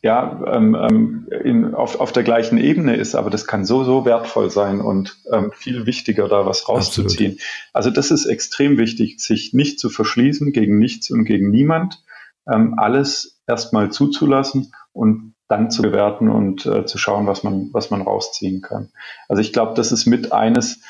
ja, 0.01 0.41
ähm, 0.55 0.75
ähm, 0.75 1.29
in, 1.45 1.75
auf, 1.75 2.01
auf 2.01 2.11
der 2.11 2.23
gleichen 2.23 2.57
Ebene 2.57 2.97
ist, 2.97 3.15
aber 3.15 3.29
das 3.29 3.47
kann 3.47 3.67
so, 3.67 3.85
so 3.85 4.07
wertvoll 4.07 4.51
sein 4.51 4.81
und 4.81 5.19
ähm, 5.31 5.53
viel 5.53 5.85
wichtiger, 5.85 6.29
da 6.29 6.47
was 6.47 6.67
rauszuziehen. 6.67 7.33
Absolut. 7.33 7.75
Also 7.75 7.91
das 7.91 8.11
ist 8.11 8.25
extrem 8.25 8.79
wichtig, 8.79 9.21
sich 9.21 9.53
nicht 9.53 9.79
zu 9.79 9.91
verschließen 9.91 10.53
gegen 10.53 10.79
nichts 10.79 11.11
und 11.11 11.27
gegen 11.27 11.51
niemand, 11.51 12.03
ähm, 12.51 12.75
alles 12.79 13.38
erstmal 13.49 13.91
zuzulassen 13.91 14.73
und 14.93 15.35
dann 15.49 15.71
zu 15.71 15.83
bewerten 15.83 16.29
und 16.29 16.67
äh, 16.67 16.85
zu 16.85 16.99
schauen, 16.99 17.27
was 17.27 17.43
man, 17.43 17.71
was 17.73 17.91
man 17.91 18.03
rausziehen 18.03 18.61
kann. 18.61 18.91
Also 19.29 19.41
ich 19.41 19.53
glaube, 19.53 19.75
das 19.75 19.93
ist 19.93 20.07
mit 20.07 20.33
eines 20.33 20.81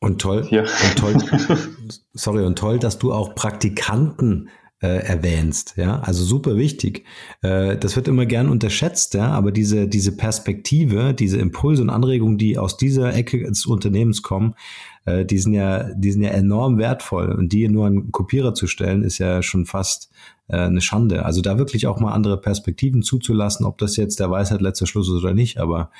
und 0.00 0.20
toll, 0.20 0.46
ja. 0.50 0.62
und 0.62 0.96
toll, 0.96 1.16
sorry, 2.12 2.44
und 2.44 2.56
toll, 2.56 2.78
dass 2.78 2.98
du 2.98 3.12
auch 3.12 3.34
Praktikanten 3.34 4.48
äh, 4.80 5.04
erwähnst, 5.04 5.74
ja, 5.76 5.98
also 6.00 6.24
super 6.24 6.56
wichtig. 6.56 7.04
Äh, 7.42 7.76
das 7.76 7.96
wird 7.96 8.06
immer 8.06 8.26
gern 8.26 8.48
unterschätzt, 8.48 9.14
ja, 9.14 9.26
aber 9.28 9.50
diese, 9.50 9.88
diese 9.88 10.16
Perspektive, 10.16 11.14
diese 11.14 11.38
Impulse 11.38 11.82
und 11.82 11.90
Anregungen, 11.90 12.38
die 12.38 12.58
aus 12.58 12.76
dieser 12.76 13.12
Ecke 13.12 13.42
des 13.42 13.66
Unternehmens 13.66 14.22
kommen, 14.22 14.54
äh, 15.04 15.24
die 15.24 15.38
sind 15.38 15.54
ja, 15.54 15.92
die 15.94 16.12
sind 16.12 16.22
ja 16.22 16.30
enorm 16.30 16.78
wertvoll 16.78 17.32
und 17.32 17.52
die 17.52 17.68
nur 17.68 17.86
an 17.86 18.12
Kopierer 18.12 18.54
zu 18.54 18.68
stellen, 18.68 19.02
ist 19.02 19.18
ja 19.18 19.42
schon 19.42 19.66
fast 19.66 20.12
eine 20.56 20.80
Schande. 20.80 21.24
Also 21.24 21.42
da 21.42 21.58
wirklich 21.58 21.86
auch 21.86 22.00
mal 22.00 22.12
andere 22.12 22.40
Perspektiven 22.40 23.02
zuzulassen, 23.02 23.66
ob 23.66 23.78
das 23.78 23.96
jetzt 23.96 24.18
der 24.20 24.30
Weisheit 24.30 24.60
letzter 24.60 24.86
Schluss 24.86 25.08
ist 25.08 25.22
oder 25.22 25.34
nicht, 25.34 25.58
aber 25.58 25.90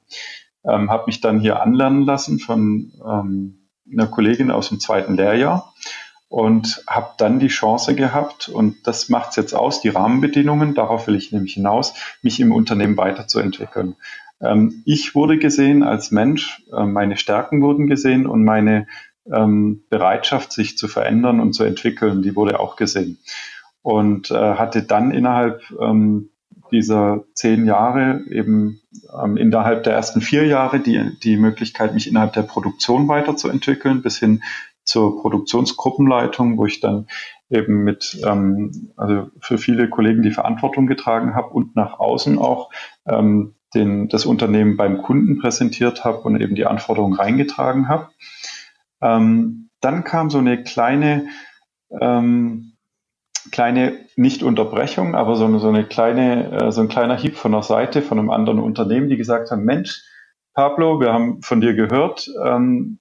Ähm, 0.63 0.89
habe 0.89 1.03
mich 1.07 1.21
dann 1.21 1.39
hier 1.39 1.61
anlernen 1.61 2.03
lassen 2.03 2.39
von 2.39 2.91
ähm, 3.05 3.67
einer 3.91 4.07
Kollegin 4.07 4.49
aus 4.49 4.69
dem 4.69 4.79
zweiten 4.79 5.15
Lehrjahr 5.15 5.73
und 6.27 6.83
habe 6.87 7.11
dann 7.17 7.39
die 7.39 7.49
Chance 7.49 7.93
gehabt, 7.93 8.49
und 8.49 8.87
das 8.87 9.09
macht 9.09 9.29
es 9.29 9.35
jetzt 9.35 9.53
aus, 9.53 9.81
die 9.81 9.89
Rahmenbedingungen, 9.89 10.73
darauf 10.73 11.05
will 11.07 11.15
ich 11.15 11.31
nämlich 11.31 11.53
hinaus, 11.53 11.93
mich 12.23 12.39
im 12.39 12.51
Unternehmen 12.51 12.97
weiterzuentwickeln. 12.97 13.95
Ähm, 14.41 14.81
ich 14.85 15.13
wurde 15.13 15.37
gesehen 15.37 15.83
als 15.83 16.09
Mensch, 16.11 16.63
äh, 16.75 16.85
meine 16.85 17.17
Stärken 17.17 17.61
wurden 17.61 17.85
gesehen 17.87 18.25
und 18.25 18.43
meine 18.43 18.87
ähm, 19.31 19.83
Bereitschaft, 19.89 20.51
sich 20.51 20.77
zu 20.77 20.87
verändern 20.87 21.39
und 21.39 21.53
zu 21.53 21.63
entwickeln, 21.63 22.21
die 22.21 22.35
wurde 22.35 22.59
auch 22.59 22.75
gesehen. 22.75 23.19
Und 23.81 24.31
äh, 24.31 24.55
hatte 24.55 24.83
dann 24.83 25.11
innerhalb 25.11 25.61
ähm, 25.79 26.29
dieser 26.71 27.23
zehn 27.33 27.65
Jahre 27.65 28.21
eben 28.29 28.81
ähm, 29.21 29.37
innerhalb 29.37 29.83
der 29.83 29.93
ersten 29.93 30.21
vier 30.21 30.45
Jahre 30.45 30.79
die, 30.79 31.11
die 31.23 31.37
Möglichkeit, 31.37 31.93
mich 31.93 32.07
innerhalb 32.07 32.33
der 32.33 32.41
Produktion 32.41 33.07
weiterzuentwickeln, 33.07 34.01
bis 34.01 34.17
hin 34.17 34.43
zur 34.83 35.21
Produktionsgruppenleitung, 35.21 36.57
wo 36.57 36.65
ich 36.65 36.79
dann 36.79 37.07
eben 37.49 37.83
mit, 37.83 38.19
ähm, 38.25 38.91
also 38.97 39.29
für 39.39 39.57
viele 39.57 39.89
Kollegen 39.89 40.23
die 40.23 40.31
Verantwortung 40.31 40.87
getragen 40.87 41.35
habe 41.35 41.49
und 41.49 41.75
nach 41.75 41.99
außen 41.99 42.37
auch 42.37 42.71
ähm, 43.07 43.55
den, 43.73 44.07
das 44.07 44.25
Unternehmen 44.25 44.77
beim 44.77 45.01
Kunden 45.01 45.39
präsentiert 45.39 46.03
habe 46.03 46.19
und 46.19 46.39
eben 46.39 46.55
die 46.55 46.65
Anforderungen 46.65 47.13
reingetragen 47.13 47.87
habe. 47.89 48.09
Ähm, 49.05 49.69
dann 49.81 50.03
kam 50.03 50.29
so 50.29 50.39
eine 50.39 50.63
kleine, 50.63 51.27
ähm, 52.01 52.73
kleine, 53.51 53.99
nicht 54.15 54.41
Unterbrechung, 54.41 55.13
aber 55.13 55.35
so 55.35 55.45
eine, 55.45 55.59
so 55.59 55.69
eine 55.69 55.83
kleine, 55.83 56.51
äh, 56.51 56.71
so 56.71 56.81
ein 56.81 56.87
kleiner 56.87 57.17
Hieb 57.17 57.35
von 57.35 57.51
der 57.51 57.61
Seite 57.61 58.01
von 58.01 58.17
einem 58.17 58.31
anderen 58.31 58.59
Unternehmen, 58.59 59.09
die 59.09 59.17
gesagt 59.17 59.51
haben, 59.51 59.63
Mensch, 59.63 60.03
Pablo, 60.53 60.99
wir 60.99 61.13
haben 61.13 61.41
von 61.41 61.61
dir 61.61 61.73
gehört, 61.73 62.29
ähm, 62.43 62.97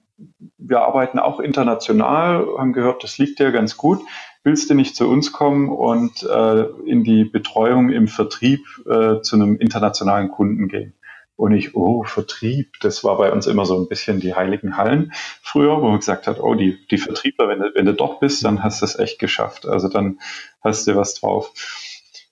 wir 0.57 0.81
arbeiten 0.81 1.19
auch 1.19 1.39
international, 1.39 2.45
haben 2.57 2.73
gehört, 2.73 3.03
das 3.03 3.17
liegt 3.17 3.39
dir 3.39 3.51
ganz 3.51 3.77
gut. 3.77 4.01
Willst 4.43 4.69
du 4.69 4.75
nicht 4.75 4.95
zu 4.95 5.09
uns 5.09 5.31
kommen 5.31 5.69
und 5.69 6.23
äh, 6.23 6.65
in 6.85 7.03
die 7.03 7.25
Betreuung 7.25 7.89
im 7.89 8.07
Vertrieb 8.07 8.61
äh, 8.85 9.21
zu 9.21 9.35
einem 9.35 9.57
internationalen 9.57 10.29
Kunden 10.29 10.67
gehen? 10.67 10.93
Und 11.37 11.53
ich, 11.53 11.75
oh, 11.75 12.03
Vertrieb, 12.03 12.79
das 12.79 13.03
war 13.03 13.17
bei 13.17 13.31
uns 13.31 13.45
immer 13.47 13.65
so 13.65 13.77
ein 13.77 13.89
bisschen 13.89 14.21
die 14.21 14.35
heiligen 14.35 14.77
Hallen 14.77 15.11
früher, 15.41 15.81
wo 15.81 15.89
man 15.89 15.99
gesagt 15.99 16.27
hat, 16.27 16.39
oh, 16.39 16.55
die, 16.55 16.85
die 16.87 16.97
Vertriebler, 16.97 17.49
wenn 17.49 17.59
du, 17.59 17.71
wenn 17.73 17.85
du 17.85 17.93
dort 17.93 18.21
bist, 18.21 18.45
dann 18.45 18.63
hast 18.63 18.81
du 18.81 18.85
es 18.85 18.97
echt 18.97 19.19
geschafft. 19.19 19.67
Also 19.67 19.89
dann 19.89 20.19
hast 20.61 20.87
du 20.87 20.95
was 20.95 21.15
drauf. 21.15 21.51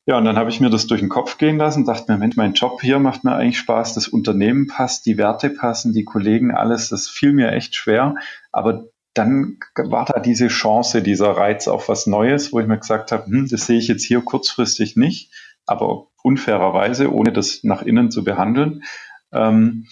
Ja, 0.05 0.17
und 0.17 0.25
dann 0.25 0.37
habe 0.37 0.49
ich 0.49 0.59
mir 0.59 0.69
das 0.69 0.87
durch 0.87 0.99
den 0.99 1.09
Kopf 1.09 1.37
gehen 1.37 1.57
lassen, 1.57 1.85
dachte 1.85 2.11
mir, 2.11 2.17
Mensch, 2.17 2.35
mein 2.35 2.53
Job 2.53 2.81
hier 2.81 2.99
macht 2.99 3.23
mir 3.23 3.35
eigentlich 3.35 3.57
Spaß, 3.57 3.93
das 3.93 4.07
Unternehmen 4.07 4.67
passt, 4.67 5.05
die 5.05 5.17
Werte 5.17 5.49
passen, 5.49 5.93
die 5.93 6.03
Kollegen, 6.03 6.51
alles, 6.51 6.89
das 6.89 7.07
fiel 7.07 7.31
mir 7.31 7.51
echt 7.51 7.75
schwer. 7.75 8.15
Aber 8.51 8.85
dann 9.13 9.59
war 9.75 10.05
da 10.05 10.19
diese 10.19 10.47
Chance, 10.47 11.01
dieser 11.01 11.31
Reiz 11.31 11.67
auf 11.67 11.87
was 11.87 12.07
Neues, 12.07 12.51
wo 12.51 12.59
ich 12.59 12.67
mir 12.67 12.79
gesagt 12.79 13.11
habe, 13.11 13.25
hm, 13.27 13.47
das 13.49 13.65
sehe 13.65 13.77
ich 13.77 13.87
jetzt 13.87 14.03
hier 14.03 14.21
kurzfristig 14.21 14.95
nicht 14.95 15.31
aber 15.65 16.07
unfairerweise, 16.23 17.13
ohne 17.13 17.31
das 17.31 17.63
nach 17.63 17.81
innen 17.81 18.11
zu 18.11 18.23
behandeln. 18.23 18.83
Ähm, 19.31 19.87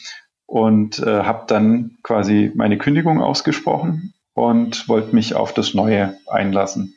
und 0.45 0.99
äh, 0.99 1.23
habe 1.23 1.45
dann 1.47 1.97
quasi 2.03 2.51
meine 2.55 2.77
Kündigung 2.77 3.21
ausgesprochen 3.21 4.13
und 4.33 4.89
wollte 4.89 5.15
mich 5.15 5.33
auf 5.33 5.53
das 5.53 5.73
Neue 5.73 6.17
einlassen. 6.27 6.95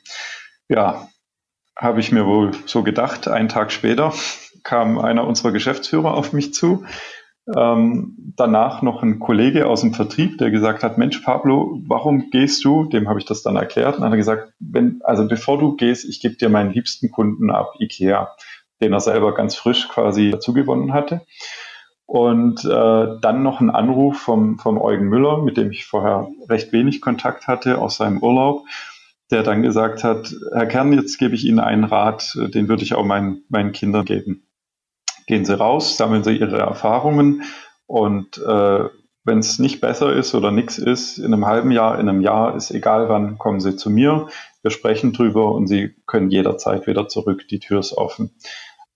Ja, 0.68 1.08
habe 1.76 2.00
ich 2.00 2.10
mir 2.10 2.26
wohl 2.26 2.52
so 2.66 2.82
gedacht. 2.82 3.28
Einen 3.28 3.48
Tag 3.48 3.70
später 3.70 4.12
kam 4.64 4.98
einer 4.98 5.26
unserer 5.26 5.52
Geschäftsführer 5.52 6.14
auf 6.14 6.32
mich 6.32 6.52
zu. 6.52 6.84
Ähm, 7.54 8.16
danach 8.36 8.80
noch 8.80 9.02
ein 9.02 9.18
Kollege 9.18 9.66
aus 9.66 9.82
dem 9.82 9.92
Vertrieb, 9.92 10.38
der 10.38 10.50
gesagt 10.50 10.82
hat, 10.82 10.96
Mensch, 10.96 11.18
Pablo, 11.18 11.78
warum 11.86 12.30
gehst 12.30 12.64
du? 12.64 12.86
Dem 12.86 13.08
habe 13.08 13.18
ich 13.18 13.26
das 13.26 13.42
dann 13.42 13.56
erklärt 13.56 13.96
und 13.96 14.00
dann 14.00 14.06
hat 14.06 14.14
er 14.14 14.18
gesagt, 14.18 14.52
wenn, 14.58 15.00
also 15.04 15.28
bevor 15.28 15.58
du 15.58 15.76
gehst, 15.76 16.06
ich 16.06 16.20
gebe 16.20 16.36
dir 16.36 16.48
meinen 16.48 16.72
liebsten 16.72 17.10
Kunden 17.10 17.50
ab, 17.50 17.74
Ikea 17.78 18.34
den 18.80 18.92
er 18.92 19.00
selber 19.00 19.34
ganz 19.34 19.54
frisch 19.54 19.88
quasi 19.88 20.30
dazugewonnen 20.30 20.92
hatte. 20.92 21.22
Und 22.06 22.64
äh, 22.64 23.06
dann 23.20 23.42
noch 23.42 23.60
ein 23.60 23.70
Anruf 23.70 24.18
vom, 24.18 24.58
vom 24.58 24.80
Eugen 24.80 25.08
Müller, 25.08 25.42
mit 25.42 25.56
dem 25.56 25.70
ich 25.70 25.86
vorher 25.86 26.28
recht 26.48 26.72
wenig 26.72 27.00
Kontakt 27.00 27.46
hatte 27.46 27.78
aus 27.78 27.96
seinem 27.96 28.18
Urlaub, 28.18 28.64
der 29.30 29.42
dann 29.42 29.62
gesagt 29.62 30.04
hat, 30.04 30.34
Herr 30.52 30.66
Kern, 30.66 30.92
jetzt 30.92 31.18
gebe 31.18 31.34
ich 31.34 31.44
Ihnen 31.46 31.60
einen 31.60 31.84
Rat, 31.84 32.36
den 32.36 32.68
würde 32.68 32.82
ich 32.82 32.94
auch 32.94 33.04
meinen, 33.04 33.44
meinen 33.48 33.72
Kindern 33.72 34.04
geben. 34.04 34.46
Gehen 35.26 35.46
Sie 35.46 35.58
raus, 35.58 35.96
sammeln 35.96 36.22
Sie 36.24 36.36
Ihre 36.36 36.58
Erfahrungen 36.58 37.42
und 37.86 38.36
äh, 38.38 38.88
wenn 39.24 39.38
es 39.38 39.58
nicht 39.58 39.80
besser 39.80 40.12
ist 40.12 40.34
oder 40.34 40.50
nichts 40.50 40.76
ist, 40.78 41.18
in 41.18 41.32
einem 41.32 41.46
halben 41.46 41.70
Jahr, 41.70 41.98
in 41.98 42.08
einem 42.08 42.20
Jahr, 42.20 42.54
ist 42.54 42.70
egal 42.70 43.08
wann, 43.08 43.38
kommen 43.38 43.60
Sie 43.60 43.74
zu 43.74 43.88
mir. 43.88 44.28
Wir 44.64 44.70
sprechen 44.70 45.12
drüber 45.12 45.52
und 45.52 45.66
Sie 45.66 45.94
können 46.06 46.30
jederzeit 46.30 46.86
wieder 46.86 47.06
zurück. 47.06 47.46
Die 47.48 47.58
Tür 47.58 47.80
ist 47.80 47.92
offen. 47.92 48.30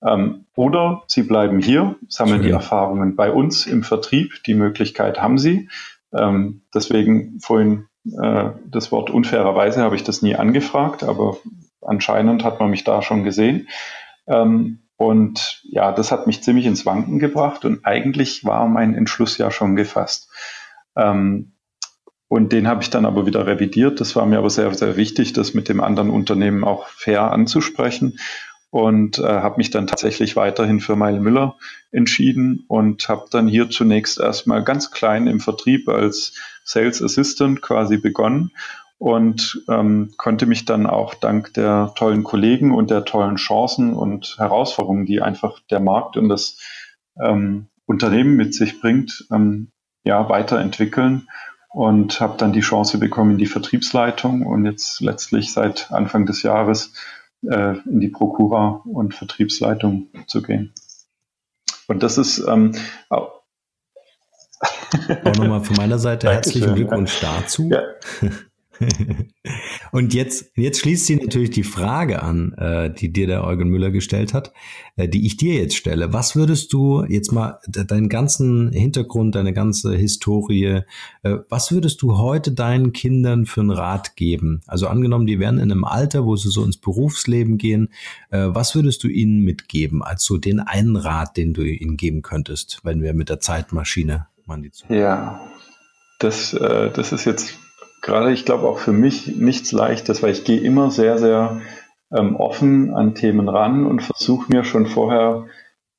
Ähm, 0.02 0.46
oder 0.56 1.02
Sie 1.08 1.22
bleiben 1.22 1.60
hier, 1.60 1.96
sammeln 2.08 2.40
die 2.40 2.50
Erfahrungen 2.50 3.16
bei 3.16 3.30
uns 3.30 3.66
im 3.66 3.82
Vertrieb. 3.82 4.42
Die 4.46 4.54
Möglichkeit 4.54 5.20
haben 5.20 5.36
Sie. 5.36 5.68
Ähm, 6.16 6.62
deswegen 6.74 7.38
vorhin 7.40 7.84
äh, 8.06 8.52
das 8.64 8.90
Wort 8.92 9.10
unfairerweise 9.10 9.82
habe 9.82 9.94
ich 9.94 10.04
das 10.04 10.22
nie 10.22 10.36
angefragt, 10.36 11.04
aber 11.04 11.36
anscheinend 11.82 12.44
hat 12.44 12.60
man 12.60 12.70
mich 12.70 12.84
da 12.84 13.02
schon 13.02 13.22
gesehen. 13.22 13.68
Ähm, 14.26 14.78
und 14.96 15.62
ja, 15.64 15.92
das 15.92 16.10
hat 16.10 16.26
mich 16.26 16.42
ziemlich 16.42 16.64
ins 16.64 16.86
Wanken 16.86 17.18
gebracht 17.18 17.66
und 17.66 17.84
eigentlich 17.84 18.42
war 18.46 18.66
mein 18.68 18.94
Entschluss 18.94 19.36
ja 19.36 19.50
schon 19.50 19.76
gefasst. 19.76 20.30
Ähm, 20.96 21.52
und 22.28 22.52
den 22.52 22.68
habe 22.68 22.82
ich 22.82 22.90
dann 22.90 23.06
aber 23.06 23.26
wieder 23.26 23.46
revidiert. 23.46 24.00
Das 24.00 24.14
war 24.14 24.26
mir 24.26 24.38
aber 24.38 24.50
sehr, 24.50 24.72
sehr 24.74 24.96
wichtig, 24.96 25.32
das 25.32 25.54
mit 25.54 25.68
dem 25.68 25.80
anderen 25.80 26.10
Unternehmen 26.10 26.62
auch 26.62 26.86
fair 26.88 27.32
anzusprechen. 27.32 28.18
Und 28.70 29.18
äh, 29.18 29.22
habe 29.22 29.56
mich 29.56 29.70
dann 29.70 29.86
tatsächlich 29.86 30.36
weiterhin 30.36 30.80
für 30.80 30.94
Meil 30.94 31.20
Müller 31.20 31.56
entschieden 31.90 32.66
und 32.68 33.08
habe 33.08 33.24
dann 33.30 33.48
hier 33.48 33.70
zunächst 33.70 34.20
erstmal 34.20 34.62
ganz 34.62 34.90
klein 34.90 35.26
im 35.26 35.40
Vertrieb 35.40 35.88
als 35.88 36.34
Sales 36.64 37.02
Assistant 37.02 37.62
quasi 37.62 37.96
begonnen 37.96 38.50
und 38.98 39.64
ähm, 39.70 40.12
konnte 40.18 40.44
mich 40.44 40.66
dann 40.66 40.86
auch 40.86 41.14
dank 41.14 41.54
der 41.54 41.94
tollen 41.96 42.24
Kollegen 42.24 42.74
und 42.74 42.90
der 42.90 43.06
tollen 43.06 43.36
Chancen 43.36 43.94
und 43.94 44.34
Herausforderungen, 44.36 45.06
die 45.06 45.22
einfach 45.22 45.60
der 45.70 45.80
Markt 45.80 46.18
und 46.18 46.28
das 46.28 46.58
ähm, 47.18 47.68
Unternehmen 47.86 48.36
mit 48.36 48.52
sich 48.52 48.82
bringt, 48.82 49.26
ähm, 49.32 49.70
ja, 50.04 50.28
weiterentwickeln 50.28 51.26
und 51.68 52.20
habe 52.20 52.36
dann 52.38 52.52
die 52.52 52.60
Chance 52.60 52.98
bekommen 52.98 53.32
in 53.32 53.38
die 53.38 53.46
Vertriebsleitung 53.46 54.46
und 54.46 54.64
jetzt 54.64 55.00
letztlich 55.00 55.52
seit 55.52 55.92
Anfang 55.92 56.26
des 56.26 56.42
Jahres 56.42 56.92
äh, 57.42 57.78
in 57.86 58.00
die 58.00 58.08
Prokura 58.08 58.82
und 58.84 59.14
Vertriebsleitung 59.14 60.08
zu 60.26 60.42
gehen. 60.42 60.72
Und 61.86 62.02
das 62.02 62.18
ist 62.18 62.38
ähm, 62.46 62.72
auch, 63.08 63.42
nochmal 65.36 65.62
von 65.62 65.76
meiner 65.76 65.98
Seite 65.98 66.28
herzlichen 66.32 66.74
Glückwunsch 66.74 67.20
dazu. 67.20 67.70
Ja. 67.70 67.82
Und 69.92 70.14
jetzt, 70.14 70.52
jetzt 70.56 70.80
schließt 70.80 71.06
sie 71.06 71.16
natürlich 71.16 71.50
die 71.50 71.62
Frage 71.62 72.22
an, 72.22 72.52
äh, 72.54 72.92
die 72.92 73.12
dir 73.12 73.26
der 73.26 73.44
Eugen 73.44 73.68
Müller 73.68 73.90
gestellt 73.90 74.34
hat, 74.34 74.52
äh, 74.96 75.08
die 75.08 75.26
ich 75.26 75.36
dir 75.36 75.54
jetzt 75.54 75.76
stelle. 75.76 76.12
Was 76.12 76.36
würdest 76.36 76.72
du 76.72 77.04
jetzt 77.04 77.32
mal 77.32 77.58
deinen 77.66 78.08
ganzen 78.08 78.70
Hintergrund, 78.72 79.34
deine 79.34 79.52
ganze 79.52 79.96
Historie, 79.96 80.82
äh, 81.22 81.36
was 81.48 81.72
würdest 81.72 82.02
du 82.02 82.18
heute 82.18 82.52
deinen 82.52 82.92
Kindern 82.92 83.46
für 83.46 83.60
einen 83.60 83.70
Rat 83.70 84.16
geben? 84.16 84.60
Also 84.66 84.88
angenommen, 84.88 85.26
die 85.26 85.40
wären 85.40 85.58
in 85.58 85.72
einem 85.72 85.84
Alter, 85.84 86.24
wo 86.24 86.36
sie 86.36 86.50
so 86.50 86.64
ins 86.64 86.76
Berufsleben 86.76 87.58
gehen, 87.58 87.88
äh, 88.30 88.46
was 88.48 88.74
würdest 88.74 89.02
du 89.04 89.08
ihnen 89.08 89.42
mitgeben 89.42 90.02
als 90.02 90.24
so 90.24 90.36
den 90.36 90.60
einen 90.60 90.96
Rat, 90.96 91.36
den 91.36 91.54
du 91.54 91.62
ihnen 91.62 91.96
geben 91.96 92.22
könntest, 92.22 92.80
wenn 92.84 93.02
wir 93.02 93.14
mit 93.14 93.28
der 93.28 93.40
Zeitmaschine 93.40 94.26
mal 94.46 94.60
die 94.60 94.70
Zukunft? 94.70 95.00
Ja, 95.00 95.40
das, 96.18 96.52
äh, 96.52 96.90
das 96.90 97.12
ist 97.12 97.24
jetzt 97.24 97.58
gerade, 98.02 98.32
ich 98.32 98.44
glaube, 98.44 98.68
auch 98.68 98.78
für 98.78 98.92
mich 98.92 99.36
nichts 99.36 99.72
Leichtes, 99.72 100.22
weil 100.22 100.32
ich 100.32 100.44
gehe 100.44 100.60
immer 100.60 100.90
sehr, 100.90 101.18
sehr 101.18 101.60
ähm, 102.12 102.36
offen 102.36 102.94
an 102.94 103.14
Themen 103.14 103.48
ran 103.48 103.86
und 103.86 104.02
versuche 104.02 104.50
mir 104.50 104.64
schon 104.64 104.86
vorher 104.86 105.46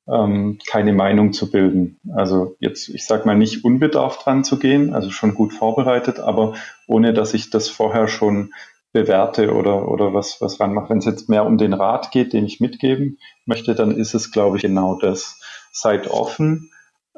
ähm, 0.08 0.58
keine 0.66 0.92
Meinung 0.92 1.32
zu 1.32 1.50
bilden. 1.50 1.98
Also 2.14 2.56
jetzt, 2.58 2.88
ich 2.88 3.06
sage 3.06 3.26
mal, 3.26 3.36
nicht 3.36 3.64
unbedarft 3.64 4.26
ranzugehen, 4.26 4.94
also 4.94 5.10
schon 5.10 5.34
gut 5.34 5.52
vorbereitet, 5.52 6.18
aber 6.18 6.54
ohne 6.86 7.12
dass 7.12 7.34
ich 7.34 7.50
das 7.50 7.68
vorher 7.68 8.08
schon 8.08 8.52
bewerte 8.92 9.54
oder, 9.54 9.88
oder 9.88 10.12
was, 10.12 10.40
was 10.40 10.58
ranmache. 10.58 10.90
Wenn 10.90 10.98
es 10.98 11.04
jetzt 11.04 11.28
mehr 11.28 11.46
um 11.46 11.58
den 11.58 11.74
Rat 11.74 12.10
geht, 12.10 12.32
den 12.32 12.44
ich 12.44 12.60
mitgeben 12.60 13.18
möchte, 13.46 13.74
dann 13.74 13.92
ist 13.92 14.14
es, 14.14 14.32
glaube 14.32 14.56
ich, 14.56 14.62
genau 14.62 14.98
das. 14.98 15.40
Seid 15.72 16.08
offen, 16.08 16.70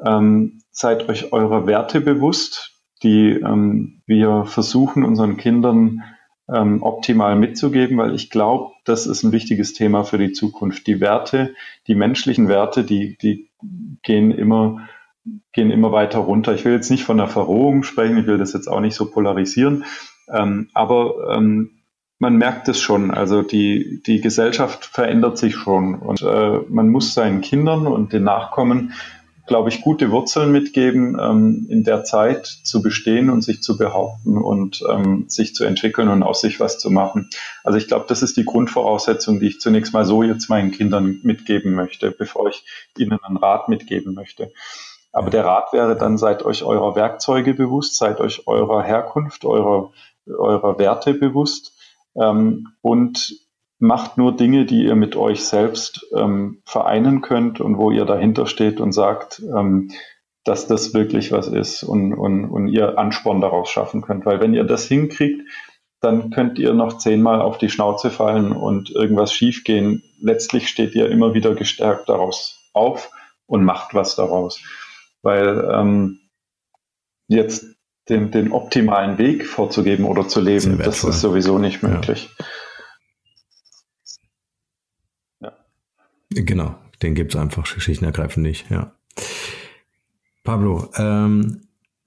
ähm, 0.05 0.61
seid 0.69 1.09
euch 1.09 1.33
eurer 1.33 1.65
Werte 1.65 2.01
bewusst, 2.01 2.72
die 3.03 3.31
ähm, 3.31 4.01
wir 4.05 4.45
versuchen 4.45 5.03
unseren 5.03 5.37
Kindern 5.37 6.03
ähm, 6.49 6.83
optimal 6.83 7.35
mitzugeben, 7.35 7.97
weil 7.97 8.13
ich 8.15 8.29
glaube, 8.29 8.73
das 8.85 9.07
ist 9.07 9.23
ein 9.23 9.31
wichtiges 9.31 9.73
Thema 9.73 10.03
für 10.03 10.17
die 10.17 10.33
Zukunft. 10.33 10.87
Die 10.87 10.99
Werte, 10.99 11.53
die 11.87 11.95
menschlichen 11.95 12.47
Werte, 12.47 12.83
die, 12.83 13.17
die 13.17 13.49
gehen 14.03 14.31
immer 14.31 14.87
gehen 15.53 15.71
immer 15.71 15.91
weiter 15.91 16.19
runter. 16.19 16.53
Ich 16.53 16.65
will 16.65 16.73
jetzt 16.73 16.91
nicht 16.91 17.05
von 17.05 17.17
der 17.17 17.27
Verrohung 17.27 17.83
sprechen, 17.83 18.17
ich 18.17 18.27
will 18.27 18.37
das 18.37 18.53
jetzt 18.53 18.67
auch 18.67 18.81
nicht 18.81 18.95
so 18.95 19.09
polarisieren, 19.09 19.85
ähm, 20.29 20.69
aber 20.73 21.35
ähm, 21.35 21.69
man 22.19 22.37
merkt 22.37 22.67
es 22.67 22.79
schon. 22.79 23.11
Also 23.11 23.41
die, 23.41 24.01
die 24.05 24.21
Gesellschaft 24.21 24.85
verändert 24.85 25.37
sich 25.37 25.55
schon 25.55 25.95
und 25.95 26.21
äh, 26.21 26.59
man 26.67 26.89
muss 26.89 27.13
seinen 27.13 27.41
Kindern 27.41 27.87
und 27.87 28.13
den 28.13 28.23
Nachkommen 28.23 28.93
glaube 29.45 29.69
ich, 29.69 29.81
gute 29.81 30.11
Wurzeln 30.11 30.51
mitgeben, 30.51 31.17
ähm, 31.19 31.67
in 31.69 31.83
der 31.83 32.03
Zeit 32.03 32.45
zu 32.45 32.81
bestehen 32.81 33.29
und 33.29 33.41
sich 33.41 33.61
zu 33.61 33.77
behaupten 33.77 34.37
und 34.37 34.83
ähm, 34.89 35.25
sich 35.27 35.53
zu 35.53 35.65
entwickeln 35.65 36.07
und 36.07 36.23
aus 36.23 36.41
sich 36.41 36.59
was 36.59 36.79
zu 36.79 36.89
machen. 36.89 37.29
Also 37.63 37.77
ich 37.77 37.87
glaube, 37.87 38.05
das 38.07 38.23
ist 38.23 38.37
die 38.37 38.45
Grundvoraussetzung, 38.45 39.39
die 39.39 39.47
ich 39.47 39.59
zunächst 39.59 39.93
mal 39.93 40.05
so 40.05 40.23
jetzt 40.23 40.49
meinen 40.49 40.71
Kindern 40.71 41.19
mitgeben 41.23 41.73
möchte, 41.73 42.11
bevor 42.11 42.47
ich 42.49 42.63
ihnen 42.97 43.19
einen 43.21 43.37
Rat 43.37 43.67
mitgeben 43.67 44.13
möchte. 44.13 44.51
Aber 45.11 45.29
der 45.29 45.45
Rat 45.45 45.73
wäre 45.73 45.95
dann, 45.97 46.17
seid 46.17 46.43
euch 46.43 46.63
eurer 46.63 46.95
Werkzeuge 46.95 47.53
bewusst, 47.53 47.97
seid 47.97 48.19
euch 48.19 48.47
eurer 48.47 48.81
Herkunft, 48.81 49.45
eurer, 49.45 49.91
eurer 50.25 50.79
Werte 50.79 51.13
bewusst 51.13 51.73
ähm, 52.15 52.69
und 52.81 53.42
macht 53.79 54.17
nur 54.17 54.35
Dinge, 54.35 54.65
die 54.65 54.85
ihr 54.85 54.95
mit 54.95 55.15
euch 55.15 55.45
selbst 55.45 56.05
ähm, 56.15 56.61
vereinen 56.65 57.21
könnt 57.21 57.59
und 57.59 57.77
wo 57.77 57.91
ihr 57.91 58.05
dahinter 58.05 58.45
steht 58.45 58.79
und 58.79 58.93
sagt, 58.93 59.41
ähm, 59.55 59.91
dass 60.43 60.67
das 60.67 60.93
wirklich 60.93 61.31
was 61.31 61.47
ist 61.47 61.83
und, 61.83 62.13
und, 62.13 62.45
und 62.45 62.67
ihr 62.67 62.97
Ansporn 62.97 63.41
daraus 63.41 63.69
schaffen 63.69 64.01
könnt. 64.01 64.25
Weil 64.25 64.39
wenn 64.41 64.53
ihr 64.53 64.65
das 64.65 64.85
hinkriegt, 64.85 65.41
dann 66.01 66.31
könnt 66.31 66.59
ihr 66.59 66.73
noch 66.73 66.97
zehnmal 66.97 67.41
auf 67.41 67.57
die 67.57 67.69
Schnauze 67.69 68.09
fallen 68.09 68.51
und 68.51 68.89
irgendwas 68.89 69.33
schiefgehen. 69.33 70.03
Letztlich 70.21 70.67
steht 70.67 70.95
ihr 70.95 71.09
immer 71.09 71.33
wieder 71.33 71.55
gestärkt 71.55 72.09
daraus 72.09 72.69
auf 72.73 73.09
und 73.45 73.63
macht 73.63 73.93
was 73.93 74.15
daraus. 74.15 74.61
Weil 75.21 75.69
ähm, 75.73 76.19
jetzt 77.29 77.65
den, 78.09 78.31
den 78.31 78.51
optimalen 78.51 79.17
Weg 79.17 79.47
vorzugeben 79.47 80.03
oder 80.03 80.27
zu 80.27 80.41
leben, 80.41 80.77
das 80.77 81.05
ist 81.05 81.21
sowieso 81.21 81.57
nicht 81.57 81.83
möglich. 81.83 82.29
Ja. 82.37 82.45
Genau, 86.35 86.75
den 87.01 87.15
gibt 87.15 87.33
es 87.33 87.39
einfach 87.39 87.65
schichtenergreifend 87.65 88.45
nicht, 88.45 88.69
ja. 88.69 88.93
Pablo, 90.43 90.89
ähm, 90.97 91.61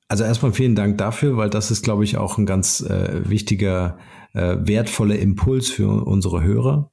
also 0.09 0.25
erstmal 0.25 0.53
vielen 0.53 0.75
Dank 0.75 0.99
dafür, 0.99 1.37
weil 1.37 1.51
das 1.51 1.71
ist, 1.71 1.83
glaube 1.83 2.05
ich, 2.05 2.17
auch 2.17 2.39
ein 2.39 2.47
ganz 2.47 2.81
äh, 2.81 3.29
wichtiger, 3.29 3.99
äh, 4.35 4.57
wertvoller 4.61 5.19
Impuls 5.19 5.69
für 5.71 6.05
unsere 6.07 6.43
Hörer, 6.43 6.91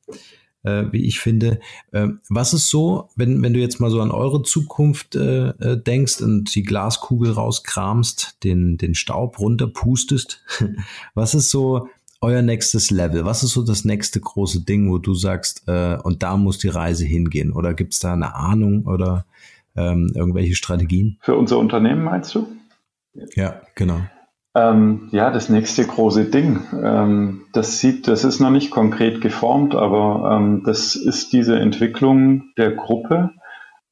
äh, 0.64 0.86
wie 0.92 1.06
ich 1.06 1.20
finde. 1.20 1.60
Ähm, 1.92 2.22
was 2.30 2.54
ist 2.54 2.70
so, 2.70 3.10
wenn, 3.16 3.42
wenn 3.44 3.54
du 3.54 3.60
jetzt 3.60 3.80
mal 3.80 3.92
so 3.92 4.02
an 4.02 4.12
eure 4.12 4.42
Zukunft 4.42 5.16
äh, 5.16 5.50
äh, 5.50 5.78
denkst 5.78 6.22
und 6.22 6.56
die 6.56 6.64
Glaskugel 6.64 7.32
rauskramst, 7.32 8.44
den, 8.44 8.78
den 8.78 8.96
Staub 8.96 9.40
runterpustest, 9.40 10.44
was 11.14 11.36
ist 11.36 11.50
so 11.50 11.90
euer 12.24 12.42
nächstes 12.42 12.90
Level? 12.90 13.26
Was 13.26 13.44
ist 13.44 13.52
so 13.52 13.64
das 13.64 13.86
nächste 13.86 14.20
große 14.20 14.62
Ding, 14.62 14.90
wo 14.90 14.98
du 14.98 15.14
sagst, 15.14 15.64
äh, 15.68 15.98
und 16.02 16.24
da 16.24 16.38
muss 16.38 16.58
die 16.58 16.70
Reise 16.70 17.06
hingehen? 17.06 17.52
Oder 17.52 17.74
gibt 17.74 17.94
es 17.94 18.00
da 18.00 18.14
eine 18.14 18.34
Ahnung 18.36 18.86
oder 18.86 19.26
ähm, 19.76 20.12
irgendwelche 20.16 20.56
Strategien? 20.56 21.18
Für 21.22 21.36
unser 21.36 21.60
Unternehmen 21.60 22.04
meinst 22.04 22.34
du? 22.34 22.48
Ja, 23.36 23.62
genau. 23.76 24.00
Ähm, 24.56 25.10
ja, 25.12 25.32
das 25.32 25.50
nächste 25.50 25.86
große 25.86 26.26
Ding. 26.26 26.62
Ähm, 26.82 27.46
das 27.54 27.80
sieht, 27.80 28.08
das 28.08 28.24
ist 28.24 28.40
noch 28.40 28.52
nicht 28.52 28.72
konkret 28.72 29.20
geformt, 29.20 29.76
aber 29.76 30.38
ähm, 30.38 30.64
das 30.66 30.96
ist 30.96 31.34
diese 31.34 31.60
Entwicklung 31.60 32.54
der 32.58 32.72
Gruppe. 32.72 33.32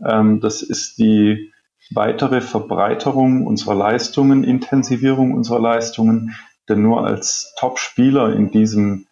Ähm, 0.03 0.39
das 0.39 0.61
ist 0.61 0.99
die 0.99 1.51
weitere 1.93 2.41
Verbreiterung 2.41 3.45
unserer 3.45 3.75
Leistungen, 3.75 4.43
Intensivierung 4.43 5.33
unserer 5.33 5.59
Leistungen, 5.59 6.35
denn 6.69 6.81
nur 6.81 7.05
als 7.05 7.53
Top-Spieler 7.59 8.33
in 8.33 8.51
diesem 8.51 9.07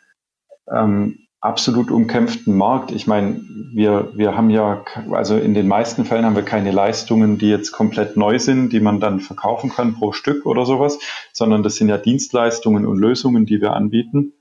ähm, 0.72 1.28
absolut 1.42 1.90
umkämpften 1.90 2.58
Markt, 2.58 2.92
ich 2.92 3.08
meine, 3.08 3.42
wir, 3.74 4.12
wir 4.14 4.36
haben 4.36 4.50
ja, 4.50 4.84
also 5.12 5.38
in 5.38 5.54
den 5.54 5.68
meisten 5.68 6.04
Fällen 6.04 6.26
haben 6.26 6.36
wir 6.36 6.44
keine 6.44 6.72
Leistungen, 6.72 7.38
die 7.38 7.50
jetzt 7.50 7.72
komplett 7.72 8.18
neu 8.18 8.40
sind, 8.40 8.74
die 8.74 8.82
man 8.82 9.00
dann 9.00 9.22
verkaufen 9.22 9.70
kann 9.70 9.96
pro 9.96 10.12
Stück 10.12 10.46
oder 10.46 10.66
sowas, 10.66 11.00
sondern 11.32 11.64
das 11.64 11.76
sind 11.76 11.88
ja 11.88 11.98
Dienstleistungen 11.98 12.86
und 12.86 13.00
Lösungen, 13.00 13.46
die 13.46 13.62
wir 13.62 13.74
anbieten, 13.74 14.34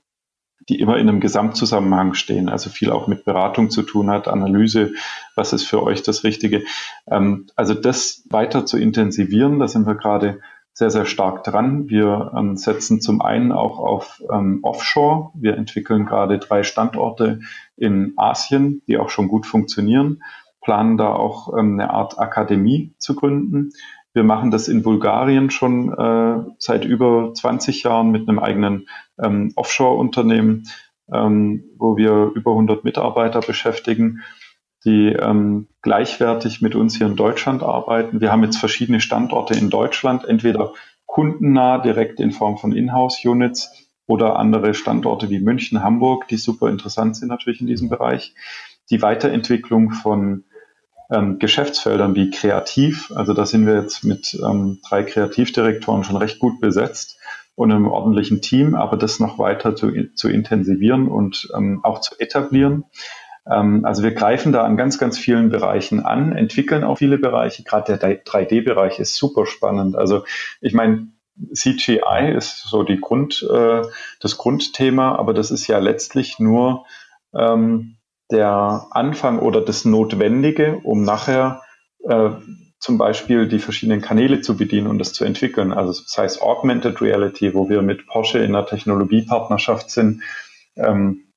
die 0.67 0.79
immer 0.79 0.97
in 0.97 1.07
einem 1.07 1.21
Gesamtzusammenhang 1.21 2.15
stehen, 2.15 2.49
also 2.49 2.69
viel 2.69 2.91
auch 2.91 3.07
mit 3.07 3.23
Beratung 3.23 3.69
zu 3.69 3.83
tun 3.83 4.09
hat, 4.09 4.27
Analyse, 4.27 4.91
was 5.35 5.53
ist 5.53 5.63
für 5.63 5.81
euch 5.81 6.03
das 6.03 6.25
Richtige. 6.25 6.63
Ähm, 7.07 7.47
also 7.55 7.75
das 7.75 8.23
weiter 8.29 8.65
zu 8.65 8.77
intensivieren, 8.77 9.59
da 9.59 9.69
sind 9.69 9.87
wir 9.87 9.95
gerade 9.95 10.41
sehr, 10.79 10.91
sehr 10.91 11.05
stark 11.05 11.43
dran. 11.43 11.89
Wir 11.89 12.31
ähm, 12.37 12.55
setzen 12.55 13.01
zum 13.01 13.21
einen 13.21 13.51
auch 13.51 13.79
auf 13.79 14.23
ähm, 14.31 14.59
Offshore. 14.61 15.31
Wir 15.33 15.57
entwickeln 15.57 16.05
gerade 16.05 16.39
drei 16.39 16.63
Standorte 16.63 17.41
in 17.75 18.13
Asien, 18.15 18.81
die 18.87 18.97
auch 18.97 19.09
schon 19.09 19.27
gut 19.27 19.45
funktionieren, 19.45 20.23
planen 20.61 20.95
da 20.95 21.09
auch 21.11 21.51
ähm, 21.57 21.73
eine 21.73 21.89
Art 21.89 22.17
Akademie 22.17 22.93
zu 22.97 23.13
gründen. 23.13 23.71
Wir 24.13 24.23
machen 24.23 24.51
das 24.51 24.69
in 24.69 24.81
Bulgarien 24.81 25.49
schon 25.49 25.91
äh, 25.91 26.49
seit 26.59 26.85
über 26.85 27.33
20 27.33 27.83
Jahren 27.83 28.11
mit 28.11 28.29
einem 28.29 28.39
eigenen 28.39 28.87
ähm, 29.21 29.51
Offshore-Unternehmen, 29.57 30.69
ähm, 31.11 31.65
wo 31.77 31.97
wir 31.97 32.31
über 32.35 32.51
100 32.51 32.85
Mitarbeiter 32.85 33.41
beschäftigen 33.41 34.21
die 34.85 35.13
ähm, 35.13 35.67
gleichwertig 35.81 36.61
mit 36.61 36.75
uns 36.75 36.97
hier 36.97 37.07
in 37.07 37.15
Deutschland 37.15 37.63
arbeiten. 37.63 38.21
Wir 38.21 38.31
haben 38.31 38.43
jetzt 38.43 38.57
verschiedene 38.57 39.01
Standorte 39.01 39.53
in 39.53 39.69
Deutschland, 39.69 40.25
entweder 40.25 40.73
kundennah 41.05 41.79
direkt 41.79 42.19
in 42.19 42.31
Form 42.31 42.57
von 42.57 42.71
Inhouse-Units 42.71 43.89
oder 44.07 44.37
andere 44.37 44.73
Standorte 44.73 45.29
wie 45.29 45.39
München, 45.39 45.83
Hamburg, 45.83 46.27
die 46.27 46.37
super 46.37 46.69
interessant 46.69 47.15
sind 47.15 47.27
natürlich 47.27 47.61
in 47.61 47.67
diesem 47.67 47.89
Bereich. 47.89 48.33
Die 48.89 49.01
Weiterentwicklung 49.01 49.91
von 49.91 50.45
ähm, 51.11 51.39
Geschäftsfeldern 51.39 52.15
wie 52.15 52.29
Kreativ, 52.29 53.11
also 53.15 53.33
da 53.33 53.45
sind 53.45 53.65
wir 53.65 53.75
jetzt 53.75 54.03
mit 54.03 54.39
ähm, 54.43 54.79
drei 54.87 55.03
Kreativdirektoren 55.03 56.03
schon 56.03 56.17
recht 56.17 56.39
gut 56.39 56.59
besetzt 56.59 57.19
und 57.55 57.71
einem 57.71 57.87
ordentlichen 57.87 58.41
Team, 58.41 58.75
aber 58.75 58.95
das 58.95 59.19
noch 59.19 59.37
weiter 59.37 59.75
zu, 59.75 59.91
zu 60.15 60.29
intensivieren 60.29 61.07
und 61.07 61.49
ähm, 61.55 61.81
auch 61.83 61.99
zu 61.99 62.15
etablieren. 62.19 62.85
Ähm, 63.49 63.85
also 63.85 64.03
wir 64.03 64.11
greifen 64.11 64.51
da 64.51 64.63
an 64.63 64.77
ganz, 64.77 64.97
ganz 64.97 65.17
vielen 65.17 65.49
Bereichen 65.49 66.05
an, 66.05 66.33
entwickeln 66.33 66.83
auch 66.83 66.97
viele 66.97 67.17
Bereiche. 67.17 67.63
Gerade 67.63 67.97
der 67.97 68.23
3D-Bereich 68.23 68.99
ist 68.99 69.15
super 69.15 69.45
spannend. 69.45 69.95
Also 69.95 70.23
ich 70.61 70.73
meine, 70.73 71.07
CGI 71.53 72.33
ist 72.35 72.63
so 72.63 72.83
die 72.83 72.99
Grund, 72.99 73.47
äh, 73.49 73.81
das 74.19 74.37
Grundthema, 74.37 75.15
aber 75.15 75.33
das 75.33 75.51
ist 75.51 75.67
ja 75.67 75.79
letztlich 75.79 76.39
nur 76.39 76.85
ähm, 77.33 77.95
der 78.31 78.87
Anfang 78.91 79.39
oder 79.39 79.61
das 79.61 79.85
Notwendige, 79.85 80.79
um 80.83 81.03
nachher 81.03 81.61
äh, 82.03 82.31
zum 82.79 82.97
Beispiel 82.97 83.47
die 83.47 83.59
verschiedenen 83.59 84.01
Kanäle 84.01 84.41
zu 84.41 84.55
bedienen 84.55 84.87
und 84.87 84.99
das 84.99 85.13
zu 85.13 85.25
entwickeln. 85.25 85.73
Also 85.73 85.91
sei 85.93 86.25
es 86.25 86.41
Augmented 86.41 87.01
Reality, 87.01 87.53
wo 87.53 87.69
wir 87.69 87.81
mit 87.81 88.07
Porsche 88.07 88.39
in 88.39 88.55
einer 88.55 88.65
Technologiepartnerschaft 88.65 89.89
sind, 89.89 90.21
ähm, 90.75 91.28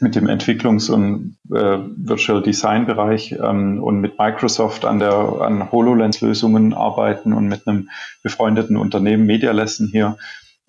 mit 0.00 0.14
dem 0.14 0.28
Entwicklungs- 0.28 0.90
und 0.90 1.38
äh, 1.50 1.78
Virtual 1.96 2.42
Design 2.42 2.86
Bereich 2.86 3.32
ähm, 3.32 3.82
und 3.82 4.00
mit 4.00 4.18
Microsoft 4.18 4.84
an 4.84 4.98
der 4.98 5.12
an 5.12 5.70
HoloLens-Lösungen 5.70 6.74
arbeiten 6.74 7.32
und 7.32 7.48
mit 7.48 7.66
einem 7.66 7.88
befreundeten 8.22 8.76
Unternehmen 8.76 9.26
Media 9.26 9.52
Lesson 9.52 9.88
hier 9.88 10.18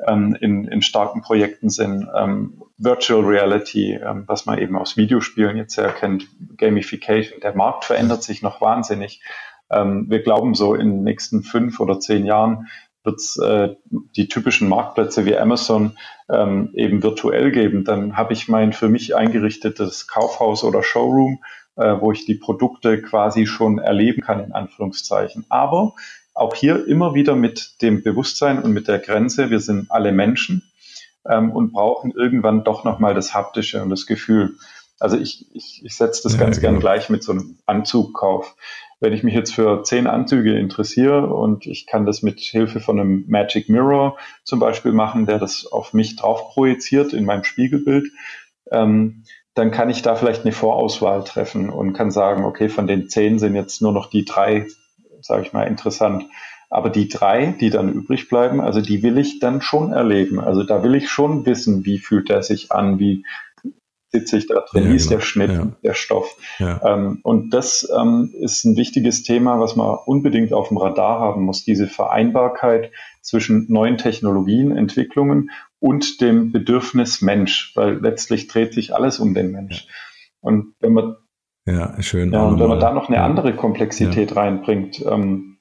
ähm, 0.05 0.38
in, 0.39 0.65
in 0.65 0.82
starken 0.82 1.21
Projekten 1.21 1.69
sind. 1.69 2.07
Ähm, 2.15 2.61
Virtual 2.78 3.23
Reality, 3.23 3.93
ähm, 3.93 4.23
was 4.28 4.45
man 4.45 4.59
eben 4.59 4.78
aus 4.78 4.97
Videospielen 4.97 5.57
jetzt 5.57 5.78
erkennt, 5.78 6.28
Gamification. 6.57 7.39
Der 7.41 7.55
Markt 7.55 7.86
verändert 7.86 8.23
sich 8.23 8.41
noch 8.41 8.61
wahnsinnig. 8.61 9.21
Ähm, 9.69 10.05
wir 10.09 10.21
glauben 10.21 10.53
so 10.53 10.75
in 10.75 10.89
den 10.89 11.03
nächsten 11.03 11.43
fünf 11.43 11.80
oder 11.80 11.99
zehn 11.99 12.25
Jahren 12.25 12.67
wird 13.08 13.20
es 13.20 13.38
äh, 13.38 13.76
die 14.16 14.28
typischen 14.28 14.70
Marktplätze 14.70 15.26
wie 15.26 15.36
Amazon 15.36 15.97
ähm, 16.30 16.70
eben 16.76 17.01
virtuell 17.01 17.51
geben. 17.51 17.86
Dann 17.86 18.18
habe 18.18 18.34
ich 18.34 18.47
mein 18.47 18.74
für 18.74 18.89
mich 18.89 19.16
eingerichtetes 19.16 20.08
Kaufhaus 20.08 20.64
oder 20.64 20.84
Showroom, 20.84 21.39
äh, 21.78 21.95
wo 21.99 22.12
ich 22.12 22.26
die 22.26 22.36
Produkte 22.36 23.01
quasi 23.01 23.47
schon 23.47 23.80
erleben 23.80 24.22
kann, 24.22 24.43
in 24.43 24.51
Anführungszeichen. 24.51 25.45
Aber 25.49 25.95
auch 26.36 26.53
hier 26.53 26.86
immer 26.88 27.16
wieder 27.16 27.36
mit 27.36 27.82
dem 27.82 28.03
Bewusstsein 28.03 28.62
und 28.62 28.74
mit 28.74 28.88
der 28.88 28.99
Grenze, 28.99 29.49
wir 29.49 29.60
sind 29.60 29.89
alle 29.89 30.12
Menschen 30.12 30.70
ähm, 31.28 31.51
und 31.51 31.72
brauchen 31.72 32.12
irgendwann 32.12 32.64
doch 32.64 32.84
nochmal 32.84 33.16
das 33.16 33.34
Haptische 33.34 33.82
und 33.82 33.89
das 33.89 34.05
Gefühl. 34.05 34.58
Also 34.99 35.18
ich, 35.18 35.45
ich, 35.53 35.82
ich 35.86 35.95
setze 35.95 36.24
das 36.24 36.34
ja, 36.34 36.39
ganz 36.39 36.58
genau. 36.60 36.74
gern 36.74 36.80
gleich 36.82 37.10
mit 37.10 37.24
so 37.24 37.32
einem 37.32 37.58
Anzugkauf. 37.66 38.55
Wenn 39.00 39.14
ich 39.14 39.24
mich 39.24 39.36
jetzt 39.36 39.54
für 39.54 39.84
zehn 39.84 40.08
Anzüge 40.08 40.58
interessiere 40.58 41.28
und 41.28 41.68
ich 41.68 41.86
kann 41.86 42.06
das 42.06 42.24
mit 42.24 42.39
Hilfe 42.39 42.80
von 42.80 43.00
einem 43.00 43.26
Magic 43.28 43.70
Mirror 43.70 44.18
zum 44.43 44.60
Beispiel 44.60 44.91
machen, 44.91 45.26
der 45.26 45.38
das 45.38 45.68
auf 45.72 45.93
mich 45.93 46.16
drauf 46.16 46.54
projiziert 46.54 47.14
in 47.14 47.26
meinem 47.26 47.43
Spiegelbild, 47.43 48.08
ähm, 48.72 49.24
dann 49.54 49.72
kann 49.72 49.89
ich 49.89 50.02
da 50.02 50.16
vielleicht 50.16 50.43
eine 50.43 50.52
Vorauswahl 50.52 51.24
treffen 51.24 51.70
und 51.70 51.93
kann 51.93 52.12
sagen, 52.12 52.43
okay, 52.43 52.70
von 52.70 52.88
den 52.88 53.10
zehn 53.10 53.39
sind 53.39 53.56
jetzt 53.56 53.82
nur 53.82 53.91
noch 53.91 54.10
die 54.10 54.26
drei 54.26 54.68
sage 55.22 55.43
ich 55.43 55.54
mal, 55.54 55.64
interessant. 55.64 56.26
Aber 56.70 56.89
die 56.89 57.08
drei, 57.08 57.56
die 57.60 57.70
dann 57.70 57.93
übrig 57.93 58.28
bleiben, 58.28 58.60
also 58.60 58.82
die 58.82 59.02
will 59.02 59.18
ich 59.18 59.39
dann 59.39 59.62
schon 59.62 59.93
erleben. 59.93 60.39
Also 60.39 60.64
da 60.64 60.84
will 60.84 60.95
ich 60.95 61.10
schon 61.10 61.45
wissen, 61.45 61.86
wie 61.86 61.98
fühlt 61.98 62.30
er 62.30 62.43
sich 62.43 62.72
an, 62.72 63.00
wie 63.00 63.26
sitze 64.10 64.38
ich 64.38 64.47
da 64.47 64.62
drin, 64.62 64.86
ja, 64.86 64.91
wie 64.91 64.95
ist 64.95 65.10
genau. 65.10 65.18
der 65.18 65.26
Schnitt, 65.26 65.51
ja. 65.51 65.68
der 65.84 65.93
Stoff. 65.93 66.38
Ja. 66.60 66.82
Ähm, 66.86 67.20
und 67.24 67.49
das 67.53 67.88
ähm, 67.97 68.34
ist 68.39 68.64
ein 68.66 68.78
wichtiges 68.78 69.24
Thema, 69.24 69.60
was 69.60 69.76
man 69.76 69.97
unbedingt 70.05 70.53
auf 70.53 70.70
dem 70.70 70.78
Radar 70.78 71.20
haben 71.20 71.43
muss, 71.43 71.64
diese 71.64 71.88
Vereinbarkeit 71.88 72.91
zwischen 73.22 73.66
neuen 73.70 73.97
Technologien, 73.97 74.76
Entwicklungen 74.76 75.51
und 75.80 76.22
dem 76.22 76.51
Bedürfnis 76.51 77.22
Mensch, 77.22 77.74
weil 77.76 77.99
letztlich 77.99 78.47
dreht 78.47 78.74
sich 78.74 78.95
alles 78.95 79.20
um 79.20 79.34
den 79.34 79.51
Mensch. 79.51 79.88
Und 80.39 80.74
wenn 80.80 80.93
man 80.93 81.18
ja, 81.68 82.01
schön. 82.01 82.32
Ja, 82.32 82.43
und 82.43 82.62
wenn 82.62 82.70
man 82.70 82.80
da 82.80 82.93
noch 82.93 83.10
eine 83.10 83.22
andere 83.22 83.53
Komplexität 83.53 84.36
reinbringt, 84.38 85.05
ähm, 85.05 85.58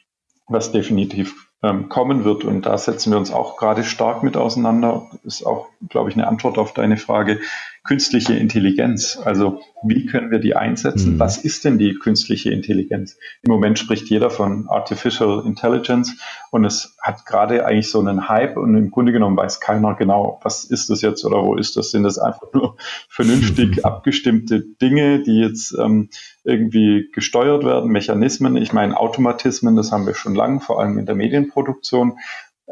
was 0.46 0.70
definitiv 0.70 1.50
ähm, 1.64 1.88
kommen 1.88 2.24
wird, 2.24 2.44
und 2.44 2.64
da 2.64 2.78
setzen 2.78 3.10
wir 3.10 3.18
uns 3.18 3.32
auch 3.32 3.56
gerade 3.56 3.82
stark 3.82 4.22
mit 4.22 4.36
auseinander, 4.36 5.10
ist 5.24 5.44
auch, 5.44 5.66
glaube 5.88 6.10
ich, 6.10 6.16
eine 6.16 6.28
Antwort 6.28 6.58
auf 6.58 6.72
deine 6.72 6.96
Frage, 6.96 7.40
künstliche 7.86 8.34
Intelligenz. 8.34 9.18
Also 9.24 9.60
wie 9.82 10.06
können 10.06 10.30
wir 10.30 10.38
die 10.38 10.56
einsetzen? 10.56 11.14
Mhm. 11.14 11.18
Was 11.20 11.38
ist 11.38 11.64
denn 11.64 11.78
die 11.78 11.94
künstliche 11.94 12.50
Intelligenz? 12.50 13.16
Im 13.42 13.52
Moment 13.52 13.78
spricht 13.78 14.08
jeder 14.08 14.30
von 14.30 14.68
Artificial 14.68 15.44
Intelligence 15.46 16.16
und 16.50 16.64
es 16.64 16.96
hat 17.00 17.24
gerade 17.24 17.64
eigentlich 17.64 17.90
so 17.90 18.00
einen 18.00 18.28
Hype 18.28 18.56
und 18.56 18.76
im 18.76 18.90
Grunde 18.90 19.12
genommen 19.12 19.36
weiß 19.36 19.60
keiner 19.60 19.94
genau, 19.94 20.40
was 20.42 20.64
ist 20.64 20.90
das 20.90 21.02
jetzt 21.02 21.24
oder 21.24 21.44
wo 21.44 21.54
ist 21.54 21.76
das? 21.76 21.90
Sind 21.90 22.02
das 22.02 22.18
einfach 22.18 22.52
nur 22.52 22.76
vernünftig 23.08 23.84
abgestimmte 23.84 24.60
Dinge, 24.60 25.22
die 25.22 25.38
jetzt 25.38 25.76
ähm, 25.78 26.08
irgendwie 26.44 27.08
gesteuert 27.12 27.64
werden, 27.64 27.90
Mechanismen? 27.90 28.56
Ich 28.56 28.72
meine, 28.72 28.98
Automatismen, 28.98 29.76
das 29.76 29.92
haben 29.92 30.06
wir 30.06 30.14
schon 30.14 30.34
lange, 30.34 30.60
vor 30.60 30.80
allem 30.80 30.98
in 30.98 31.06
der 31.06 31.14
Medienproduktion. 31.14 32.18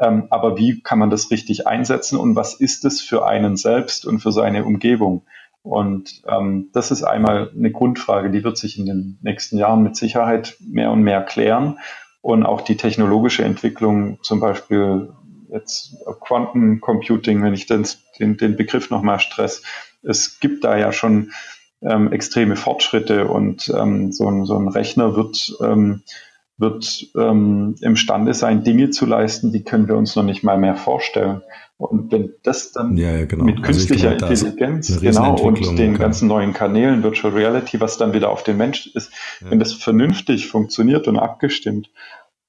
Ähm, 0.01 0.27
aber 0.31 0.57
wie 0.57 0.81
kann 0.83 0.99
man 0.99 1.11
das 1.11 1.31
richtig 1.31 1.67
einsetzen 1.67 2.19
und 2.19 2.35
was 2.35 2.55
ist 2.55 2.85
es 2.85 3.01
für 3.01 3.27
einen 3.27 3.57
selbst 3.57 4.07
und 4.07 4.21
für 4.21 4.33
seine 4.33 4.65
Umgebung? 4.65 5.23
Und 5.63 6.23
ähm, 6.29 6.69
das 6.73 6.91
ist 6.91 7.05
einmal 7.05 7.51
eine 7.57 7.71
Grundfrage, 7.71 8.31
die 8.31 8.45
wird 8.45 8.59
sich 8.59 8.79
in 8.79 8.87
den 8.87 9.19
nächsten 9.23 9.57
Jahren 9.57 9.83
mit 9.83 9.97
Sicherheit 9.97 10.57
mehr 10.61 10.91
und 10.91 11.03
mehr 11.03 11.23
klären. 11.23 11.79
Und 12.21 12.45
auch 12.45 12.61
die 12.61 12.77
technologische 12.77 13.45
Entwicklung, 13.45 14.19
zum 14.23 14.41
Beispiel 14.41 15.11
jetzt 15.51 15.97
Quantencomputing, 16.21 17.43
wenn 17.43 17.55
ich 17.55 17.67
den, 17.67 17.87
den, 18.19 18.37
den 18.37 18.57
Begriff 18.57 18.91
nochmal 18.91 19.21
stress, 19.21 19.63
es 20.03 20.39
gibt 20.41 20.65
da 20.65 20.77
ja 20.77 20.93
schon 20.93 21.33
ähm, 21.83 22.13
extreme 22.13 22.57
Fortschritte 22.57 23.27
und 23.29 23.73
ähm, 23.75 24.13
so, 24.13 24.29
ein, 24.29 24.45
so 24.45 24.59
ein 24.59 24.69
Rechner 24.69 25.17
wird 25.17 25.57
ähm, 25.63 26.03
wird 26.57 27.09
ähm, 27.17 27.75
imstande 27.81 28.33
sein, 28.33 28.63
Dinge 28.63 28.91
zu 28.91 29.07
leisten, 29.07 29.53
die 29.53 29.65
können 29.65 29.89
wir 29.89 29.97
uns 29.97 30.15
noch 30.15 30.23
nicht 30.23 30.45
mal 30.45 30.59
mehr 30.59 30.77
vorstellen. 30.77 31.43
Und 31.77 32.13
wenn 32.13 32.35
das 32.45 32.71
dann 32.71 32.97
ja, 32.97 33.11
ja, 33.11 33.25
genau. 33.25 33.45
mit 33.45 33.57
also 33.57 33.67
künstlicher 33.67 34.11
also 34.11 34.19
glaube, 34.19 34.35
Intelligenz 34.35 35.01
genau, 35.01 35.37
und 35.37 35.79
den 35.79 35.93
kann. 35.95 36.01
ganzen 36.01 36.29
neuen 36.29 36.53
Kanälen, 36.53 37.03
Virtual 37.03 37.33
Reality, 37.33 37.81
was 37.81 37.99
dann 37.99 38.13
wieder 38.13 38.31
auf 38.31 38.45
den 38.45 38.57
Mensch 38.57 38.87
ist, 38.95 39.13
ja. 39.41 39.51
wenn 39.51 39.59
das 39.59 39.73
vernünftig 39.73 40.47
funktioniert 40.47 41.09
und 41.09 41.19
abgestimmt, 41.19 41.91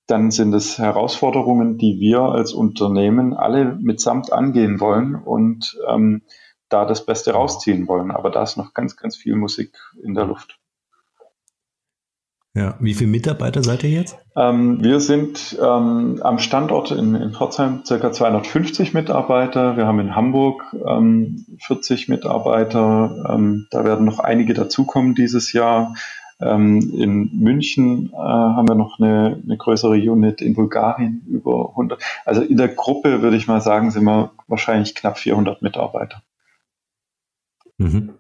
dann 0.08 0.30
sind 0.30 0.54
es 0.54 0.78
Herausforderungen, 0.78 1.80
die 1.80 2.00
wir 2.00 2.22
als 2.22 2.54
Unternehmen 2.54 3.34
alle 3.34 3.76
mitsamt 3.82 4.32
angehen 4.32 4.80
wollen 4.80 5.16
und 5.16 5.76
ähm, 5.90 6.22
da 6.70 6.86
das 6.86 7.06
Beste 7.06 7.32
rausziehen 7.32 7.88
wollen. 7.88 8.12
Aber 8.12 8.30
da 8.30 8.44
ist 8.44 8.58
noch 8.58 8.76
ganz, 8.76 8.96
ganz 8.96 9.16
viel 9.18 9.36
Musik 9.36 9.72
in 10.04 10.14
der 10.14 10.26
Luft. 10.26 10.60
Ja, 12.56 12.76
wie 12.80 12.94
viele 12.94 13.10
Mitarbeiter 13.10 13.62
seid 13.64 13.84
ihr 13.84 13.90
jetzt? 13.90 14.18
Ähm, 14.38 14.82
wir 14.82 15.02
sind 15.02 15.60
ähm, 15.62 16.22
am 16.24 16.40
Standort 16.40 16.90
in, 16.92 17.14
in 17.14 17.34
Pforzheim 17.34 17.84
ca. 17.86 18.12
250 18.14 18.94
Mitarbeiter. 18.94 19.76
Wir 19.76 19.86
haben 19.86 20.00
in 20.00 20.16
Hamburg 20.16 20.64
ähm, 20.88 21.46
40 21.60 22.08
Mitarbeiter. 22.08 23.26
Ähm, 23.30 23.68
da 23.72 23.84
werden 23.84 24.06
noch 24.06 24.20
einige 24.20 24.54
dazukommen 24.54 25.16
dieses 25.16 25.52
Jahr. 25.52 25.96
Ähm, 26.40 26.94
in 26.98 27.30
München 27.34 28.12
äh, 28.14 28.18
haben 28.18 28.70
wir 28.70 28.76
noch 28.76 29.00
eine, 29.00 29.42
eine 29.44 29.58
größere 29.58 29.96
Unit, 29.96 30.42
in 30.42 30.54
Bulgarien 30.54 31.26
über 31.28 31.72
100. 31.72 32.02
Also 32.24 32.42
in 32.42 32.56
der 32.56 32.70
Gruppe 32.70 33.22
würde 33.22 33.36
ich 33.36 33.48
mal 33.48 33.60
sagen, 33.60 33.92
sind 33.92 34.06
wir 34.06 34.32
wahrscheinlich 34.48 34.96
knapp 34.96 35.18
400 35.18 35.62
Mitarbeiter. 35.62 36.22
Mhm. 37.78 38.12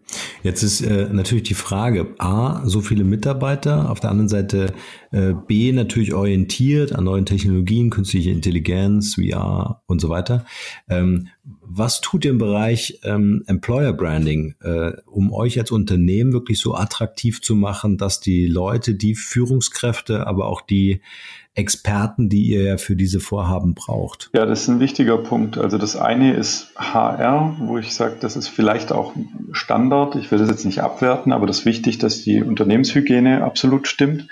Jetzt 0.43 0.63
ist 0.63 0.81
äh, 0.81 1.07
natürlich 1.11 1.45
die 1.45 1.53
Frage, 1.53 2.13
A, 2.17 2.61
so 2.65 2.81
viele 2.81 3.05
Mitarbeiter, 3.05 3.89
auf 3.89 4.01
der 4.01 4.11
anderen 4.11 4.27
Seite 4.27 4.73
äh, 5.11 5.33
B, 5.33 5.71
natürlich 5.71 6.13
orientiert 6.13 6.93
an 6.93 7.05
neuen 7.05 7.25
Technologien, 7.25 7.89
künstliche 7.89 8.31
Intelligenz, 8.31 9.15
VR 9.15 9.81
und 9.85 10.01
so 10.01 10.09
weiter. 10.09 10.45
Ähm, 10.89 11.29
was 11.61 12.01
tut 12.01 12.25
ihr 12.25 12.31
im 12.31 12.37
Bereich 12.37 12.99
ähm, 13.03 13.43
Employer 13.47 13.93
Branding, 13.93 14.55
äh, 14.61 14.91
um 15.05 15.31
euch 15.31 15.57
als 15.57 15.71
Unternehmen 15.71 16.33
wirklich 16.33 16.59
so 16.59 16.75
attraktiv 16.75 17.41
zu 17.41 17.55
machen, 17.55 17.97
dass 17.97 18.19
die 18.19 18.47
Leute, 18.47 18.93
die 18.93 19.15
Führungskräfte, 19.15 20.27
aber 20.27 20.47
auch 20.47 20.61
die 20.61 21.01
Experten, 21.55 22.27
die 22.27 22.43
ihr 22.43 22.63
ja 22.63 22.77
für 22.77 22.95
diese 22.95 23.21
Vorhaben 23.21 23.73
braucht? 23.75 24.29
Ja, 24.33 24.45
das 24.45 24.63
ist 24.63 24.67
ein 24.67 24.79
wichtiger 24.81 25.17
Punkt. 25.17 25.57
Also 25.57 25.77
das 25.77 25.95
eine 25.95 26.33
ist 26.33 26.67
HR, 26.75 27.55
wo 27.59 27.77
ich 27.77 27.95
sage, 27.95 28.17
das 28.19 28.35
ist 28.35 28.49
vielleicht 28.49 28.91
auch 28.91 29.13
Standard. 29.53 30.15
Ich 30.15 30.29
will 30.31 30.39
das 30.39 30.49
jetzt 30.49 30.65
nicht 30.65 30.81
abwerten, 30.81 31.31
aber 31.31 31.47
das 31.47 31.59
ist 31.59 31.65
wichtig, 31.65 31.97
dass 31.97 32.21
die 32.21 32.43
Unternehmenshygiene 32.43 33.43
absolut 33.43 33.87
stimmt. 33.87 34.27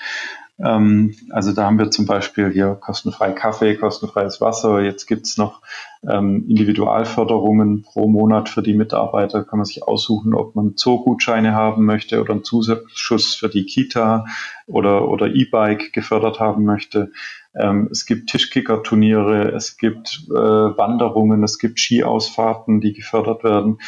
Ähm, 0.64 1.16
also 1.30 1.52
da 1.52 1.66
haben 1.66 1.78
wir 1.78 1.92
zum 1.92 2.06
Beispiel 2.06 2.52
hier 2.52 2.76
kostenfrei 2.76 3.32
Kaffee, 3.32 3.76
kostenfreies 3.76 4.40
Wasser. 4.40 4.82
Jetzt 4.82 5.08
gibt's 5.08 5.38
noch 5.38 5.62
ähm, 6.10 6.46
Individualförderungen 6.48 7.84
pro 7.84 8.08
Monat 8.08 8.48
für 8.48 8.64
die 8.64 8.74
Mitarbeiter. 8.74 9.44
Kann 9.44 9.60
man 9.60 9.66
sich 9.66 9.84
aussuchen, 9.84 10.34
ob 10.34 10.56
man 10.56 10.78
Zoogutscheine 10.78 11.54
haben 11.54 11.86
möchte 11.86 12.22
oder 12.22 12.34
einen 12.34 12.44
Zuschuss 12.44 13.36
für 13.36 13.50
die 13.50 13.66
Kita 13.66 14.26
oder, 14.66 15.10
oder 15.10 15.28
E-Bike 15.28 15.92
gefördert 15.92 16.40
haben 16.40 16.64
möchte. 16.64 17.12
Ähm, 17.56 17.90
es 17.92 18.06
gibt 18.06 18.30
Tischkicker-Turniere, 18.30 19.52
es 19.52 19.78
gibt 19.78 20.28
äh, 20.30 20.34
Wanderungen, 20.34 21.44
es 21.44 21.60
gibt 21.60 21.80
Skiausfahrten, 21.80 22.80
die 22.80 22.94
gefördert 22.94 23.44
werden. 23.44 23.80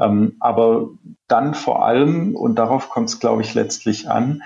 Ähm, 0.00 0.36
aber 0.40 0.88
dann 1.28 1.54
vor 1.54 1.84
allem, 1.84 2.34
und 2.34 2.56
darauf 2.56 2.88
kommt 2.88 3.08
es, 3.08 3.20
glaube 3.20 3.42
ich, 3.42 3.54
letztlich 3.54 4.10
an, 4.10 4.42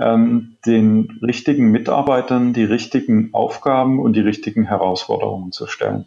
ähm, 0.00 0.56
den 0.66 1.18
richtigen 1.22 1.70
Mitarbeitern 1.70 2.52
die 2.52 2.64
richtigen 2.64 3.32
Aufgaben 3.32 4.00
und 4.00 4.14
die 4.14 4.20
richtigen 4.20 4.64
Herausforderungen 4.64 5.52
zu 5.52 5.66
stellen. 5.66 6.06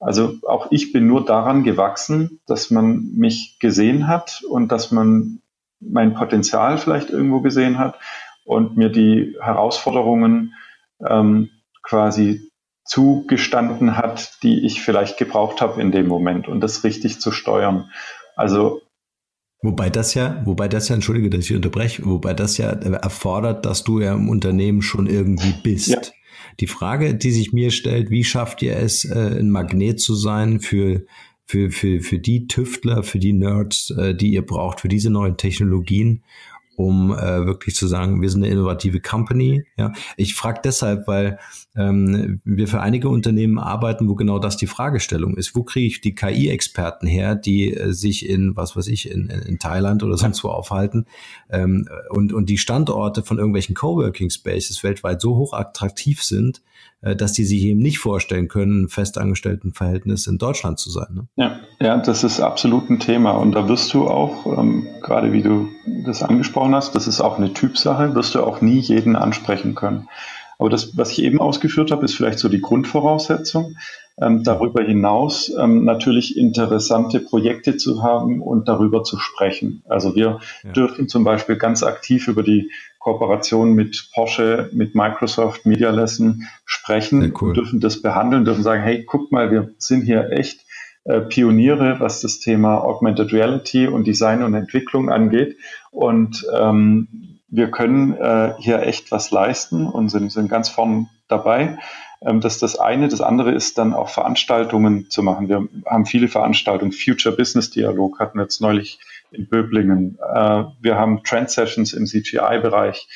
Also 0.00 0.34
auch 0.46 0.68
ich 0.70 0.92
bin 0.92 1.06
nur 1.06 1.24
daran 1.24 1.64
gewachsen, 1.64 2.40
dass 2.46 2.70
man 2.70 3.10
mich 3.14 3.58
gesehen 3.58 4.06
hat 4.06 4.42
und 4.48 4.70
dass 4.70 4.92
man 4.92 5.40
mein 5.80 6.14
Potenzial 6.14 6.78
vielleicht 6.78 7.10
irgendwo 7.10 7.40
gesehen 7.40 7.78
hat 7.78 7.98
und 8.44 8.76
mir 8.76 8.90
die 8.90 9.36
Herausforderungen 9.40 10.54
ähm, 11.06 11.50
quasi 11.82 12.50
zugestanden 12.84 13.96
hat, 13.96 14.42
die 14.42 14.64
ich 14.64 14.82
vielleicht 14.82 15.18
gebraucht 15.18 15.60
habe 15.60 15.80
in 15.80 15.92
dem 15.92 16.08
Moment 16.08 16.48
und 16.48 16.60
das 16.60 16.84
richtig 16.84 17.20
zu 17.20 17.32
steuern. 17.32 17.90
Also 18.34 18.80
Wobei 19.60 19.90
das 19.90 20.14
ja, 20.14 20.40
wobei 20.44 20.68
das 20.68 20.88
ja, 20.88 20.94
entschuldige, 20.94 21.30
dass 21.30 21.46
ich 21.46 21.54
unterbreche, 21.54 22.04
wobei 22.04 22.32
das 22.32 22.58
ja 22.58 22.70
erfordert, 22.70 23.66
dass 23.66 23.82
du 23.82 24.00
ja 24.00 24.14
im 24.14 24.28
Unternehmen 24.28 24.82
schon 24.82 25.06
irgendwie 25.06 25.52
bist. 25.62 25.88
Ja. 25.88 26.00
Die 26.60 26.68
Frage, 26.68 27.14
die 27.14 27.30
sich 27.32 27.52
mir 27.52 27.70
stellt, 27.70 28.10
wie 28.10 28.24
schafft 28.24 28.62
ihr 28.62 28.76
es, 28.76 29.04
äh, 29.04 29.38
ein 29.38 29.50
Magnet 29.50 30.00
zu 30.00 30.14
sein 30.14 30.60
für, 30.60 31.04
für, 31.44 31.70
für, 31.70 32.00
für 32.00 32.18
die 32.18 32.46
Tüftler, 32.46 33.02
für 33.02 33.18
die 33.18 33.32
Nerds, 33.32 33.90
äh, 33.90 34.14
die 34.14 34.32
ihr 34.32 34.46
braucht, 34.46 34.80
für 34.80 34.88
diese 34.88 35.10
neuen 35.10 35.36
Technologien 35.36 36.22
um 36.78 37.10
äh, 37.10 37.44
wirklich 37.44 37.74
zu 37.74 37.88
sagen, 37.88 38.22
wir 38.22 38.30
sind 38.30 38.44
eine 38.44 38.52
innovative 38.52 39.00
Company. 39.00 39.64
Ja, 39.76 39.92
ich 40.16 40.36
frage 40.36 40.60
deshalb, 40.62 41.08
weil 41.08 41.40
ähm, 41.74 42.40
wir 42.44 42.68
für 42.68 42.80
einige 42.80 43.08
Unternehmen 43.08 43.58
arbeiten, 43.58 44.08
wo 44.08 44.14
genau 44.14 44.38
das 44.38 44.56
die 44.56 44.68
Fragestellung 44.68 45.36
ist. 45.36 45.56
Wo 45.56 45.64
kriege 45.64 45.88
ich 45.88 46.00
die 46.00 46.14
KI-Experten 46.14 47.08
her, 47.08 47.34
die 47.34 47.74
äh, 47.74 47.92
sich 47.92 48.28
in, 48.28 48.54
was 48.54 48.76
weiß 48.76 48.86
ich, 48.86 49.10
in, 49.10 49.28
in 49.28 49.58
Thailand 49.58 50.04
oder 50.04 50.16
sonst 50.16 50.44
wo 50.44 50.50
aufhalten 50.50 51.06
ähm, 51.50 51.88
und, 52.10 52.32
und 52.32 52.48
die 52.48 52.58
Standorte 52.58 53.24
von 53.24 53.38
irgendwelchen 53.38 53.74
Coworking 53.74 54.30
Spaces 54.30 54.84
weltweit 54.84 55.20
so 55.20 55.34
hoch 55.34 55.54
attraktiv 55.54 56.22
sind, 56.22 56.62
dass 57.00 57.32
die 57.32 57.44
sich 57.44 57.62
eben 57.62 57.80
nicht 57.80 57.98
vorstellen 57.98 58.48
können, 58.48 58.88
festangestellten 58.88 59.72
Verhältnis 59.72 60.26
in 60.26 60.38
Deutschland 60.38 60.78
zu 60.78 60.90
sein. 60.90 61.06
Ne? 61.12 61.28
Ja, 61.36 61.60
ja, 61.80 61.96
das 61.98 62.24
ist 62.24 62.40
absolut 62.40 62.90
ein 62.90 62.98
Thema. 62.98 63.32
Und 63.32 63.52
da 63.52 63.68
wirst 63.68 63.94
du 63.94 64.08
auch, 64.08 64.58
ähm, 64.58 64.86
gerade 65.02 65.32
wie 65.32 65.42
du 65.42 65.68
das 66.04 66.22
angesprochen 66.22 66.74
hast, 66.74 66.94
das 66.94 67.06
ist 67.06 67.20
auch 67.20 67.38
eine 67.38 67.52
Typsache, 67.52 68.14
wirst 68.14 68.34
du 68.34 68.42
auch 68.42 68.60
nie 68.60 68.80
jeden 68.80 69.14
ansprechen 69.14 69.74
können. 69.74 70.08
Aber 70.58 70.70
das, 70.70 70.96
was 70.96 71.12
ich 71.12 71.22
eben 71.22 71.40
ausgeführt 71.40 71.92
habe, 71.92 72.04
ist 72.04 72.14
vielleicht 72.14 72.40
so 72.40 72.48
die 72.48 72.60
Grundvoraussetzung. 72.60 73.76
Ähm, 74.20 74.42
darüber 74.42 74.82
hinaus 74.82 75.52
ähm, 75.56 75.84
natürlich 75.84 76.36
interessante 76.36 77.20
Projekte 77.20 77.76
zu 77.76 78.02
haben 78.02 78.42
und 78.42 78.66
darüber 78.66 79.04
zu 79.04 79.16
sprechen. 79.18 79.84
Also 79.88 80.16
wir 80.16 80.40
ja. 80.64 80.72
dürfen 80.72 81.08
zum 81.08 81.22
Beispiel 81.22 81.54
ganz 81.54 81.84
aktiv 81.84 82.26
über 82.26 82.42
die 82.42 82.72
Kooperation 82.98 83.74
mit 83.74 84.10
Porsche, 84.12 84.70
mit 84.72 84.94
Microsoft, 84.94 85.66
Media 85.66 85.90
Lesson 85.90 86.42
sprechen, 86.64 87.32
cool. 87.40 87.54
dürfen 87.54 87.80
das 87.80 88.02
behandeln, 88.02 88.44
dürfen 88.44 88.62
sagen, 88.62 88.82
hey, 88.82 89.04
guck 89.04 89.30
mal, 89.32 89.50
wir 89.50 89.70
sind 89.78 90.02
hier 90.02 90.32
echt 90.32 90.60
äh, 91.04 91.20
Pioniere, 91.20 92.00
was 92.00 92.20
das 92.20 92.38
Thema 92.38 92.82
Augmented 92.84 93.32
Reality 93.32 93.86
und 93.86 94.06
Design 94.06 94.42
und 94.42 94.54
Entwicklung 94.54 95.10
angeht. 95.10 95.56
Und 95.90 96.46
ähm, 96.54 97.38
wir 97.48 97.70
können 97.70 98.14
äh, 98.14 98.54
hier 98.58 98.82
echt 98.82 99.10
was 99.10 99.30
leisten 99.30 99.86
und 99.86 100.10
sind, 100.10 100.30
sind 100.30 100.48
ganz 100.48 100.68
vorn 100.68 101.08
dabei. 101.28 101.78
Ähm, 102.20 102.40
das 102.40 102.54
ist 102.54 102.62
das 102.62 102.78
eine. 102.78 103.08
Das 103.08 103.20
andere 103.20 103.52
ist 103.52 103.78
dann 103.78 103.94
auch 103.94 104.08
Veranstaltungen 104.08 105.08
zu 105.10 105.22
machen. 105.22 105.48
Wir 105.48 105.66
haben 105.86 106.04
viele 106.04 106.28
Veranstaltungen. 106.28 106.92
Future 106.92 107.34
Business 107.34 107.70
Dialog 107.70 108.18
hatten 108.20 108.38
wir 108.38 108.42
jetzt 108.42 108.60
neulich 108.60 108.98
in 109.30 109.48
Böblingen. 109.48 110.18
Äh, 110.20 110.64
wir 110.80 110.96
haben 110.96 111.22
Trend 111.24 111.50
Sessions 111.50 111.92
im 111.92 112.06
CGI-Bereich. 112.06 113.08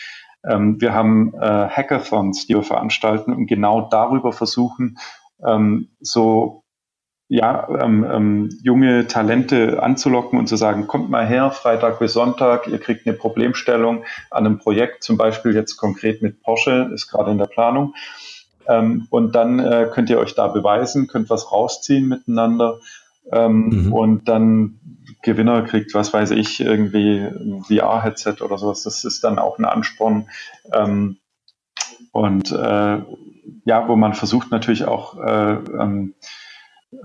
Ähm, 0.45 0.81
wir 0.81 0.93
haben 0.93 1.35
äh, 1.35 1.69
Hackathons, 1.69 2.47
die 2.47 2.55
wir 2.55 2.63
veranstalten 2.63 3.33
und 3.33 3.47
genau 3.47 3.89
darüber 3.89 4.33
versuchen, 4.33 4.99
ähm, 5.45 5.89
so 6.01 6.63
ja, 7.29 7.67
ähm, 7.81 8.05
ähm, 8.05 8.49
junge 8.63 9.07
Talente 9.07 9.83
anzulocken 9.83 10.39
und 10.39 10.49
zu 10.49 10.57
sagen, 10.57 10.87
kommt 10.87 11.09
mal 11.09 11.27
her, 11.27 11.51
Freitag 11.51 11.99
bis 11.99 12.13
Sonntag, 12.13 12.67
ihr 12.67 12.79
kriegt 12.79 13.07
eine 13.07 13.17
Problemstellung 13.17 14.05
an 14.31 14.45
einem 14.45 14.59
Projekt, 14.59 15.03
zum 15.03 15.17
Beispiel 15.17 15.55
jetzt 15.55 15.79
konkret 15.79 16.21
mit 16.21 16.43
Porsche, 16.43 16.91
ist 16.93 17.09
gerade 17.09 17.31
in 17.31 17.39
der 17.39 17.47
Planung. 17.47 17.95
Ähm, 18.69 19.07
und 19.09 19.35
dann 19.35 19.61
äh, 19.61 19.89
könnt 19.91 20.11
ihr 20.11 20.19
euch 20.19 20.35
da 20.35 20.49
beweisen, 20.49 21.07
könnt 21.07 21.31
was 21.31 21.51
rausziehen 21.51 22.07
miteinander. 22.07 22.81
Ähm, 23.31 23.87
mhm. 23.87 23.93
Und 23.95 24.29
dann 24.29 24.79
Gewinner 25.23 25.63
kriegt, 25.63 25.95
was 25.95 26.13
weiß 26.13 26.33
ich, 26.33 26.61
irgendwie 26.61 27.19
ein 27.19 27.63
VR-Headset 27.65 28.37
oder 28.43 28.59
sowas. 28.59 28.83
Das 28.83 29.05
ist 29.05 29.25
dann 29.25 29.39
auch 29.39 29.59
ein 29.59 29.65
Ansporn. 29.65 30.29
Ähm, 30.73 31.19
und 32.13 32.51
äh, 32.51 32.99
ja, 33.65 33.89
wo 33.89 33.97
man 33.97 34.15
versucht 34.15 34.51
natürlich 34.51 34.85
auch 34.85 35.19
äh, 35.19 35.53
ähm, 35.55 36.15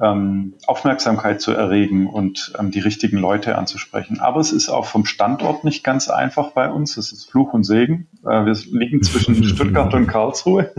ähm, 0.01 0.55
Aufmerksamkeit 0.65 1.39
zu 1.39 1.53
erregen 1.53 2.07
und 2.07 2.53
ähm, 2.59 2.71
die 2.71 2.79
richtigen 2.79 3.17
Leute 3.17 3.57
anzusprechen. 3.57 4.19
Aber 4.19 4.41
es 4.41 4.51
ist 4.51 4.69
auch 4.69 4.85
vom 4.85 5.05
Standort 5.05 5.63
nicht 5.63 5.83
ganz 5.83 6.09
einfach 6.09 6.51
bei 6.51 6.69
uns. 6.69 6.97
Es 6.97 7.11
ist 7.11 7.29
Fluch 7.29 7.53
und 7.53 7.63
Segen. 7.63 8.07
Äh, 8.25 8.45
wir 8.45 8.53
liegen 8.71 9.01
zwischen 9.03 9.43
Stuttgart 9.45 9.93
und 9.93 10.07
Karlsruhe 10.07 10.73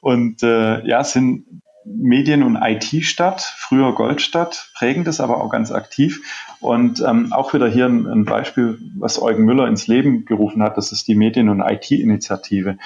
und 0.00 0.42
äh, 0.42 0.86
ja, 0.86 1.02
sind 1.04 1.62
Medien- 1.84 2.42
und 2.42 2.56
IT-Stadt, 2.56 3.40
früher 3.40 3.94
Goldstadt, 3.94 4.70
prägen 4.74 5.04
das 5.04 5.20
aber 5.20 5.42
auch 5.42 5.50
ganz 5.50 5.72
aktiv. 5.72 6.22
Und 6.60 7.00
ähm, 7.00 7.32
auch 7.32 7.54
wieder 7.54 7.68
hier 7.68 7.86
ein, 7.86 8.06
ein 8.06 8.24
Beispiel, 8.24 8.78
was 8.98 9.20
Eugen 9.20 9.44
Müller 9.44 9.66
ins 9.66 9.86
Leben 9.86 10.24
gerufen 10.26 10.62
hat, 10.62 10.76
das 10.76 10.92
ist 10.92 11.08
die 11.08 11.14
Medien- 11.14 11.48
und 11.48 11.60
IT-Initiative. 11.60 12.76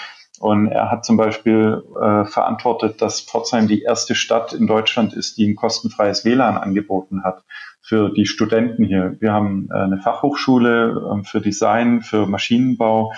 Und 0.41 0.68
er 0.68 0.91
hat 0.91 1.05
zum 1.05 1.16
Beispiel 1.16 1.83
äh, 1.95 2.25
verantwortet, 2.25 3.01
dass 3.01 3.20
Pforzheim 3.20 3.68
die 3.68 3.83
erste 3.83 4.14
Stadt 4.14 4.53
in 4.53 4.66
Deutschland 4.66 5.14
ist, 5.14 5.39
die 5.39 5.47
ein 5.47 5.57
kostenfreies 5.57 6.25
WLAN 6.25 6.57
angeboten 6.57 7.25
hat 7.25 7.45
für 7.81 8.11
die 8.11 8.27
Studenten 8.27 8.85
hier. 8.85 9.16
Wir 9.20 9.33
haben 9.33 9.68
äh, 9.70 9.77
eine 9.77 9.99
Fachhochschule 9.99 11.20
äh, 11.20 11.25
für 11.25 11.41
Design, 11.41 12.03
für 12.03 12.27
Maschinenbau, 12.27 13.12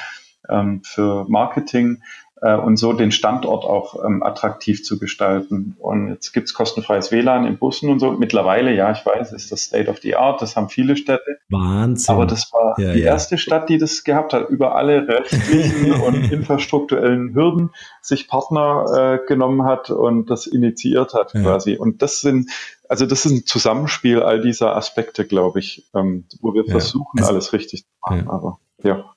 ähm, 0.48 0.82
für 0.84 1.24
Marketing 1.28 2.02
und 2.42 2.76
so 2.76 2.92
den 2.92 3.12
Standort 3.12 3.64
auch 3.64 4.04
ähm, 4.04 4.22
attraktiv 4.22 4.84
zu 4.84 4.98
gestalten. 4.98 5.74
Und 5.78 6.08
jetzt 6.08 6.32
gibt's 6.32 6.52
kostenfreies 6.52 7.10
WLAN 7.10 7.46
in 7.46 7.56
Bussen 7.56 7.88
und 7.88 7.98
so. 7.98 8.12
Mittlerweile, 8.12 8.74
ja, 8.74 8.92
ich 8.92 9.06
weiß, 9.06 9.32
ist 9.32 9.50
das 9.52 9.62
State 9.62 9.88
of 9.88 10.00
the 10.00 10.16
Art, 10.16 10.42
das 10.42 10.54
haben 10.54 10.68
viele 10.68 10.96
Städte. 10.96 11.38
Wahnsinn. 11.48 12.14
Aber 12.14 12.26
das 12.26 12.52
war 12.52 12.74
ja, 12.78 12.92
die 12.92 13.00
ja. 13.00 13.06
erste 13.06 13.38
Stadt, 13.38 13.70
die 13.70 13.78
das 13.78 14.04
gehabt 14.04 14.34
hat, 14.34 14.50
über 14.50 14.74
alle 14.74 15.08
rechtlichen 15.08 15.92
und 16.02 16.30
infrastrukturellen 16.30 17.34
Hürden 17.34 17.70
sich 18.02 18.28
Partner 18.28 19.20
äh, 19.22 19.26
genommen 19.26 19.64
hat 19.64 19.88
und 19.90 20.28
das 20.28 20.46
initiiert 20.46 21.14
hat 21.14 21.32
ja. 21.32 21.40
quasi. 21.40 21.76
Und 21.76 22.02
das 22.02 22.20
sind 22.20 22.50
also 22.88 23.06
das 23.06 23.26
ist 23.26 23.32
ein 23.32 23.46
Zusammenspiel 23.46 24.22
all 24.22 24.40
dieser 24.40 24.76
Aspekte, 24.76 25.26
glaube 25.26 25.58
ich, 25.58 25.88
ähm, 25.94 26.24
wo 26.40 26.54
wir 26.54 26.64
versuchen, 26.64 27.18
also, 27.18 27.32
alles 27.32 27.52
richtig 27.52 27.82
zu 27.82 27.88
machen. 28.00 28.28
Aber 28.28 28.60
ja. 28.82 29.12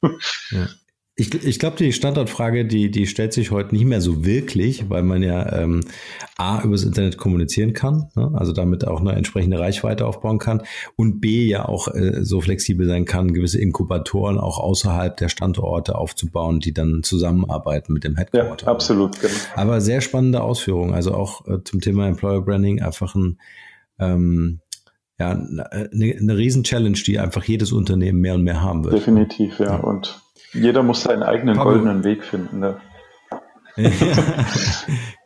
ja. 0.51 0.67
Ich, 1.19 1.33
ich 1.43 1.59
glaube, 1.59 1.75
die 1.75 1.91
Standardfrage, 1.91 2.65
die, 2.65 2.89
die 2.91 3.05
stellt 3.05 3.33
sich 3.33 3.51
heute 3.51 3.75
nicht 3.75 3.83
mehr 3.83 3.99
so 3.99 4.23
wirklich, 4.23 4.89
weil 4.89 5.03
man 5.03 5.21
ja 5.21 5.51
ähm, 5.61 5.81
A, 6.37 6.63
übers 6.63 6.83
Internet 6.83 7.17
kommunizieren 7.17 7.73
kann, 7.73 8.09
ne? 8.15 8.31
also 8.35 8.53
damit 8.53 8.87
auch 8.87 9.01
eine 9.01 9.11
entsprechende 9.11 9.59
Reichweite 9.59 10.05
aufbauen 10.05 10.39
kann 10.39 10.61
und 10.95 11.19
B, 11.19 11.45
ja 11.45 11.67
auch 11.67 11.89
äh, 11.89 12.23
so 12.23 12.39
flexibel 12.39 12.87
sein 12.87 13.03
kann, 13.03 13.33
gewisse 13.33 13.59
Inkubatoren 13.59 14.37
auch 14.37 14.59
außerhalb 14.59 15.17
der 15.17 15.27
Standorte 15.27 15.95
aufzubauen, 15.95 16.61
die 16.61 16.73
dann 16.73 17.01
zusammenarbeiten 17.03 17.91
mit 17.91 18.05
dem 18.05 18.15
Headquarter. 18.15 18.67
Ja, 18.67 18.71
absolut. 18.71 19.19
Genau. 19.19 19.33
Aber 19.55 19.81
sehr 19.81 19.99
spannende 19.99 20.41
Ausführungen, 20.41 20.93
also 20.93 21.13
auch 21.13 21.45
äh, 21.47 21.61
zum 21.65 21.81
Thema 21.81 22.07
Employer 22.07 22.41
Branding 22.41 22.81
einfach 22.81 23.15
ein 23.15 23.39
ähm, 23.99 24.61
ja, 25.19 25.31
eine, 25.31 26.15
eine 26.17 26.37
Riesen-Challenge, 26.37 26.97
die 27.05 27.19
einfach 27.19 27.43
jedes 27.43 27.73
Unternehmen 27.73 28.21
mehr 28.21 28.35
und 28.35 28.43
mehr 28.43 28.61
haben 28.61 28.85
wird. 28.85 28.93
Definitiv, 28.93 29.59
ja. 29.59 29.65
ja. 29.65 29.75
Und 29.79 30.21
jeder 30.53 30.83
muss 30.83 31.03
seinen 31.03 31.23
eigenen 31.23 31.55
Pablo. 31.55 31.73
goldenen 31.73 32.03
Weg 32.03 32.23
finden. 32.23 32.59
Ne? 32.59 32.77
ja. 33.75 33.91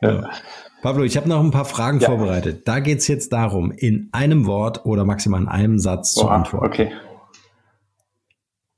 ja. 0.00 0.30
Pablo, 0.82 1.02
ich 1.02 1.16
habe 1.16 1.28
noch 1.28 1.40
ein 1.40 1.50
paar 1.50 1.64
Fragen 1.64 2.00
ja. 2.00 2.08
vorbereitet. 2.08 2.68
Da 2.68 2.80
geht 2.80 2.98
es 2.98 3.08
jetzt 3.08 3.32
darum, 3.32 3.72
in 3.72 4.10
einem 4.12 4.46
Wort 4.46 4.84
oder 4.84 5.04
maximal 5.04 5.40
in 5.40 5.48
einem 5.48 5.78
Satz 5.78 6.16
Oha, 6.16 6.22
zu 6.22 6.28
antworten. 6.28 6.66
Okay. 6.66 6.92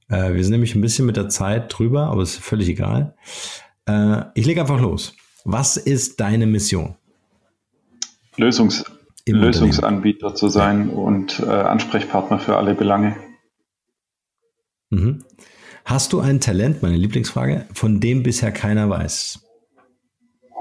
Äh, 0.09 0.35
wir 0.35 0.45
sind 0.45 0.53
nämlich 0.53 0.75
ein 0.77 0.81
bisschen 0.81 1.05
mit 1.05 1.17
der 1.17 1.29
Zeit 1.29 1.77
drüber, 1.77 2.07
aber 2.07 2.23
ist 2.23 2.37
völlig 2.37 2.69
egal. 2.69 3.17
Äh, 3.87 4.23
ich 4.35 4.47
lege 4.47 4.61
einfach 4.61 4.81
los. 4.81 5.15
Was 5.45 5.77
ist 5.77 6.21
deine 6.21 6.47
Mission? 6.47 6.97
Lösungs 8.37 8.85
Lösungsanbieter 9.29 10.35
zu 10.35 10.49
sein 10.49 10.89
und 10.91 11.41
äh, 11.41 11.47
Ansprechpartner 11.51 12.39
für 12.39 12.57
alle 12.57 12.75
Belange. 12.75 13.17
Mhm. 14.91 15.25
Hast 15.87 16.13
du 16.13 16.19
ein 16.19 16.41
Talent, 16.41 16.83
meine 16.83 16.97
Lieblingsfrage, 16.97 17.65
von 17.73 18.01
dem 18.01 18.25
bisher 18.25 18.51
keiner 18.51 18.91
weiß? 18.91 19.39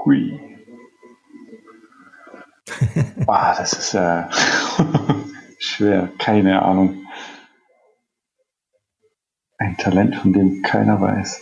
Hui. 0.04 0.38
ah, 3.26 3.56
das 3.58 3.72
ist 3.72 3.94
äh, 3.94 4.22
schwer, 5.58 6.12
keine 6.18 6.62
Ahnung. 6.62 7.04
Ein 9.58 9.76
Talent, 9.78 10.14
von 10.14 10.32
dem 10.32 10.62
keiner 10.62 11.00
weiß. 11.00 11.40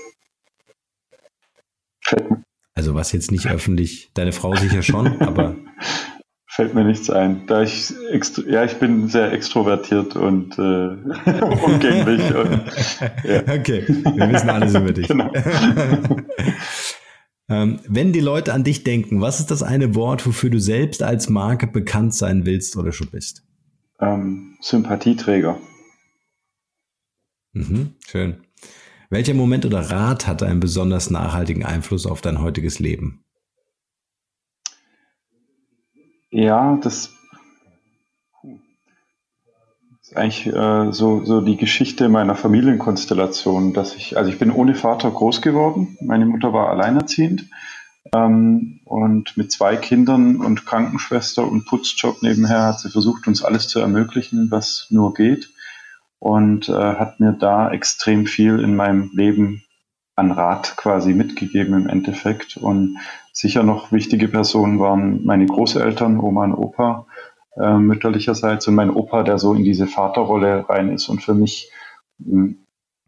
Also 2.75 2.95
was 2.95 3.13
jetzt 3.13 3.33
nicht 3.33 3.49
öffentlich, 3.49 4.11
deine 4.15 4.33
Frau 4.33 4.57
sicher 4.57 4.83
schon, 4.83 5.21
aber 5.21 5.57
fällt 6.55 6.73
mir 6.73 6.85
nichts 6.85 7.11
ein. 7.11 7.49
Da 7.49 7.63
ich 7.63 7.93
ja, 8.49 8.65
ich 8.65 8.79
bin 8.79 9.09
sehr 9.09 9.33
extrovertiert 9.33 10.15
und 10.15 10.57
äh, 10.57 10.63
umgänglich. 11.65 12.33
und, 12.35 12.63
ja. 13.25 13.43
Okay, 13.59 13.85
wir 13.89 14.33
wissen 14.33 14.51
alles 14.51 14.73
über 14.75 14.93
dich. 14.93 15.09
Genau. 15.09 15.33
ähm, 17.49 17.81
wenn 17.89 18.13
die 18.13 18.21
Leute 18.21 18.55
an 18.55 18.63
dich 18.63 18.85
denken, 18.85 19.21
was 19.21 19.41
ist 19.41 19.51
das 19.51 19.65
eine 19.65 19.97
Wort, 19.97 20.25
wofür 20.27 20.51
du 20.51 20.61
selbst 20.61 21.03
als 21.03 21.29
Marke 21.29 21.67
bekannt 21.67 22.15
sein 22.15 22.47
willst 22.47 22.77
oder 22.77 22.93
schon 22.93 23.11
bist? 23.11 23.43
Ähm, 23.99 24.57
Sympathieträger. 24.61 25.59
Mhm, 27.53 27.95
schön. 28.07 28.45
Welcher 29.11 29.35
Moment 29.35 29.67
oder 29.67 29.81
Rat 29.81 30.29
hatte 30.29 30.47
einen 30.47 30.61
besonders 30.61 31.11
nachhaltigen 31.11 31.65
Einfluss 31.65 32.07
auf 32.07 32.21
dein 32.21 32.41
heutiges 32.41 32.79
Leben? 32.79 33.24
Ja, 36.37 36.77
das 36.83 37.13
ist 40.03 40.17
eigentlich 40.17 40.47
äh, 40.49 40.93
so, 40.93 41.25
so 41.25 41.41
die 41.41 41.57
Geschichte 41.57 42.09
meiner 42.09 42.35
Familienkonstellation, 42.35 43.73
dass 43.73 43.95
ich, 43.95 44.17
also 44.17 44.33
ich 44.33 44.41
bin 44.41 44.51
ohne 44.51 44.75
Vater 44.75 45.13
groß 45.13 45.43
geworden. 45.43 45.97
Meine 46.01 46.27
Mutter 46.27 46.53
war 46.53 46.71
alleinerziehend 46.71 47.49
ähm, 48.13 48.81
und 48.85 49.37
mit 49.37 49.53
zwei 49.53 49.77
Kindern 49.77 50.41
und 50.41 50.67
Krankenschwester 50.67 51.47
und 51.47 51.67
Putzjob 51.67 52.21
nebenher 52.21 52.65
hat 52.65 52.81
sie 52.81 52.91
versucht, 52.91 53.29
uns 53.29 53.45
alles 53.45 53.69
zu 53.69 53.79
ermöglichen, 53.79 54.51
was 54.51 54.89
nur 54.91 55.15
geht 55.15 55.51
und 56.19 56.69
äh, 56.69 56.73
hat 56.73 57.21
mir 57.21 57.31
da 57.31 57.71
extrem 57.71 58.27
viel 58.27 58.59
in 58.59 58.75
meinem 58.75 59.13
Leben 59.15 59.63
an 60.17 60.33
Rat 60.33 60.77
quasi 60.77 61.13
mitgegeben 61.13 61.75
im 61.75 61.89
Endeffekt. 61.89 62.57
Und 62.57 62.99
sicher 63.35 63.65
noch 63.65 63.93
wichtige 63.93 64.29
Personen 64.29 64.79
waren 64.79 65.25
meine 65.27 65.45
Großeltern, 65.45 66.21
Oma 66.21 66.45
und 66.45 66.55
Opa 66.55 67.07
äh, 67.57 67.75
mütterlicherseits 67.75 68.67
und 68.69 68.77
mein 68.77 68.91
Opa, 68.91 69.25
der 69.25 69.39
so 69.39 69.55
in 69.55 69.65
diese 69.65 69.87
Vaterrolle 69.87 70.69
rein 70.69 70.91
ist 70.91 71.09
und 71.09 71.23
für 71.23 71.35
mich, 71.35 71.71
hm, 72.25 72.59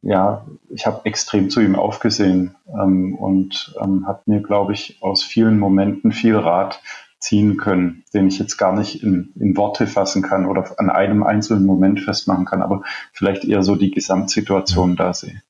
ja, 0.03 0.47
ich 0.69 0.87
habe 0.87 1.01
extrem 1.05 1.49
zu 1.49 1.61
ihm 1.61 1.77
aufgesehen 1.77 2.57
ähm, 2.69 3.15
und 3.15 3.75
ähm, 3.81 4.07
habe 4.07 4.23
mir, 4.27 4.43
glaube 4.43 4.73
ich, 4.73 4.99
aus 5.01 5.23
vielen 5.23 5.59
Momenten 5.59 6.13
viel 6.13 6.37
Rat 6.37 6.83
ziehen 7.19 7.57
können, 7.57 8.05
den 8.13 8.29
ich 8.29 8.39
jetzt 8.39 8.57
gar 8.57 8.77
nicht 8.77 9.03
in, 9.03 9.33
in 9.37 9.57
Worte 9.57 9.87
fassen 9.87 10.23
kann 10.23 10.47
oder 10.47 10.75
an 10.79 10.91
einem 10.91 11.23
einzelnen 11.23 11.67
Moment 11.67 12.01
festmachen 12.01 12.45
kann, 12.45 12.63
aber 12.63 12.83
vielleicht 13.13 13.45
eher 13.45 13.63
so 13.63 13.75
die 13.75 13.91
Gesamtsituation 13.91 14.97
da 14.97 15.15
sehe. 15.15 15.43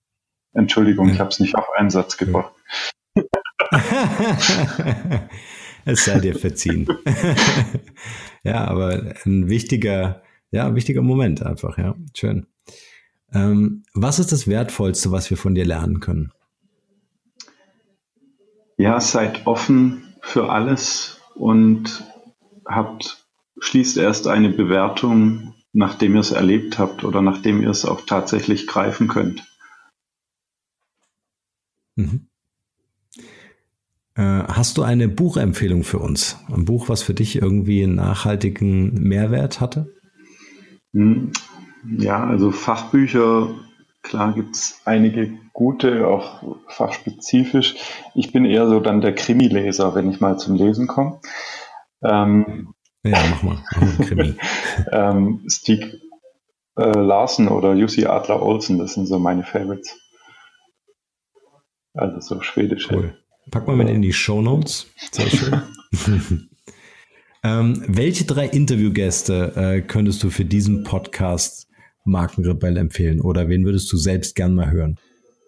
Entschuldigung, 0.53 1.09
ich 1.11 1.21
habe 1.21 1.31
es 1.31 1.41
nicht 1.41 1.55
auf 1.55 1.69
einen 1.77 1.91
Satz 1.91 2.17
gebracht. 2.17 2.53
es 5.85 6.05
sei 6.05 6.21
dir 6.21 6.35
verziehen. 6.35 6.87
ja, 8.43 8.67
aber 8.67 9.15
ein 9.25 9.49
wichtiger, 9.49 10.23
ja, 10.51 10.75
wichtiger 10.75 11.03
Moment 11.03 11.43
einfach, 11.43 11.79
ja. 11.79 11.95
Schön. 12.15 12.47
Ähm, 13.33 13.85
was 13.95 14.19
ist 14.19 14.33
das 14.33 14.47
Wertvollste, 14.49 15.11
was 15.13 15.31
wir 15.31 15.37
von 15.37 15.55
dir 15.55 15.65
lernen 15.65 16.01
können? 16.01 16.33
Ja, 18.77 19.01
seid 19.01 19.47
offen 19.47 20.15
für 20.21 20.51
alles, 20.51 21.17
und 21.37 22.05
habt, 22.65 23.27
schließt 23.61 23.99
erst 23.99 24.27
eine 24.27 24.51
Bewertung, 24.51 25.55
nachdem 25.73 26.15
ihr 26.15 26.21
es 26.21 26.33
erlebt 26.33 26.79
habt 26.79 27.05
oder 27.05 27.23
nachdem 27.23 27.63
ihr 27.63 27.71
es 27.71 27.85
auch 27.85 28.01
tatsächlich 28.07 28.67
greifen 28.67 29.09
könnt. 29.09 29.45
Mhm. 31.95 32.29
Äh, 34.17 34.23
hast 34.23 34.79
du 34.79 34.83
eine 34.83 35.09
Buchempfehlung 35.09 35.85
für 35.85 35.99
uns? 35.99 36.39
Ein 36.49 36.65
Buch, 36.65 36.89
was 36.89 37.03
für 37.03 37.13
dich 37.13 37.37
irgendwie 37.37 37.83
einen 37.83 37.97
nachhaltigen 37.97 38.95
Mehrwert 38.95 39.61
hatte? 39.61 39.95
Hm, 40.95 41.33
ja, 41.99 42.25
also 42.25 42.51
Fachbücher, 42.51 43.55
klar 44.03 44.33
gibt 44.33 44.57
es 44.57 44.81
einige 44.87 45.33
gute, 45.53 46.07
auch 46.07 46.57
fachspezifisch. 46.69 47.77
Ich 48.15 48.33
bin 48.33 48.47
eher 48.47 48.69
so 48.69 48.81
dann 48.81 49.03
der 49.03 49.15
Krimi-Leser, 49.15 49.95
wenn 49.95 50.11
ich 50.11 50.21
mal 50.21 50.39
zum 50.39 50.57
Lesen 50.57 50.87
komme. 50.87 51.21
Ähm, 52.03 52.75
ja, 53.03 53.19
mach 53.31 53.43
mal. 53.43 53.63
Krimi. 54.01 54.35
ähm, 54.93 55.45
Stieg 55.49 56.01
äh, 56.77 56.99
Larsen 56.99 57.49
oder 57.49 57.75
Jussi 57.75 58.07
Adler 58.07 58.43
Olsen, 58.43 58.79
das 58.79 58.95
sind 58.95 59.07
so 59.07 59.19
meine 59.19 59.45
Favorites. 59.45 59.99
Also 61.93 62.21
so 62.21 62.43
schwedische. 62.43 62.95
Cool. 62.95 63.26
Pack 63.51 63.67
mal 63.67 63.77
mit 63.77 63.89
in 63.89 64.03
die 64.03 64.13
Show 64.13 64.43
Notes. 64.43 64.87
Sehr 65.13 65.29
schön. 65.29 65.63
ähm, 67.45 67.85
welche 67.87 68.25
drei 68.25 68.47
Interviewgäste 68.47 69.53
äh, 69.57 69.81
könntest 69.83 70.23
du 70.25 70.31
für 70.31 70.45
diesen 70.45 70.83
Podcast 70.83 71.69
Markenrebell 72.05 72.77
empfehlen? 72.77 73.21
Oder 73.21 73.49
wen 73.49 73.65
würdest 73.65 73.93
du 73.93 73.97
selbst 73.97 74.35
gern 74.35 74.55
mal 74.55 74.71
hören? 74.71 74.99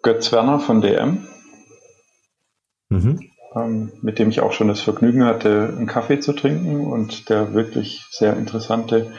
Götz 0.01 0.31
Werner 0.31 0.59
von 0.59 0.79
DM, 0.79 1.27
mhm. 2.87 3.19
ähm, 3.53 3.91
mit 4.01 4.17
dem 4.17 4.29
ich 4.29 4.39
auch 4.39 4.53
schon 4.53 4.69
das 4.69 4.79
Vergnügen 4.79 5.25
hatte, 5.25 5.73
einen 5.75 5.87
Kaffee 5.87 6.21
zu 6.21 6.31
trinken 6.31 6.87
und 6.87 7.29
der 7.29 7.53
wirklich 7.53 8.05
sehr 8.11 8.37
interessante 8.37 9.11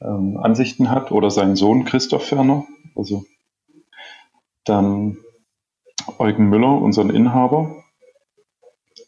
ähm, 0.00 0.36
Ansichten 0.36 0.90
hat. 0.90 1.10
Oder 1.10 1.30
sein 1.32 1.56
Sohn 1.56 1.84
Christoph 1.84 2.30
Werner. 2.30 2.66
Also 2.94 3.24
dann 4.64 5.16
Eugen 6.18 6.48
Müller, 6.48 6.80
unseren 6.80 7.10
Inhaber. 7.10 7.81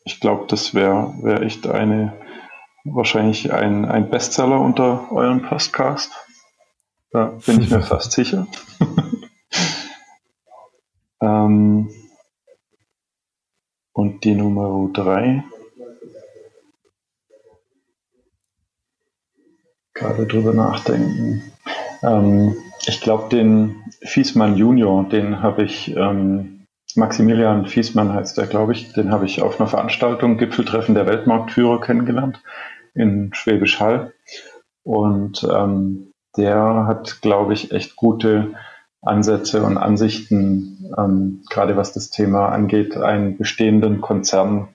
Ich 0.04 0.20
glaube, 0.20 0.46
das 0.48 0.74
wäre 0.74 1.14
wär 1.22 1.42
echt 1.42 1.66
eine, 1.66 2.12
wahrscheinlich 2.84 3.52
ein, 3.52 3.84
ein 3.84 4.10
Bestseller 4.10 4.60
unter 4.60 5.10
euren 5.10 5.42
Podcast. 5.42 6.12
Da 7.10 7.38
bin 7.46 7.60
ich 7.60 7.70
mir 7.70 7.82
fast 7.82 8.12
sicher. 8.12 8.46
Ähm, 11.24 11.88
und 13.92 14.24
die 14.24 14.34
Nummer 14.34 14.90
3. 14.92 15.44
Gerade 19.94 20.26
drüber 20.26 20.52
nachdenken. 20.52 21.52
Ähm, 22.02 22.56
ich 22.86 23.00
glaube, 23.00 23.28
den 23.28 23.84
Fiesmann 24.02 24.56
Junior, 24.56 25.08
den 25.08 25.40
habe 25.40 25.62
ich, 25.62 25.94
ähm, 25.96 26.53
Maximilian 26.96 27.66
Fiesmann 27.66 28.12
heißt 28.12 28.36
der, 28.38 28.46
glaube 28.46 28.72
ich, 28.72 28.92
den 28.92 29.10
habe 29.10 29.26
ich 29.26 29.42
auf 29.42 29.60
einer 29.60 29.68
Veranstaltung, 29.68 30.38
Gipfeltreffen 30.38 30.94
der 30.94 31.06
Weltmarktführer 31.06 31.80
kennengelernt 31.80 32.40
in 32.94 33.32
Schwäbisch 33.34 33.80
Hall. 33.80 34.12
Und 34.82 35.46
ähm, 35.50 36.12
der 36.36 36.86
hat, 36.86 37.20
glaube 37.22 37.54
ich, 37.54 37.72
echt 37.72 37.96
gute 37.96 38.54
Ansätze 39.02 39.62
und 39.62 39.76
Ansichten, 39.76 40.92
ähm, 40.96 41.42
gerade 41.50 41.76
was 41.76 41.92
das 41.92 42.10
Thema 42.10 42.48
angeht, 42.48 42.96
einen 42.96 43.36
bestehenden 43.36 44.00
Konzern 44.00 44.68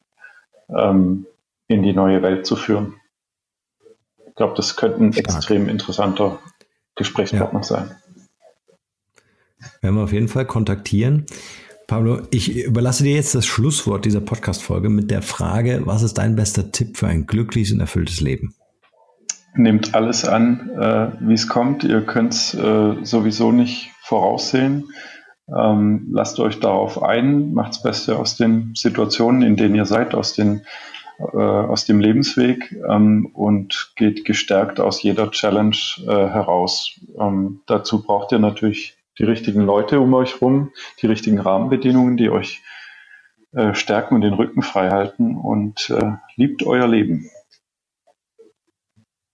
ähm, 0.69 1.25
in 1.67 1.83
die 1.83 1.93
neue 1.93 2.21
Welt 2.21 2.45
zu 2.45 2.55
führen. 2.55 2.95
Ich 4.27 4.35
glaube, 4.35 4.53
das 4.55 4.75
könnte 4.75 5.03
ein 5.03 5.13
extrem 5.13 5.67
interessanter 5.67 6.39
Gesprächspartner 6.95 7.59
ja. 7.59 7.63
sein. 7.63 7.95
Werden 9.81 9.95
wir 9.95 10.03
auf 10.03 10.13
jeden 10.13 10.27
Fall 10.27 10.45
kontaktieren. 10.45 11.25
Pablo, 11.89 12.21
ich 12.31 12.55
überlasse 12.55 13.03
dir 13.03 13.15
jetzt 13.15 13.35
das 13.35 13.45
Schlusswort 13.45 14.05
dieser 14.05 14.21
Podcast-Folge 14.21 14.89
mit 14.89 15.11
der 15.11 15.21
Frage, 15.21 15.81
was 15.85 16.03
ist 16.03 16.19
dein 16.19 16.35
bester 16.35 16.71
Tipp 16.71 16.95
für 16.95 17.07
ein 17.07 17.25
glückliches 17.25 17.73
und 17.73 17.81
erfülltes 17.81 18.21
Leben? 18.21 18.53
nehmt 19.55 19.95
alles 19.95 20.25
an, 20.25 20.69
äh, 20.79 21.11
wie 21.19 21.33
es 21.33 21.47
kommt. 21.47 21.83
Ihr 21.83 22.01
könnt 22.05 22.33
es 22.33 22.53
äh, 22.53 23.03
sowieso 23.03 23.51
nicht 23.51 23.91
voraussehen. 24.01 24.91
Ähm, 25.47 26.09
lasst 26.11 26.39
euch 26.39 26.59
darauf 26.59 27.01
ein, 27.01 27.53
macht 27.53 27.69
das 27.69 27.81
Beste 27.81 28.17
aus 28.17 28.37
den 28.37 28.73
Situationen, 28.75 29.41
in 29.41 29.55
denen 29.55 29.75
ihr 29.75 29.85
seid, 29.85 30.13
aus, 30.13 30.33
den, 30.33 30.61
äh, 31.17 31.37
aus 31.37 31.85
dem 31.85 31.99
Lebensweg 31.99 32.75
ähm, 32.87 33.31
und 33.33 33.93
geht 33.95 34.25
gestärkt 34.25 34.79
aus 34.79 35.01
jeder 35.01 35.31
Challenge 35.31 35.75
äh, 36.03 36.05
heraus. 36.07 36.99
Ähm, 37.19 37.61
dazu 37.65 38.03
braucht 38.03 38.31
ihr 38.31 38.39
natürlich 38.39 38.98
die 39.19 39.25
richtigen 39.25 39.61
Leute 39.61 39.99
um 39.99 40.13
euch 40.13 40.41
rum, 40.41 40.71
die 41.01 41.07
richtigen 41.07 41.39
Rahmenbedingungen, 41.39 42.17
die 42.17 42.29
euch 42.29 42.61
äh, 43.51 43.73
stärken 43.73 44.15
und 44.15 44.21
den 44.21 44.33
Rücken 44.33 44.61
frei 44.61 44.89
halten 44.89 45.35
und 45.35 45.89
äh, 45.89 46.13
liebt 46.35 46.63
euer 46.63 46.87
Leben. 46.87 47.29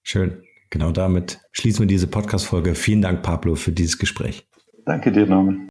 Schön. 0.03 0.41
Genau 0.71 0.91
damit 0.91 1.39
schließen 1.51 1.81
wir 1.81 1.87
diese 1.87 2.07
Podcast-Folge. 2.07 2.75
Vielen 2.75 3.01
Dank, 3.01 3.21
Pablo, 3.21 3.55
für 3.55 3.71
dieses 3.71 3.97
Gespräch. 3.97 4.47
Danke 4.85 5.11
dir, 5.11 5.25
Norman. 5.25 5.69